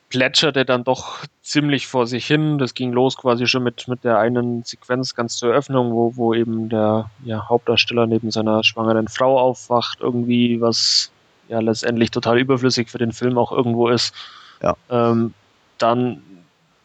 [0.10, 2.58] plätscherte dann doch ziemlich vor sich hin.
[2.58, 6.34] Das ging los quasi schon mit, mit der einen Sequenz ganz zur Eröffnung, wo, wo
[6.34, 11.12] eben der ja, Hauptdarsteller neben seiner schwangeren Frau aufwacht, irgendwie, was
[11.48, 14.14] ja letztendlich total überflüssig für den Film auch irgendwo ist.
[14.62, 14.76] Ja.
[14.90, 15.34] Ähm,
[15.78, 16.22] dann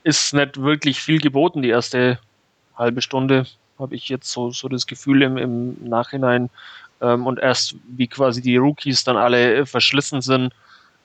[0.02, 2.18] ist nicht wirklich viel geboten, die erste
[2.76, 3.46] halbe Stunde,
[3.80, 6.50] habe ich jetzt so, so das Gefühl im, im Nachhinein.
[7.00, 10.52] Ähm, und erst wie quasi die Rookies dann alle verschlissen sind,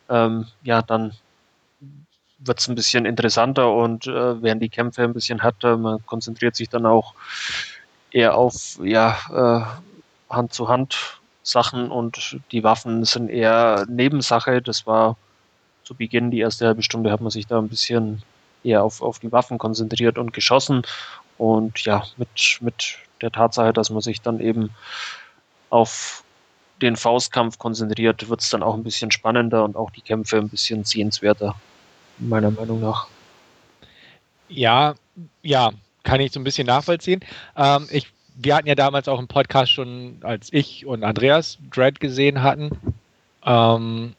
[0.10, 1.14] ähm, ja, dann
[2.40, 5.78] wird es ein bisschen interessanter und äh, werden die Kämpfe ein bisschen härter.
[5.78, 7.14] Man konzentriert sich dann auch
[8.12, 9.18] eher auf ja,
[10.30, 14.62] äh, Hand zu Hand Sachen und die Waffen sind eher Nebensache.
[14.62, 15.16] Das war
[15.84, 18.24] zu Beginn, die erste halbe Stunde hat man sich da ein bisschen
[18.64, 20.82] eher auf, auf die Waffen konzentriert und geschossen.
[21.38, 24.72] Und ja, mit, mit der Tatsache, dass man sich dann eben
[25.70, 26.24] auf
[26.82, 30.50] den Faustkampf konzentriert, wird es dann auch ein bisschen spannender und auch die Kämpfe ein
[30.50, 31.56] bisschen sehenswerter,
[32.18, 33.08] meiner Meinung nach.
[34.50, 34.96] Ja,
[35.42, 35.72] ja,
[36.04, 37.22] kann ich so ein bisschen nachvollziehen.
[37.56, 42.00] Ähm, ich, wir hatten ja damals auch im Podcast schon, als ich und Andreas Dread
[42.00, 42.72] gesehen hatten,
[43.46, 44.14] ähm,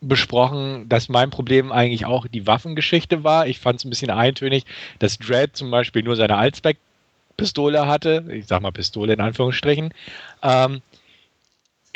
[0.00, 3.46] besprochen, dass mein Problem eigentlich auch die Waffengeschichte war.
[3.46, 4.64] Ich fand es ein bisschen eintönig,
[4.98, 8.24] dass Dread zum Beispiel nur seine Allzweck-Pistole hatte.
[8.30, 9.92] Ich sag mal Pistole in Anführungsstrichen.
[10.42, 10.82] Ähm,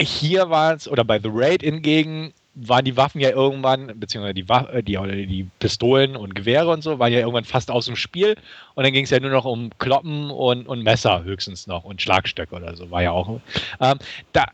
[0.00, 4.46] hier war es, oder bei The Raid hingegen, waren die Waffen ja irgendwann, beziehungsweise die,
[4.48, 8.36] äh, die, die Pistolen und Gewehre und so, waren ja irgendwann fast aus dem Spiel.
[8.74, 12.02] Und dann ging es ja nur noch um Kloppen und, und Messer höchstens noch und
[12.02, 13.40] Schlagstöcke oder so, war ja auch.
[13.80, 13.98] Ähm,
[14.32, 14.44] da,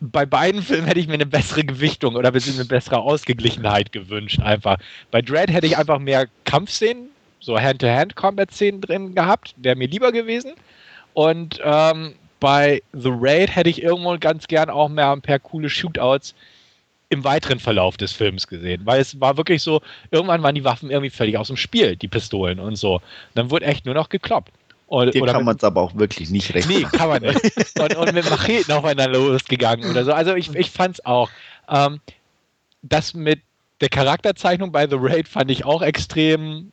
[0.00, 4.78] bei beiden Filmen hätte ich mir eine bessere Gewichtung oder eine bessere Ausgeglichenheit gewünscht, einfach.
[5.10, 7.08] Bei Dread hätte ich einfach mehr Kampfszenen,
[7.40, 10.52] so Hand-to-Hand-Combat-Szenen drin gehabt, wäre mir lieber gewesen.
[11.14, 15.68] Und ähm, bei The Raid hätte ich irgendwo ganz gern auch mehr ein paar coole
[15.68, 16.34] Shootouts
[17.10, 19.80] im weiteren Verlauf des Films gesehen, weil es war wirklich so,
[20.10, 23.00] irgendwann waren die Waffen irgendwie völlig aus dem Spiel, die Pistolen und so.
[23.34, 24.52] Dann wurde echt nur noch gekloppt.
[24.88, 26.78] Und, Dir kann man es aber auch wirklich nicht rechnen.
[26.78, 27.78] Nee, kann man nicht.
[27.78, 30.12] Und, und mit Macheten aufeinander losgegangen oder so.
[30.12, 31.30] Also ich, ich fand es auch.
[31.68, 32.00] Ähm,
[32.80, 33.42] das mit
[33.82, 36.72] der Charakterzeichnung bei The Raid fand ich auch extrem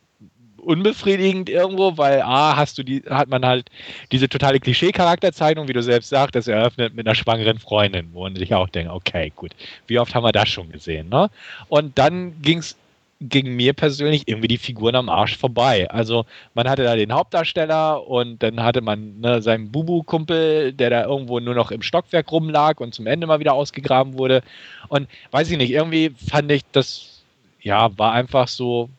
[0.58, 3.70] unbefriedigend irgendwo, weil A, hast du die, hat man halt
[4.12, 8.36] diese totale Klischee-Charakterzeichnung, wie du selbst sagst, das eröffnet mit einer schwangeren Freundin, wo man
[8.36, 9.52] sich auch denkt, okay, gut,
[9.88, 11.30] wie oft haben wir das schon gesehen, ne?
[11.68, 12.76] Und dann ging es
[13.22, 15.90] ging mir persönlich irgendwie die Figuren am Arsch vorbei.
[15.90, 21.06] Also man hatte da den Hauptdarsteller und dann hatte man ne, seinen Bubu-Kumpel, der da
[21.06, 24.44] irgendwo nur noch im Stockwerk rumlag und zum Ende mal wieder ausgegraben wurde.
[24.90, 27.24] Und weiß ich nicht, irgendwie fand ich das,
[27.62, 28.90] ja, war einfach so,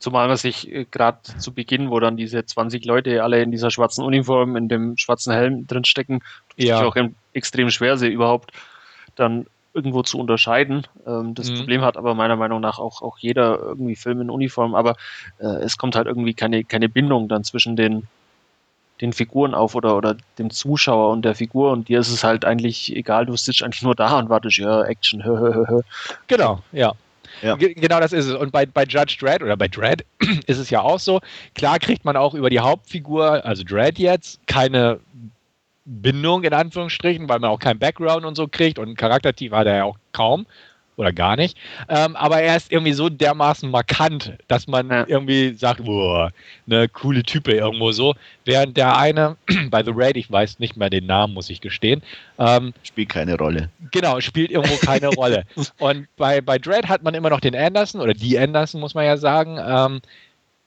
[0.00, 3.70] Zumal man sich äh, gerade zu Beginn, wo dann diese 20 Leute alle in dieser
[3.70, 6.20] schwarzen Uniform, in dem schwarzen Helm drinstecken,
[6.56, 6.84] ja.
[6.84, 6.96] auch
[7.32, 8.52] extrem schwer sie überhaupt
[9.14, 10.86] dann irgendwo zu unterscheiden.
[11.06, 11.58] Ähm, das mhm.
[11.58, 14.96] Problem hat aber meiner Meinung nach auch, auch jeder irgendwie Film in Uniform, aber
[15.38, 18.04] äh, es kommt halt irgendwie keine, keine Bindung dann zwischen den,
[19.02, 22.46] den Figuren auf oder, oder dem Zuschauer und der Figur und dir ist es halt
[22.46, 25.22] eigentlich egal, du sitzt eigentlich nur da und wartest, ja, Action.
[26.26, 26.92] Genau, ja.
[27.42, 27.56] Ja.
[27.56, 28.34] Genau das ist es.
[28.34, 30.06] Und bei, bei Judge Dredd oder bei Dredd
[30.46, 31.20] ist es ja auch so.
[31.54, 35.00] Klar kriegt man auch über die Hauptfigur, also Dredd jetzt, keine
[35.86, 39.76] Bindung in Anführungsstrichen, weil man auch keinen Background und so kriegt und Charaktertief hat er
[39.76, 40.46] ja auch kaum
[40.96, 41.56] oder gar nicht.
[41.88, 45.04] Ähm, aber er ist irgendwie so dermaßen markant, dass man ja.
[45.06, 46.32] irgendwie sagt, boah,
[46.66, 48.14] eine coole Type irgendwo so.
[48.44, 49.36] Während der eine
[49.70, 52.02] bei The Raid, ich weiß nicht mehr den Namen, muss ich gestehen.
[52.38, 53.70] Ähm, spielt keine Rolle.
[53.90, 55.44] Genau, spielt irgendwo keine Rolle.
[55.78, 59.04] Und bei, bei Dread hat man immer noch den Anderson, oder die Anderson, muss man
[59.04, 59.58] ja sagen.
[59.62, 60.00] Ähm,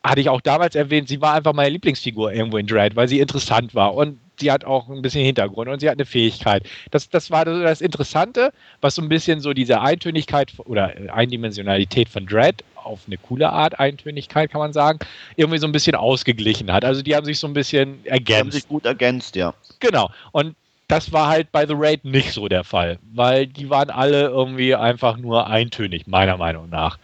[0.04, 3.20] hatte ich auch damals erwähnt, sie war einfach meine Lieblingsfigur irgendwo in Dread, weil sie
[3.20, 3.96] interessant war.
[3.96, 6.64] Und sie hat auch ein bisschen Hintergrund und sie hat eine Fähigkeit.
[6.92, 12.26] Das, das war das Interessante, was so ein bisschen so diese Eintönigkeit oder Eindimensionalität von
[12.26, 15.00] Dread auf eine coole Art, Eintönigkeit kann man sagen,
[15.36, 16.86] irgendwie so ein bisschen ausgeglichen hat.
[16.86, 18.30] Also die haben sich so ein bisschen ergänzt.
[18.30, 19.54] Die haben sich gut ergänzt, ja.
[19.80, 20.10] Genau.
[20.32, 20.56] Und
[20.88, 24.74] das war halt bei The Raid nicht so der Fall, weil die waren alle irgendwie
[24.74, 26.98] einfach nur eintönig, meiner Meinung nach.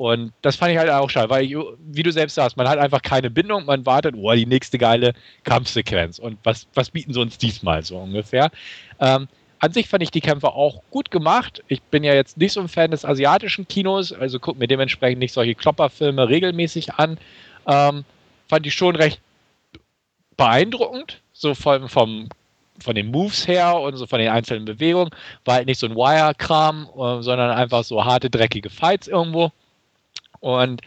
[0.00, 3.02] Und das fand ich halt auch schade, weil, wie du selbst sagst, man hat einfach
[3.02, 5.12] keine Bindung, man wartet, oh, die nächste geile
[5.44, 6.18] Kampfsequenz.
[6.18, 8.50] Und was, was bieten sie uns diesmal so ungefähr?
[8.98, 9.28] Ähm,
[9.58, 11.62] an sich fand ich die Kämpfe auch gut gemacht.
[11.68, 15.18] Ich bin ja jetzt nicht so ein Fan des asiatischen Kinos, also gucke mir dementsprechend
[15.18, 17.18] nicht solche Klopperfilme regelmäßig an.
[17.66, 18.06] Ähm,
[18.48, 19.20] fand ich schon recht
[20.38, 22.30] beeindruckend, so vom, vom
[22.82, 25.10] von den Moves her und so von den einzelnen Bewegungen.
[25.44, 29.52] War halt nicht so ein Wire-Kram, äh, sondern einfach so harte, dreckige Fights irgendwo.
[30.40, 30.82] Und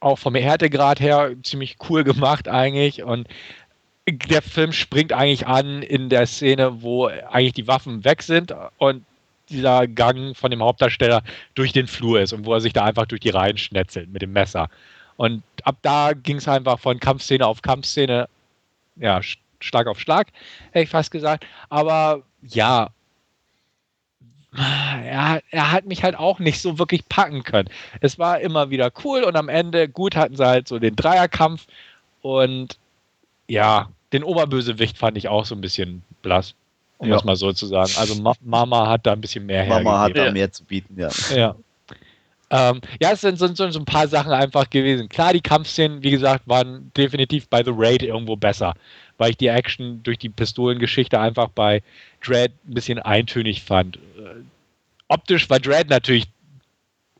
[0.00, 3.02] auch vom Härtegrad her ziemlich cool gemacht eigentlich.
[3.02, 3.28] Und
[4.08, 9.04] der Film springt eigentlich an in der Szene, wo eigentlich die Waffen weg sind und
[9.48, 11.22] dieser Gang von dem Hauptdarsteller
[11.54, 14.22] durch den Flur ist und wo er sich da einfach durch die Reihen schnetzelt mit
[14.22, 14.68] dem Messer.
[15.16, 18.28] Und ab da ging es einfach von Kampfszene auf Kampfszene,
[18.96, 19.20] ja,
[19.60, 20.28] Schlag auf Schlag,
[20.72, 21.46] hätte ich fast gesagt.
[21.68, 22.90] Aber ja,
[25.06, 27.68] er, er hat mich halt auch nicht so wirklich packen können.
[28.00, 31.66] Es war immer wieder cool und am Ende, gut, hatten sie halt so den Dreierkampf
[32.22, 32.78] und
[33.48, 36.54] ja, den Oberbösewicht fand ich auch so ein bisschen blass,
[36.98, 37.14] um ja.
[37.14, 37.92] das mal so zu sagen.
[37.96, 41.10] Also Ma Mama hat da ein bisschen mehr Mama hat da mehr zu bieten, ja.
[41.34, 41.54] Ja.
[42.48, 45.08] Ähm, ja, es sind, sind, so ein paar Sachen einfach gewesen.
[45.08, 48.74] Klar, die Kampfszenen, wie gesagt, waren definitiv bei The Raid irgendwo besser,
[49.18, 51.82] weil ich die Action durch die Pistolengeschichte einfach bei
[52.24, 53.98] Dread ein bisschen eintönig fand.
[55.08, 56.26] Optisch war Dread natürlich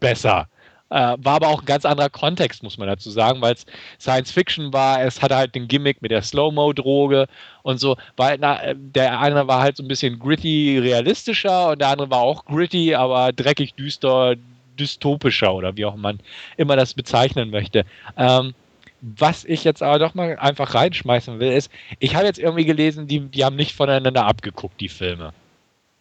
[0.01, 0.49] besser.
[0.89, 3.67] Äh, war aber auch ein ganz anderer Kontext, muss man dazu sagen, weil es
[3.99, 5.03] Science Fiction war.
[5.03, 7.27] Es hatte halt den Gimmick mit der Slow-Mo-Droge
[7.63, 7.97] und so.
[8.17, 12.11] Weil na, äh, der eine war halt so ein bisschen gritty, realistischer und der andere
[12.11, 14.37] war auch gritty, aber dreckig, düster,
[14.79, 16.21] dystopischer oder wie auch man
[16.57, 17.85] immer das bezeichnen möchte.
[18.17, 18.55] Ähm,
[19.01, 23.09] was ich jetzt aber doch mal einfach reinschmeißen will, ist, ich habe jetzt irgendwie gelesen,
[23.09, 25.33] die, die haben nicht voneinander abgeguckt, die Filme.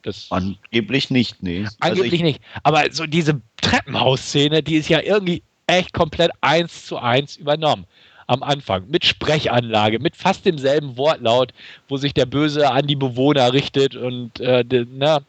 [0.06, 1.64] Das Angeblich nicht, nee.
[1.64, 2.41] Also angeblich ich, nicht.
[2.64, 7.86] Aber so diese Treppenhausszene, die ist ja irgendwie echt komplett eins zu eins übernommen.
[8.27, 8.88] Am Anfang.
[8.90, 11.53] Mit Sprechanlage, mit fast demselben Wortlaut,
[11.88, 13.95] wo sich der Böse an die Bewohner richtet.
[13.95, 14.64] Und äh,
[14.95, 15.19] na,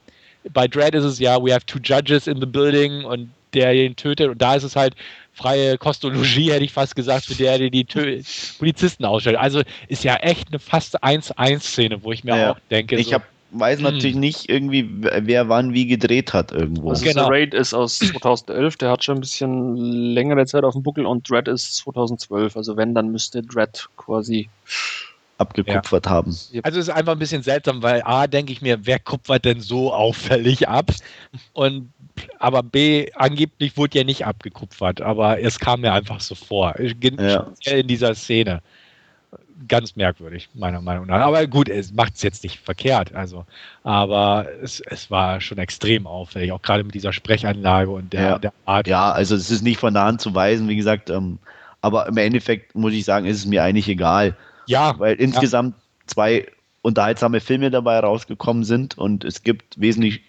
[0.53, 3.97] bei Dread ist es ja, we have two judges in the building und der ihn
[3.97, 4.29] tötet.
[4.31, 4.95] Und da ist es halt
[5.33, 8.23] freie Kostologie, hätte ich fast gesagt, für der, der die Tö
[8.59, 9.37] Polizisten ausstellt.
[9.37, 12.53] Also ist ja echt eine fast 1-1-Szene, wo ich mir Ja.
[12.53, 13.25] auch denke, ich so, hab,
[13.59, 13.85] weiß Hm.
[13.85, 16.91] natürlich nicht irgendwie, wer wann wie gedreht hat irgendwo.
[16.91, 17.29] Also Genau.
[17.29, 21.29] Raid ist aus 2011, der hat schon ein bisschen längere Zeit auf dem Buckel und
[21.29, 22.57] Dread ist 2012.
[22.57, 24.49] Also wenn, dann müsste Dread quasi.
[25.39, 26.31] abgekupfert haben.
[26.63, 29.61] Also es ist einfach ein bisschen seltsam, weil A, denke ich mir, wer kupfert denn
[29.61, 30.91] so auffällig ab?
[31.53, 31.93] Und
[32.39, 36.75] aber B, angeblich wurde ja nicht abgekupfert, aber es kam mir einfach so vor.
[36.81, 37.47] Ja.
[37.53, 38.63] Speziell in dieser Szene.
[39.69, 41.21] Ganz merkwürdig, meiner Meinung nach.
[41.21, 43.15] Aber gut, es macht es jetzt nicht verkehrt.
[43.15, 43.47] Also,
[43.85, 48.39] aber es, es war schon extrem auffällig, auch gerade mit dieser Sprechanlage und der, Ja.
[48.39, 48.87] der Art.
[48.87, 51.39] Ja, also es ist nicht von der Hand zu weisen, wie gesagt, ähm,
[51.81, 55.75] aber im Endeffekt muss ich sagen, ist es mir eigentlich egal, ja, weil insgesamt
[56.07, 56.47] zwei
[56.83, 60.21] unterhaltsame Filme dabei rausgekommen sind und es gibt wesentlich,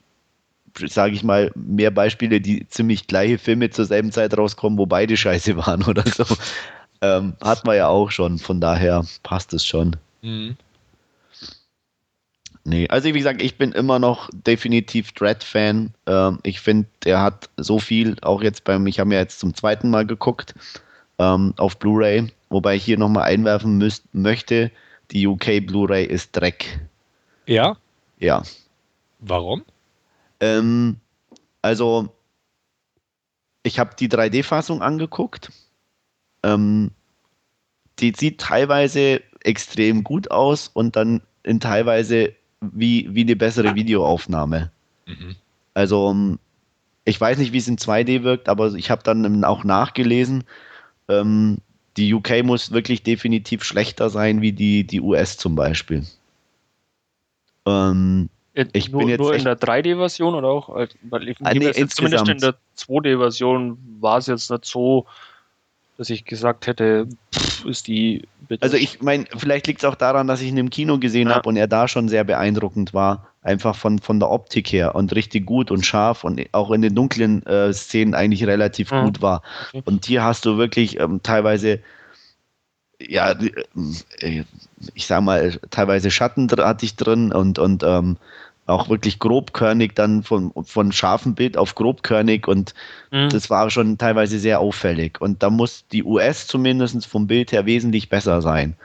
[0.87, 5.17] sage ich mal, mehr Beispiele, die ziemlich gleiche Filme zur selben Zeit rauskommen, wo beide
[5.17, 6.25] scheiße waren oder so.
[7.01, 9.95] Ähm, hat man ja auch schon, von daher passt es schon.
[10.21, 10.57] Mhm.
[12.63, 15.93] Nee, also wie gesagt, ich bin immer noch definitiv Dread-Fan.
[16.05, 19.53] Ähm, ich finde, der hat so viel, auch jetzt beim, ich habe ja jetzt zum
[19.53, 20.53] zweiten Mal geguckt,
[21.17, 24.69] ähm, auf Blu-ray, wobei ich hier nochmal einwerfen müsst, möchte,
[25.11, 26.81] die UK Blu-ray ist Dreck.
[27.45, 27.77] ja.
[28.19, 28.43] Ja.
[29.19, 29.63] Warum?
[30.39, 30.97] Ähm,
[31.61, 32.09] also,
[33.63, 35.51] ich habe die 3D-Fassung angeguckt.
[36.47, 36.91] Ähm,
[37.99, 44.71] die sieht teilweise extrem gut aus und dann in teilweise wie, wie eine bessere Videoaufnahme.
[45.05, 45.35] Mhm.
[45.73, 46.39] Also, ähm,
[47.05, 50.43] ich weiß nicht, wie es in 2D wirkt, aber ich habe dann auch nachgelesen,
[51.07, 51.57] ähm,
[51.95, 56.05] die UK muss wirklich definitiv schlechter sein wie die, die US zum Beispiel.
[57.65, 60.75] Ähm, Ich nur bin jetzt nur in der 3D-Version oder auch?
[60.79, 60.95] ich,
[61.41, 65.05] Ah, nee, zumindest in der 2D-Version war es jetzt nicht so,
[65.97, 68.27] dass ich gesagt hätte, pff, ist die.
[68.47, 71.29] bitte- Also ich meine, vielleicht liegt es auch daran, dass ich ihn im Kino gesehen
[71.29, 71.35] Ja.
[71.35, 73.27] habe und er da schon sehr beeindruckend war.
[73.41, 76.93] Einfach von, von der Optik her und richtig gut und scharf und auch in den
[76.95, 79.05] dunklen äh, Szenen eigentlich relativ Mhm.
[79.05, 79.41] gut war.
[79.69, 79.81] Okay.
[79.85, 81.79] Und hier hast du wirklich ähm, teilweise,
[82.99, 83.53] ja, die,
[84.19, 84.43] äh,
[84.93, 88.17] ich sag mal, teilweise Schatten hatte ich drin und, und ähm,
[88.68, 92.73] auch wirklich grobkörnig dann von, von scharfem Bild auf grobkörnig und
[93.11, 93.30] Mhm.
[93.30, 95.22] das war schon teilweise sehr auffällig.
[95.22, 98.76] Und da muss die US zumindest vom Bild her wesentlich besser sein.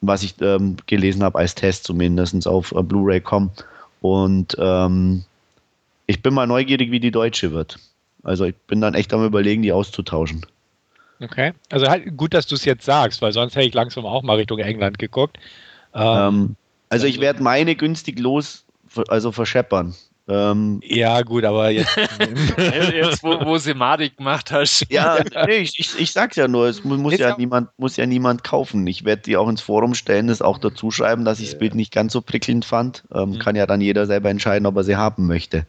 [0.00, 3.50] Was ich ähm, gelesen habe als Test zumindest auf äh, Blu-ray.com.
[4.00, 5.24] Und ähm,
[6.06, 7.78] ich bin mal neugierig, wie die deutsche wird.
[8.22, 10.46] Also ich bin dann echt am überlegen, die auszutauschen.
[11.20, 11.52] Okay.
[11.70, 14.36] Also halt gut, dass du es jetzt sagst, weil sonst hätte ich langsam auch mal
[14.36, 15.38] Richtung England geguckt.
[15.94, 16.56] Ähm, Ähm,
[16.88, 18.63] also ich werde meine günstig los,
[19.08, 19.94] also verscheppern.
[20.26, 21.94] Ähm, ja, gut, aber jetzt.
[22.56, 24.86] Jetzt, wo, wo sie Madik gemacht hast.
[24.90, 27.98] ja, nee, ich, ich, ich sag's ja nur, es mu- muss ja, ja- niemand, muss
[27.98, 28.86] ja niemand kaufen.
[28.86, 31.74] Ich werde die auch ins Forum stellen, das auch dazu schreiben, dass ich das Bild
[31.74, 33.04] nicht ganz so prickelnd fand.
[33.12, 33.38] Ähm, Mhm.
[33.38, 35.66] Kann ja dann jeder selber entscheiden, ob er sie haben möchte.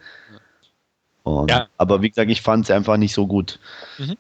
[1.23, 1.67] Und, Ja.
[1.77, 3.59] Aber wie gesagt, ich fand sie einfach nicht so gut.
[3.97, 4.15] Mhm.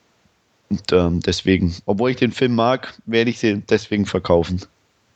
[0.69, 4.61] Und ähm, deswegen, obwohl ich den Film mag, werde ich sie deswegen verkaufen.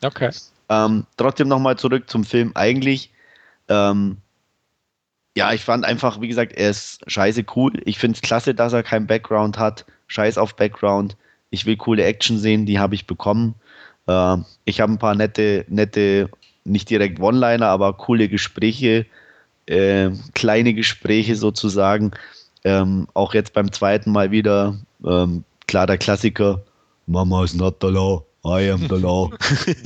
[0.02, 0.30] okay.
[0.70, 2.52] Ähm, trotzdem nochmal zurück zum Film.
[2.54, 3.10] Eigentlich,
[3.70, 4.18] ähm,
[5.38, 7.74] ja, ich fand einfach, wie gesagt, er ist scheiße cool.
[7.86, 9.86] Ich finde es klasse, dass er keinen Background hat.
[10.08, 11.16] Scheiß auf Background.
[11.52, 13.56] Ich will coole Action sehen, die habe ich bekommen.
[14.08, 16.30] Ähm, ich habe ein paar nette, nette,
[16.66, 19.06] nicht direkt One-Liner, aber coole Gespräche,
[19.68, 22.12] äh, kleine Gespräche sozusagen.
[22.64, 26.62] Ähm, auch jetzt beim zweiten Mal wieder, ähm, klar, der Klassiker,
[27.08, 29.30] Mama is not the law, I am the law.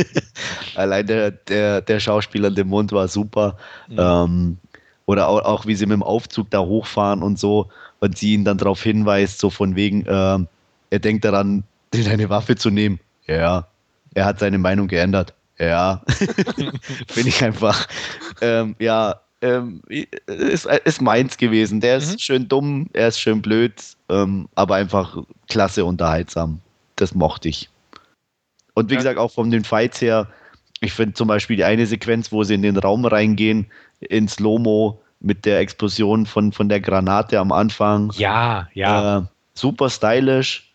[0.75, 3.57] Allein der, der, der Schauspieler in dem Mund war super.
[3.89, 3.95] Mhm.
[3.97, 4.57] Ähm,
[5.05, 7.69] oder auch, auch wie sie mit dem Aufzug da hochfahren und so
[7.99, 10.47] und sie ihn dann darauf hinweist, so von wegen, ähm,
[10.89, 11.63] er denkt daran,
[11.93, 12.99] eine Waffe zu nehmen.
[13.27, 13.67] Ja,
[14.13, 15.34] er hat seine Meinung geändert.
[15.59, 16.01] Ja,
[17.07, 17.88] finde ich einfach,
[18.41, 19.81] ähm, ja, ähm,
[20.27, 21.81] ist, ist meins gewesen.
[21.81, 22.19] Der ist Mhm.
[22.19, 23.73] schön dumm, er ist schön blöd,
[24.09, 25.17] ähm, aber einfach
[25.49, 26.59] klasse unterhaltsam.
[26.95, 27.69] Das mochte ich.
[28.73, 28.99] Und wie Ja.
[28.99, 30.27] gesagt, auch von den Fights her,
[30.79, 33.67] ich finde zum Beispiel die eine Sequenz, wo sie in den Raum reingehen,
[33.99, 38.11] ins Lomo mit der Explosion von, von der Granate am Anfang.
[38.17, 39.19] Ja, ja.
[39.19, 39.23] Äh,
[39.53, 40.71] super stylisch.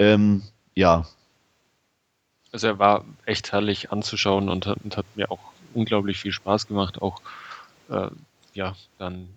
[0.00, 0.42] Ähm,
[0.74, 1.06] ja,
[2.52, 5.38] Also er war echt herrlich anzuschauen und hat, und hat mir auch
[5.74, 7.00] unglaublich viel Spaß gemacht.
[7.02, 7.20] Auch
[7.90, 8.08] äh,
[8.54, 9.28] ja, dann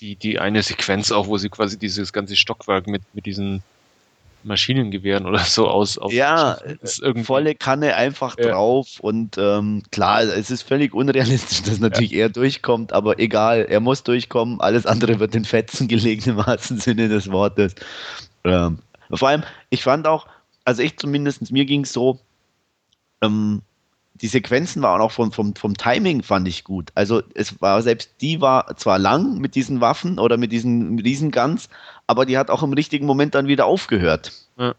[0.00, 3.62] die, die eine Sequenz auch, wo sie quasi dieses ganze Stockwerk mit, mit diesen
[4.44, 5.98] Maschinengewehren oder so aus.
[6.10, 6.58] ja,
[7.24, 8.50] volle Kanne einfach ja.
[8.50, 12.24] drauf und ähm, klar, es ist völlig unrealistisch, dass natürlich ja.
[12.24, 16.78] er durchkommt, aber egal, er muss durchkommen, alles andere wird in Fetzen gelegt im wahrsten
[16.78, 17.74] Sinne des Wortes.
[18.44, 18.78] Ähm,
[19.10, 20.26] vor allem, ich fand auch,
[20.64, 22.18] also ich zumindest, mir ging es so,
[23.22, 23.62] ähm,
[24.14, 26.90] die Sequenzen waren auch vom, vom, vom Timing fand ich gut.
[26.94, 31.68] Also es war selbst die war zwar lang mit diesen Waffen oder mit diesen Riesenguns,
[32.06, 34.32] aber die hat auch im richtigen Moment dann wieder aufgehört.
[34.58, 34.74] Ja.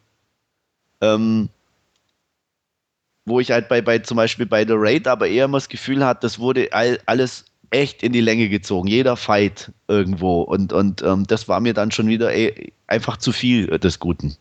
[1.02, 1.50] Ähm,
[3.26, 6.06] wo ich halt bei, bei zum Beispiel bei The Raid aber eher immer das Gefühl
[6.06, 10.42] hatte, das wurde all, alles echt in die Länge gezogen, jeder Fight irgendwo.
[10.42, 14.38] Und, und ähm, das war mir dann schon wieder ey, einfach zu viel des Guten.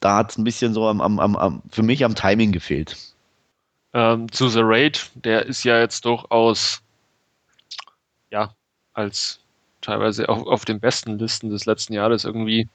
[0.00, 2.96] Da hat es ein bisschen so am, am, am, für mich am Timing gefehlt
[3.96, 6.82] ähm, zu The Raid, der ist ja jetzt durchaus
[8.30, 8.54] ja
[8.92, 9.40] als
[9.86, 12.68] teilweise auf, auf den besten Listen des letzten Jahres irgendwie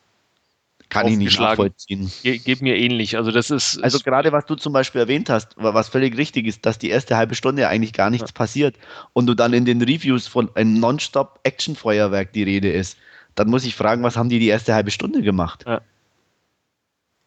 [0.89, 2.11] kann ich nicht nachvollziehen.
[2.21, 3.15] Ge geht mir ähnlich.
[3.15, 3.81] Also das ist.
[3.81, 7.15] Also gerade was du zum Beispiel erwähnt hast, was völlig richtig ist, dass die erste
[7.15, 8.33] halbe Stunde eigentlich gar nichts ja.
[8.33, 8.75] passiert
[9.13, 12.97] und du dann in den Reviews von einem Nonstop-Action-Feuerwerk die Rede ist,
[13.35, 15.63] dann muss ich fragen, was haben die die erste halbe Stunde gemacht?
[15.65, 15.81] Ja.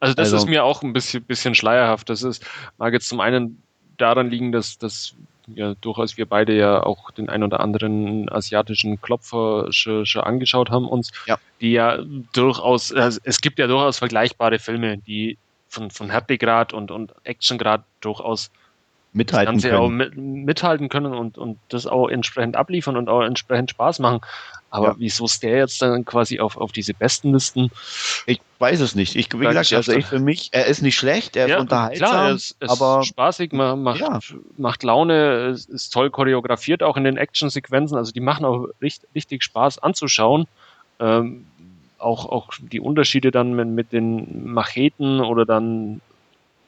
[0.01, 2.11] Also das also, ist mir auch ein bisschen, bisschen schleierhaft.
[2.11, 2.45] Das ist,
[2.77, 3.63] mag jetzt zum einen
[3.97, 5.15] daran liegen, dass, dass
[5.47, 10.71] ja durchaus wir beide ja auch den ein oder anderen asiatischen Klopfer schon, schon angeschaut
[10.71, 11.39] haben uns, ja.
[11.61, 11.99] die ja
[12.33, 15.39] durchaus, also es gibt ja durchaus vergleichbare Filme, die
[15.69, 18.51] von, von Härtegrad und, und Actiongrad durchaus
[19.15, 19.77] mithalten können.
[19.77, 24.21] Auch mit, mithalten können und, und das auch entsprechend abliefern und auch entsprechend Spaß machen.
[24.71, 24.95] Aber ja.
[24.99, 27.71] wieso ist der jetzt dann quasi auf, auf diese besten Listen?
[28.27, 29.15] Ich weiß es nicht.
[29.15, 32.09] Ich, wie gesagt, also ich für mich, er ist nicht schlecht, er ist ja, unterhaltsam,
[32.09, 34.19] klar, er ist, ist aber spaßig, macht, ja.
[34.57, 37.97] macht Laune, ist toll choreografiert auch in den Actionsequenzen.
[37.97, 40.49] Also die machen auch richtig, richtig Spaß anzuschauen.
[40.99, 41.47] Ähm,
[41.99, 46.01] auch, auch die Unterschiede dann mit, mit den Macheten oder dann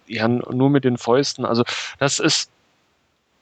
[0.06, 1.44] ja, nur mit den Fäusten.
[1.44, 1.64] Also
[1.98, 2.50] das ist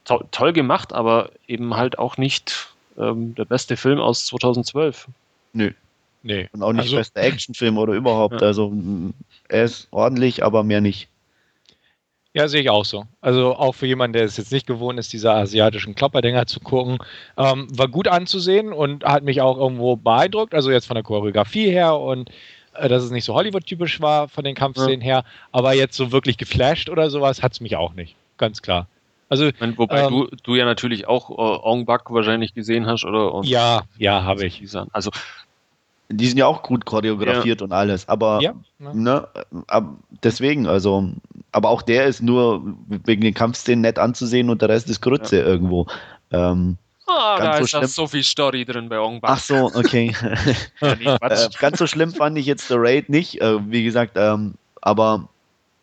[0.04, 2.68] to toll gemacht, aber eben halt auch nicht
[2.98, 5.08] ähm, der beste Film aus 2012.
[5.52, 5.72] Nö.
[6.22, 6.48] Nee.
[6.52, 8.40] Und auch nicht also, bester Actionfilm oder überhaupt.
[8.40, 8.46] Ja.
[8.46, 8.72] Also
[9.48, 11.08] er ist ordentlich, aber mehr nicht.
[12.32, 13.04] Ja, sehe ich auch so.
[13.20, 16.98] Also auch für jemanden, der es jetzt nicht gewohnt ist, diese asiatischen Klopperdinger zu gucken,
[17.36, 20.52] ähm, war gut anzusehen und hat mich auch irgendwo beeindruckt.
[20.52, 22.30] Also jetzt von der Choreografie her und
[22.74, 25.06] dass es nicht so Hollywood-typisch war von den Kampfszenen ja.
[25.06, 28.86] her, aber jetzt so wirklich geflasht oder sowas hat es mich auch nicht, ganz klar.
[29.28, 33.04] Also, meine, wobei ähm, du, du ja natürlich auch äh, Ong Bak wahrscheinlich gesehen hast,
[33.04, 33.32] oder?
[33.32, 34.62] Und ja, ja, habe ich.
[34.92, 35.10] Also
[36.10, 37.64] die sind ja auch gut choreografiert ja.
[37.64, 39.26] und alles, aber ja, ne,
[40.22, 41.10] deswegen, also,
[41.50, 45.38] aber auch der ist nur wegen den Kampfszenen nett anzusehen und der Rest ist Grütze
[45.38, 45.44] ja.
[45.44, 45.86] irgendwo.
[46.30, 46.76] Ähm,
[47.06, 47.86] Ah, da so ist schlimm.
[47.86, 50.14] so viel Story drin bei Ong Ach so, okay.
[50.80, 55.28] äh, ganz so schlimm fand ich jetzt The Raid nicht, äh, wie gesagt, ähm, aber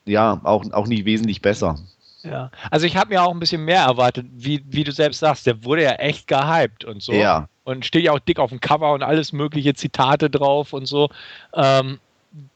[0.06, 1.78] ja, auch, auch nicht wesentlich besser.
[2.24, 5.48] Ja, also ich habe mir auch ein bisschen mehr erwartet, wie, wie du selbst sagst,
[5.48, 7.14] der wurde ja echt gehypt und so.
[7.14, 7.48] Ja.
[7.64, 11.10] Und steht ja auch dick auf dem Cover und alles mögliche Zitate drauf und so.
[11.54, 12.00] Ähm,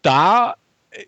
[0.02, 0.56] da
[0.92, 1.06] äh,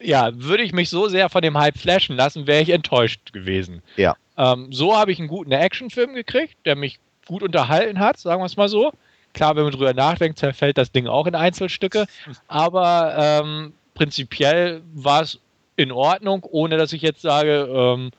[0.00, 3.82] ja, würde ich mich so sehr von dem Hype flashen lassen, wäre ich enttäuscht gewesen.
[3.96, 4.16] Ja.
[4.36, 8.46] Ähm, so habe ich einen guten Actionfilm gekriegt, der mich gut unterhalten hat, sagen wir
[8.46, 8.92] es mal so.
[9.32, 12.06] Klar, wenn man drüber nachdenkt, zerfällt das Ding auch in Einzelstücke,
[12.46, 15.40] aber ähm, prinzipiell war es
[15.76, 18.10] in Ordnung, ohne dass ich jetzt sage, ähm,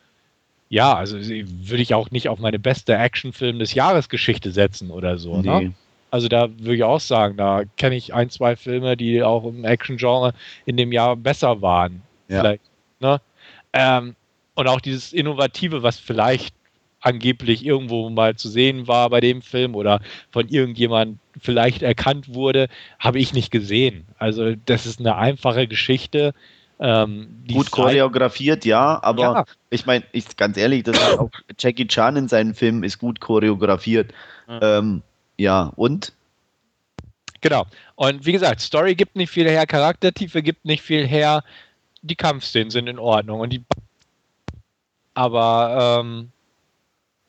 [0.70, 5.18] ja, also würde ich auch nicht auf meine beste Actionfilm des Jahres Geschichte setzen oder
[5.18, 5.38] so.
[5.38, 5.42] Ne?
[5.42, 5.66] Nee.
[5.66, 5.74] Ne?
[6.12, 9.66] Also da würde ich auch sagen, da kenne ich ein, zwei Filme, die auch im
[9.66, 10.34] Action-Genre
[10.66, 12.02] in dem Jahr besser waren.
[12.28, 12.40] Ja.
[12.40, 12.62] Vielleicht.
[13.00, 13.22] Ne?
[13.74, 14.16] Ähm,
[14.56, 16.56] und auch dieses Innovative, was vielleicht
[17.02, 20.02] angeblich irgendwo mal zu sehen war bei dem Film oder
[20.32, 22.68] von irgendjemand vielleicht erkannt wurde,
[23.00, 24.08] habe ich nicht gesehen.
[24.18, 26.34] Also das ist eine einfache Geschichte.
[26.80, 29.46] Ähm, Gut choreografiert, ja, aber ja.
[29.70, 31.30] ich meine, ich ganz ehrlich, das auch
[31.60, 34.12] Jackie Chan in seinen Filmen ist gut choreografiert.
[34.48, 34.80] Ja.
[34.80, 35.02] Ähm,
[35.38, 36.12] ja, und?
[37.42, 37.66] Genau.
[37.96, 41.44] Und wie gesagt, Story gibt nicht viel her, Charaktertiefe gibt nicht viel her.
[42.02, 43.64] Die Kampfszenen sind in Ordnung und die.
[45.16, 46.32] Aber ähm,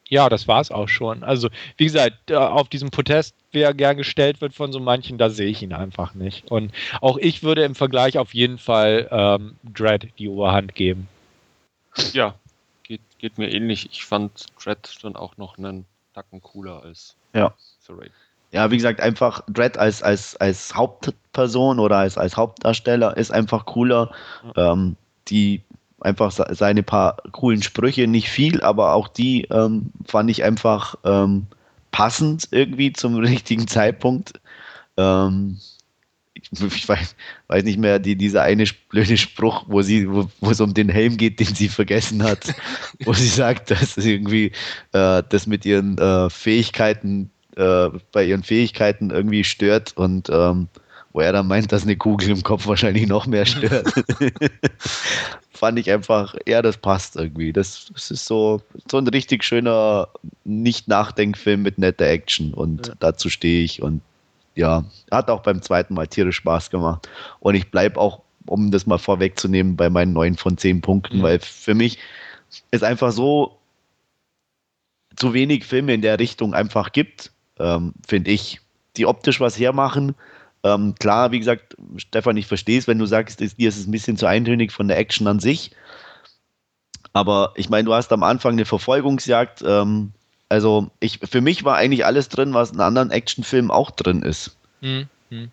[0.09, 1.25] ja, das war es auch schon.
[1.25, 5.49] Also, wie gesagt, auf diesem Protest, wer gern gestellt wird von so manchen, da sehe
[5.49, 6.51] ich ihn einfach nicht.
[6.51, 11.09] Und auch ich würde im Vergleich auf jeden Fall ähm, Dread die Oberhand geben.
[12.13, 12.35] Ja,
[12.85, 13.89] geht, geht mir ähnlich.
[13.91, 17.53] Ich fand Dread dann auch noch einen Tacken cooler als ja.
[17.89, 18.13] Raid.
[18.53, 23.67] Ja, wie gesagt, einfach Dread als, als, als Hauptperson oder als, als Hauptdarsteller ist einfach
[23.67, 24.13] cooler.
[24.55, 24.73] Ja.
[24.73, 24.97] Ähm,
[25.29, 25.63] die
[26.07, 31.47] einfach seine paar coolen Sprüche, nicht viel, aber auch die ähm, fand ich einfach ähm,
[31.91, 34.41] passend irgendwie zum richtigen Zeitpunkt.
[34.97, 35.59] Ähm,
[36.35, 37.17] ich, ich weiß,
[37.49, 40.89] weiß, nicht mehr, die, dieser eine blöde Spruch, wo sie, wo, wo, es um den
[40.89, 42.55] Helm geht, den sie vergessen hat,
[43.05, 44.53] wo sie sagt, dass irgendwie
[44.93, 50.69] äh, das mit ihren äh, Fähigkeiten, äh, bei ihren Fähigkeiten irgendwie stört und ähm,
[51.17, 53.91] wo er dann meint, dass eine Kugel im Kopf wahrscheinlich noch mehr stört.
[55.51, 57.55] Fand ich einfach, ja, das passt irgendwie.
[57.55, 58.61] Das, das ist so,
[58.91, 60.09] so ein richtig schöner
[60.45, 62.95] Nicht-Nachdenkfilm mit netter Action und ja.
[62.99, 64.03] dazu stehe ich und
[64.57, 67.09] ja, hat auch beim zweiten Mal tierisch Spaß gemacht.
[67.41, 71.23] Und ich bleibe auch, um das mal vorwegzunehmen, bei meinen neun von zehn Punkten, mhm.
[71.23, 71.99] weil für mich
[72.71, 73.57] es einfach so
[75.17, 78.61] zu wenig Filme in der Richtung einfach gibt, ähm, finde ich,
[78.99, 80.15] die optisch was hermachen.
[80.63, 83.91] Ähm, klar, wie gesagt, Stefan, ich verstehe es, wenn du sagst, dir ist es ein
[83.93, 85.71] bisschen zu eintönig von der Action an sich.
[87.13, 90.13] Aber ich meine, du hast am Anfang eine Verfolgungsjagd, ähm,
[90.49, 94.57] also ich, für mich war eigentlich alles drin, was in anderen Actionfilmen auch drin ist.
[95.31, 95.51] Mhm.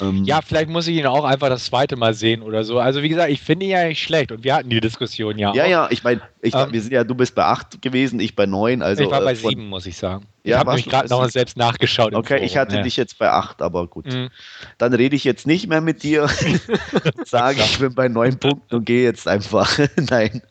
[0.00, 2.80] Ähm, ja, vielleicht muss ich ihn auch einfach das zweite Mal sehen oder so.
[2.80, 5.54] Also wie gesagt, ich finde ihn ja nicht schlecht und wir hatten die Diskussion ja.
[5.54, 5.68] Ja, auch.
[5.68, 8.44] ja, ich meine, ich, ähm, wir sind ja, du bist bei 8 gewesen, ich bei
[8.44, 8.82] 9.
[8.82, 10.26] Also, ich war bei 7, äh, muss ich sagen.
[10.42, 12.12] Ja, ich habe mich gerade noch selbst nachgeschaut.
[12.12, 12.82] Okay, ich hatte ja.
[12.82, 14.06] dich jetzt bei 8, aber gut.
[14.06, 14.30] Mhm.
[14.78, 16.28] Dann rede ich jetzt nicht mehr mit dir,
[17.24, 19.78] sage ich bin bei 9 Punkten und gehe jetzt einfach.
[19.96, 20.42] Nein.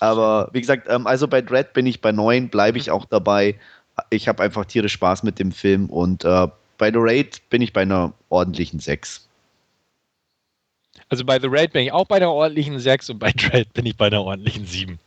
[0.00, 3.56] Aber wie gesagt, ähm, also bei Dread bin ich bei 9, bleibe ich auch dabei.
[4.08, 6.48] Ich habe einfach tierisch Spaß mit dem Film und äh,
[6.78, 9.28] bei The Raid bin ich bei einer ordentlichen 6.
[11.08, 13.86] Also bei The Raid bin ich auch bei einer ordentlichen 6 und bei Dread bin
[13.86, 14.98] ich bei einer ordentlichen 7.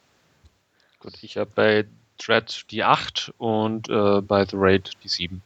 [0.99, 1.85] Gut, ich habe bei
[2.17, 5.41] Dread die 8 und äh, bei The Raid die 7.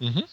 [0.00, 0.24] Mhm.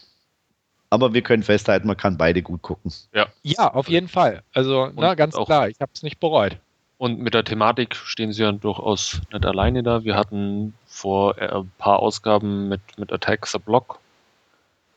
[0.90, 2.92] Aber wir können festhalten, man kann beide gut gucken.
[3.12, 4.42] Ja, ja auf jeden Fall.
[4.54, 6.56] Also, na, ganz klar, ich habe es nicht bereut.
[6.98, 10.04] Und mit der Thematik stehen sie ja durchaus nicht alleine da.
[10.04, 13.98] Wir hatten vor äh, ein paar Ausgaben mit, mit Attack the Block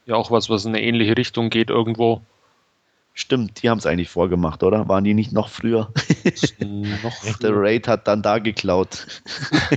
[0.10, 2.22] ja auch was, was in eine ähnliche Richtung geht irgendwo.
[3.14, 4.88] Stimmt, die haben es eigentlich vorgemacht, oder?
[4.88, 5.91] Waren die nicht noch früher?
[6.60, 7.38] noch früher.
[7.41, 9.06] Der Raid hat dann da geklaut.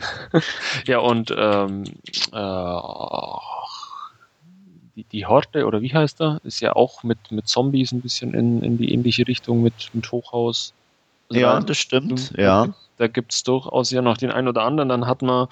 [0.87, 1.85] ja, und ähm,
[2.33, 2.81] äh,
[4.95, 8.35] die, die Horde, oder wie heißt er, ist ja auch mit, mit Zombies ein bisschen
[8.35, 10.73] in, in die ähnliche Richtung mit, mit Hochhaus.
[11.29, 12.69] Also ja, da, das stimmt, ja.
[12.99, 14.89] Da gibt es durchaus ja noch den einen oder anderen.
[14.89, 15.49] Dann hat man,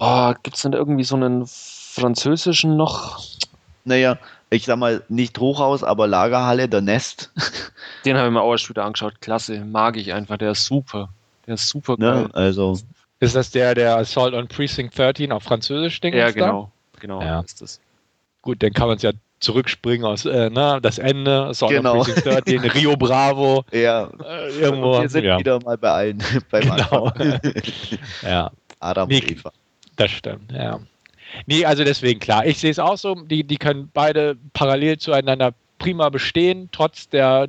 [0.00, 1.46] oh, gibt es denn irgendwie so einen
[1.90, 3.22] französischen noch?
[3.84, 4.18] Naja,
[4.50, 7.32] ich sag mal, nicht Hochhaus, aber Lagerhalle, der Nest.
[8.04, 9.20] Den habe ich mir auch erst wieder angeschaut.
[9.20, 10.38] Klasse, mag ich einfach.
[10.38, 11.08] Der ist super.
[11.46, 12.22] Der ist super ne, geil.
[12.22, 12.78] Ne, also.
[13.20, 16.14] Ist das der, der Assault on Precinct 13 auf Französisch Ding?
[16.14, 16.72] Ja, genau.
[16.94, 17.00] Da?
[17.00, 17.40] Genau, ja.
[17.40, 17.80] ist das.
[18.42, 21.98] Gut, dann kann man es ja zurückspringen aus äh, na, ne, das Ende, Assault genau.
[21.98, 23.64] on Precinct 13, Rio Bravo.
[23.72, 24.10] Ja.
[24.24, 24.96] Äh, irgendwo.
[24.96, 25.38] Und wir sind ja.
[25.38, 26.22] wieder mal bei allen.
[26.50, 27.12] Beim genau.
[28.22, 28.50] ja.
[28.80, 29.52] Adam Eva.
[29.96, 30.80] Das stimmt, ja.
[31.46, 32.46] Nee, also deswegen klar.
[32.46, 37.48] Ich sehe es auch so, die, die können beide parallel zueinander prima bestehen, trotz der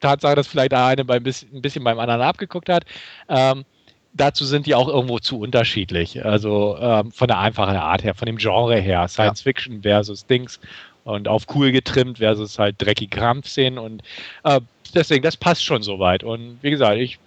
[0.00, 2.84] Tatsache, dass vielleicht der eine bisschen, ein bisschen beim anderen abgeguckt hat.
[3.28, 3.64] Ähm,
[4.12, 6.24] dazu sind die auch irgendwo zu unterschiedlich.
[6.24, 9.44] Also ähm, von der einfachen Art her, von dem Genre her, Science ja.
[9.44, 10.60] Fiction versus Dings
[11.04, 14.02] und auf cool getrimmt versus halt dreckige Kampfszenen und
[14.44, 14.60] äh,
[14.94, 16.24] deswegen, das passt schon soweit.
[16.24, 17.18] Und wie gesagt, ich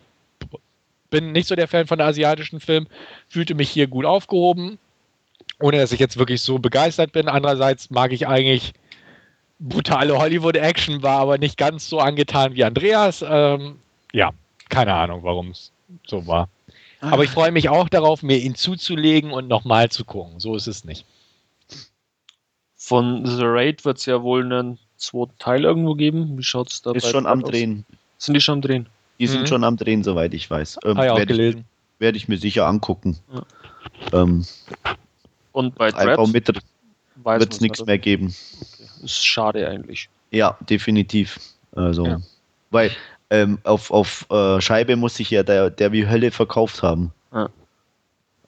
[1.09, 2.87] bin nicht so der Fan von asiatischen Film,
[3.29, 4.77] fühlte mich hier gut aufgehoben,
[5.59, 7.27] ohne dass ich jetzt wirklich so begeistert bin.
[7.27, 8.73] Andererseits mag ich eigentlich
[9.59, 13.23] brutale Hollywood-Action, war aber nicht ganz so angetan wie Andreas.
[13.27, 13.79] Ähm,
[14.13, 14.31] ja,
[14.69, 15.71] keine Ahnung, warum es
[16.05, 16.49] so war.
[16.99, 17.11] Ah.
[17.11, 20.39] Aber ich freue mich auch darauf, mir ihn zuzulegen und nochmal zu gucken.
[20.39, 21.05] So ist es nicht.
[22.75, 26.37] Von The Raid wird es ja wohl einen zweiten Teil irgendwo geben.
[26.37, 27.49] Wie schaut es da Ist schon am aus?
[27.49, 27.85] Drehen.
[28.17, 28.89] Sind die schon am Drehen?
[29.19, 29.31] Die mhm.
[29.31, 30.79] sind schon am Drehen, soweit ich weiß.
[30.85, 31.57] Ähm, ah, ja, werde ich,
[31.99, 33.17] werd ich, mir sicher angucken.
[33.33, 34.21] Ja.
[34.21, 34.45] Ähm,
[35.57, 36.19] und bei Dread
[37.23, 38.27] wird es nichts mehr geben.
[38.61, 39.05] Okay.
[39.05, 40.07] Ist schade eigentlich.
[40.29, 41.39] Ja, definitiv.
[41.75, 42.21] Also, ja.
[42.69, 42.91] weil
[43.31, 47.11] ähm, auf, auf äh, Scheibe muss sich ja der, der wie Hölle verkauft haben.
[47.33, 47.49] Ja.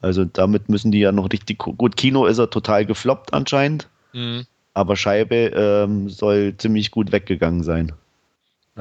[0.00, 1.96] Also damit müssen die ja noch richtig gut.
[1.96, 4.46] Kino ist er total gefloppt anscheinend, mhm.
[4.72, 7.92] aber Scheibe ähm, soll ziemlich gut weggegangen sein.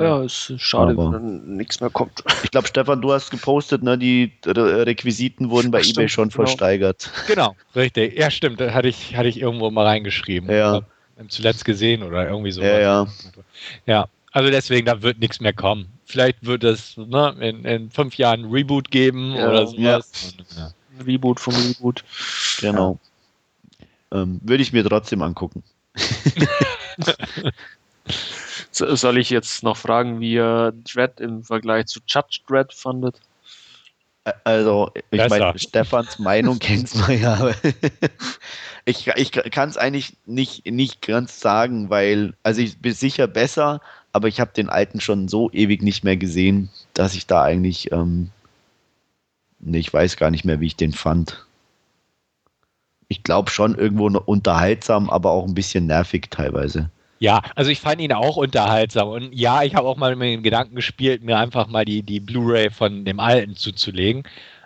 [0.04, 2.24] Ja, ist schade, Aber wenn nichts mehr kommt.
[2.44, 6.46] Ich glaube, Stefan, du hast gepostet, ne, die Requisiten wurden bei Ach, eBay schon genau.
[6.46, 7.12] versteigert.
[7.28, 8.18] Genau, richtig.
[8.18, 8.60] Ja, stimmt.
[8.60, 10.50] Das hatte ich, hatte ich irgendwo mal reingeschrieben.
[10.50, 10.82] Ja.
[11.28, 12.62] Zuletzt gesehen oder irgendwie so.
[12.62, 13.08] Ja, ja.
[13.86, 15.88] Ja, also deswegen, da wird nichts mehr kommen.
[16.06, 20.34] Vielleicht wird es ne, in, in fünf Jahren ein Reboot geben ja, oder sowas.
[20.58, 20.72] Ja.
[21.06, 22.04] Reboot vom Reboot.
[22.62, 23.00] Genau.
[24.12, 25.64] Ähm, würde ich mir trotzdem angucken.
[28.72, 33.20] Soll ich jetzt noch fragen, wie ihr Dread im Vergleich zu Judge Dread fandet?
[34.44, 37.52] Also, ich meine, Stefans Meinung kennst man ja.
[38.86, 43.82] ich ich kann es eigentlich nicht, nicht ganz sagen, weil, also ich bin sicher besser,
[44.14, 47.92] aber ich habe den alten schon so ewig nicht mehr gesehen, dass ich da eigentlich,
[47.92, 48.30] ähm,
[49.60, 51.46] nee, ich weiß gar nicht mehr, wie ich den fand.
[53.08, 56.92] Ich glaube schon irgendwo unterhaltsam, aber auch ein bisschen nervig teilweise.
[57.20, 59.10] Ja, also ich fand ihn auch unterhaltsam.
[59.10, 62.22] Und ja, ich habe auch mal mit dem Gedanken gespielt, mir einfach mal die, die
[62.22, 64.24] Blu-ray von dem alten zuzulegen.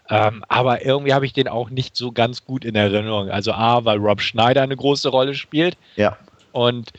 [0.10, 3.30] Ähm, aber irgendwie habe ich den auch nicht so ganz gut in Erinnerung.
[3.30, 5.78] Also A, weil Rob Schneider eine große Rolle spielt.
[5.96, 6.18] Ja.
[6.52, 6.92] Und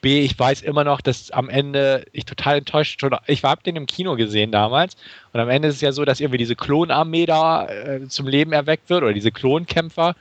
[0.00, 3.16] B, ich weiß immer noch, dass am Ende ich total enttäuscht schon.
[3.26, 4.96] Ich habe den im Kino gesehen damals.
[5.32, 8.52] Und am Ende ist es ja so, dass irgendwie diese Klonarmee da äh, zum Leben
[8.52, 10.14] erweckt wird oder diese Klonkämpfer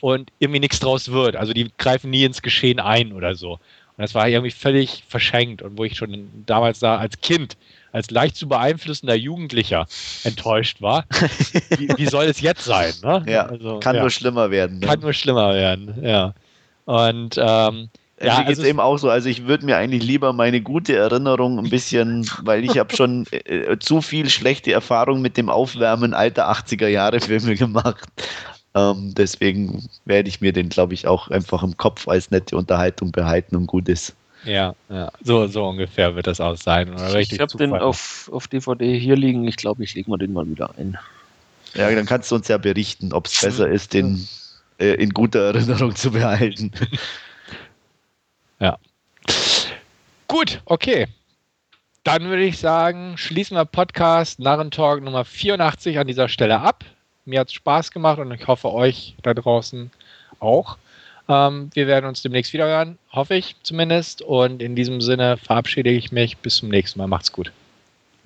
[0.00, 1.36] und irgendwie nichts draus wird.
[1.36, 3.58] Also die greifen nie ins Geschehen ein oder so.
[3.96, 7.56] Und das war irgendwie völlig verschenkt und wo ich schon damals da als Kind,
[7.92, 9.86] als leicht zu beeinflussender Jugendlicher
[10.24, 11.04] enttäuscht war.
[11.78, 12.92] wie, wie soll es jetzt sein?
[13.04, 13.24] Ne?
[13.28, 14.00] Ja, also, kann ja.
[14.00, 14.80] nur schlimmer werden.
[14.80, 14.86] Ne?
[14.86, 16.34] Kann nur schlimmer werden, ja.
[16.86, 17.88] Und ähm,
[18.20, 19.10] Ja, Mir geht es also- eben auch so.
[19.10, 23.26] Also ich würde mir eigentlich lieber meine gute Erinnerung ein bisschen, weil ich habe schon
[23.30, 28.04] äh, zu viel schlechte Erfahrung mit dem Aufwärmen alter 80er Jahre Filme gemacht.
[28.74, 33.12] Ähm, deswegen werde ich mir den, glaube ich, auch einfach im Kopf als nette Unterhaltung
[33.12, 34.14] behalten und gut ist.
[34.44, 36.92] ja, ja, so, so ungefähr wird das auch sein.
[36.92, 39.46] Oder Ich habe den auf, auf DVD hier liegen.
[39.46, 40.98] Ich glaube, ich lege mal den mal wieder ein.
[41.74, 44.28] Ja, dann kannst du uns ja berichten, ob es besser ist, den
[44.78, 46.72] äh, in guter Erinnerung zu behalten.
[50.28, 51.06] Gut, okay.
[52.02, 56.84] Dann würde ich sagen, schließen wir Podcast Narrentalk Nummer 84 an dieser Stelle ab.
[57.24, 59.90] Mir hat es Spaß gemacht und ich hoffe euch da draußen
[60.40, 60.76] auch.
[61.28, 64.22] Ähm, wir werden uns demnächst wieder hören, hoffe ich zumindest.
[64.22, 66.36] Und in diesem Sinne verabschiede ich mich.
[66.38, 67.06] Bis zum nächsten Mal.
[67.06, 67.52] Macht's gut.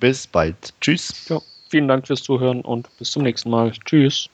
[0.00, 0.74] Bis bald.
[0.80, 1.28] Tschüss.
[1.28, 3.72] Ja, vielen Dank fürs Zuhören und bis zum nächsten Mal.
[3.84, 4.28] Tschüss.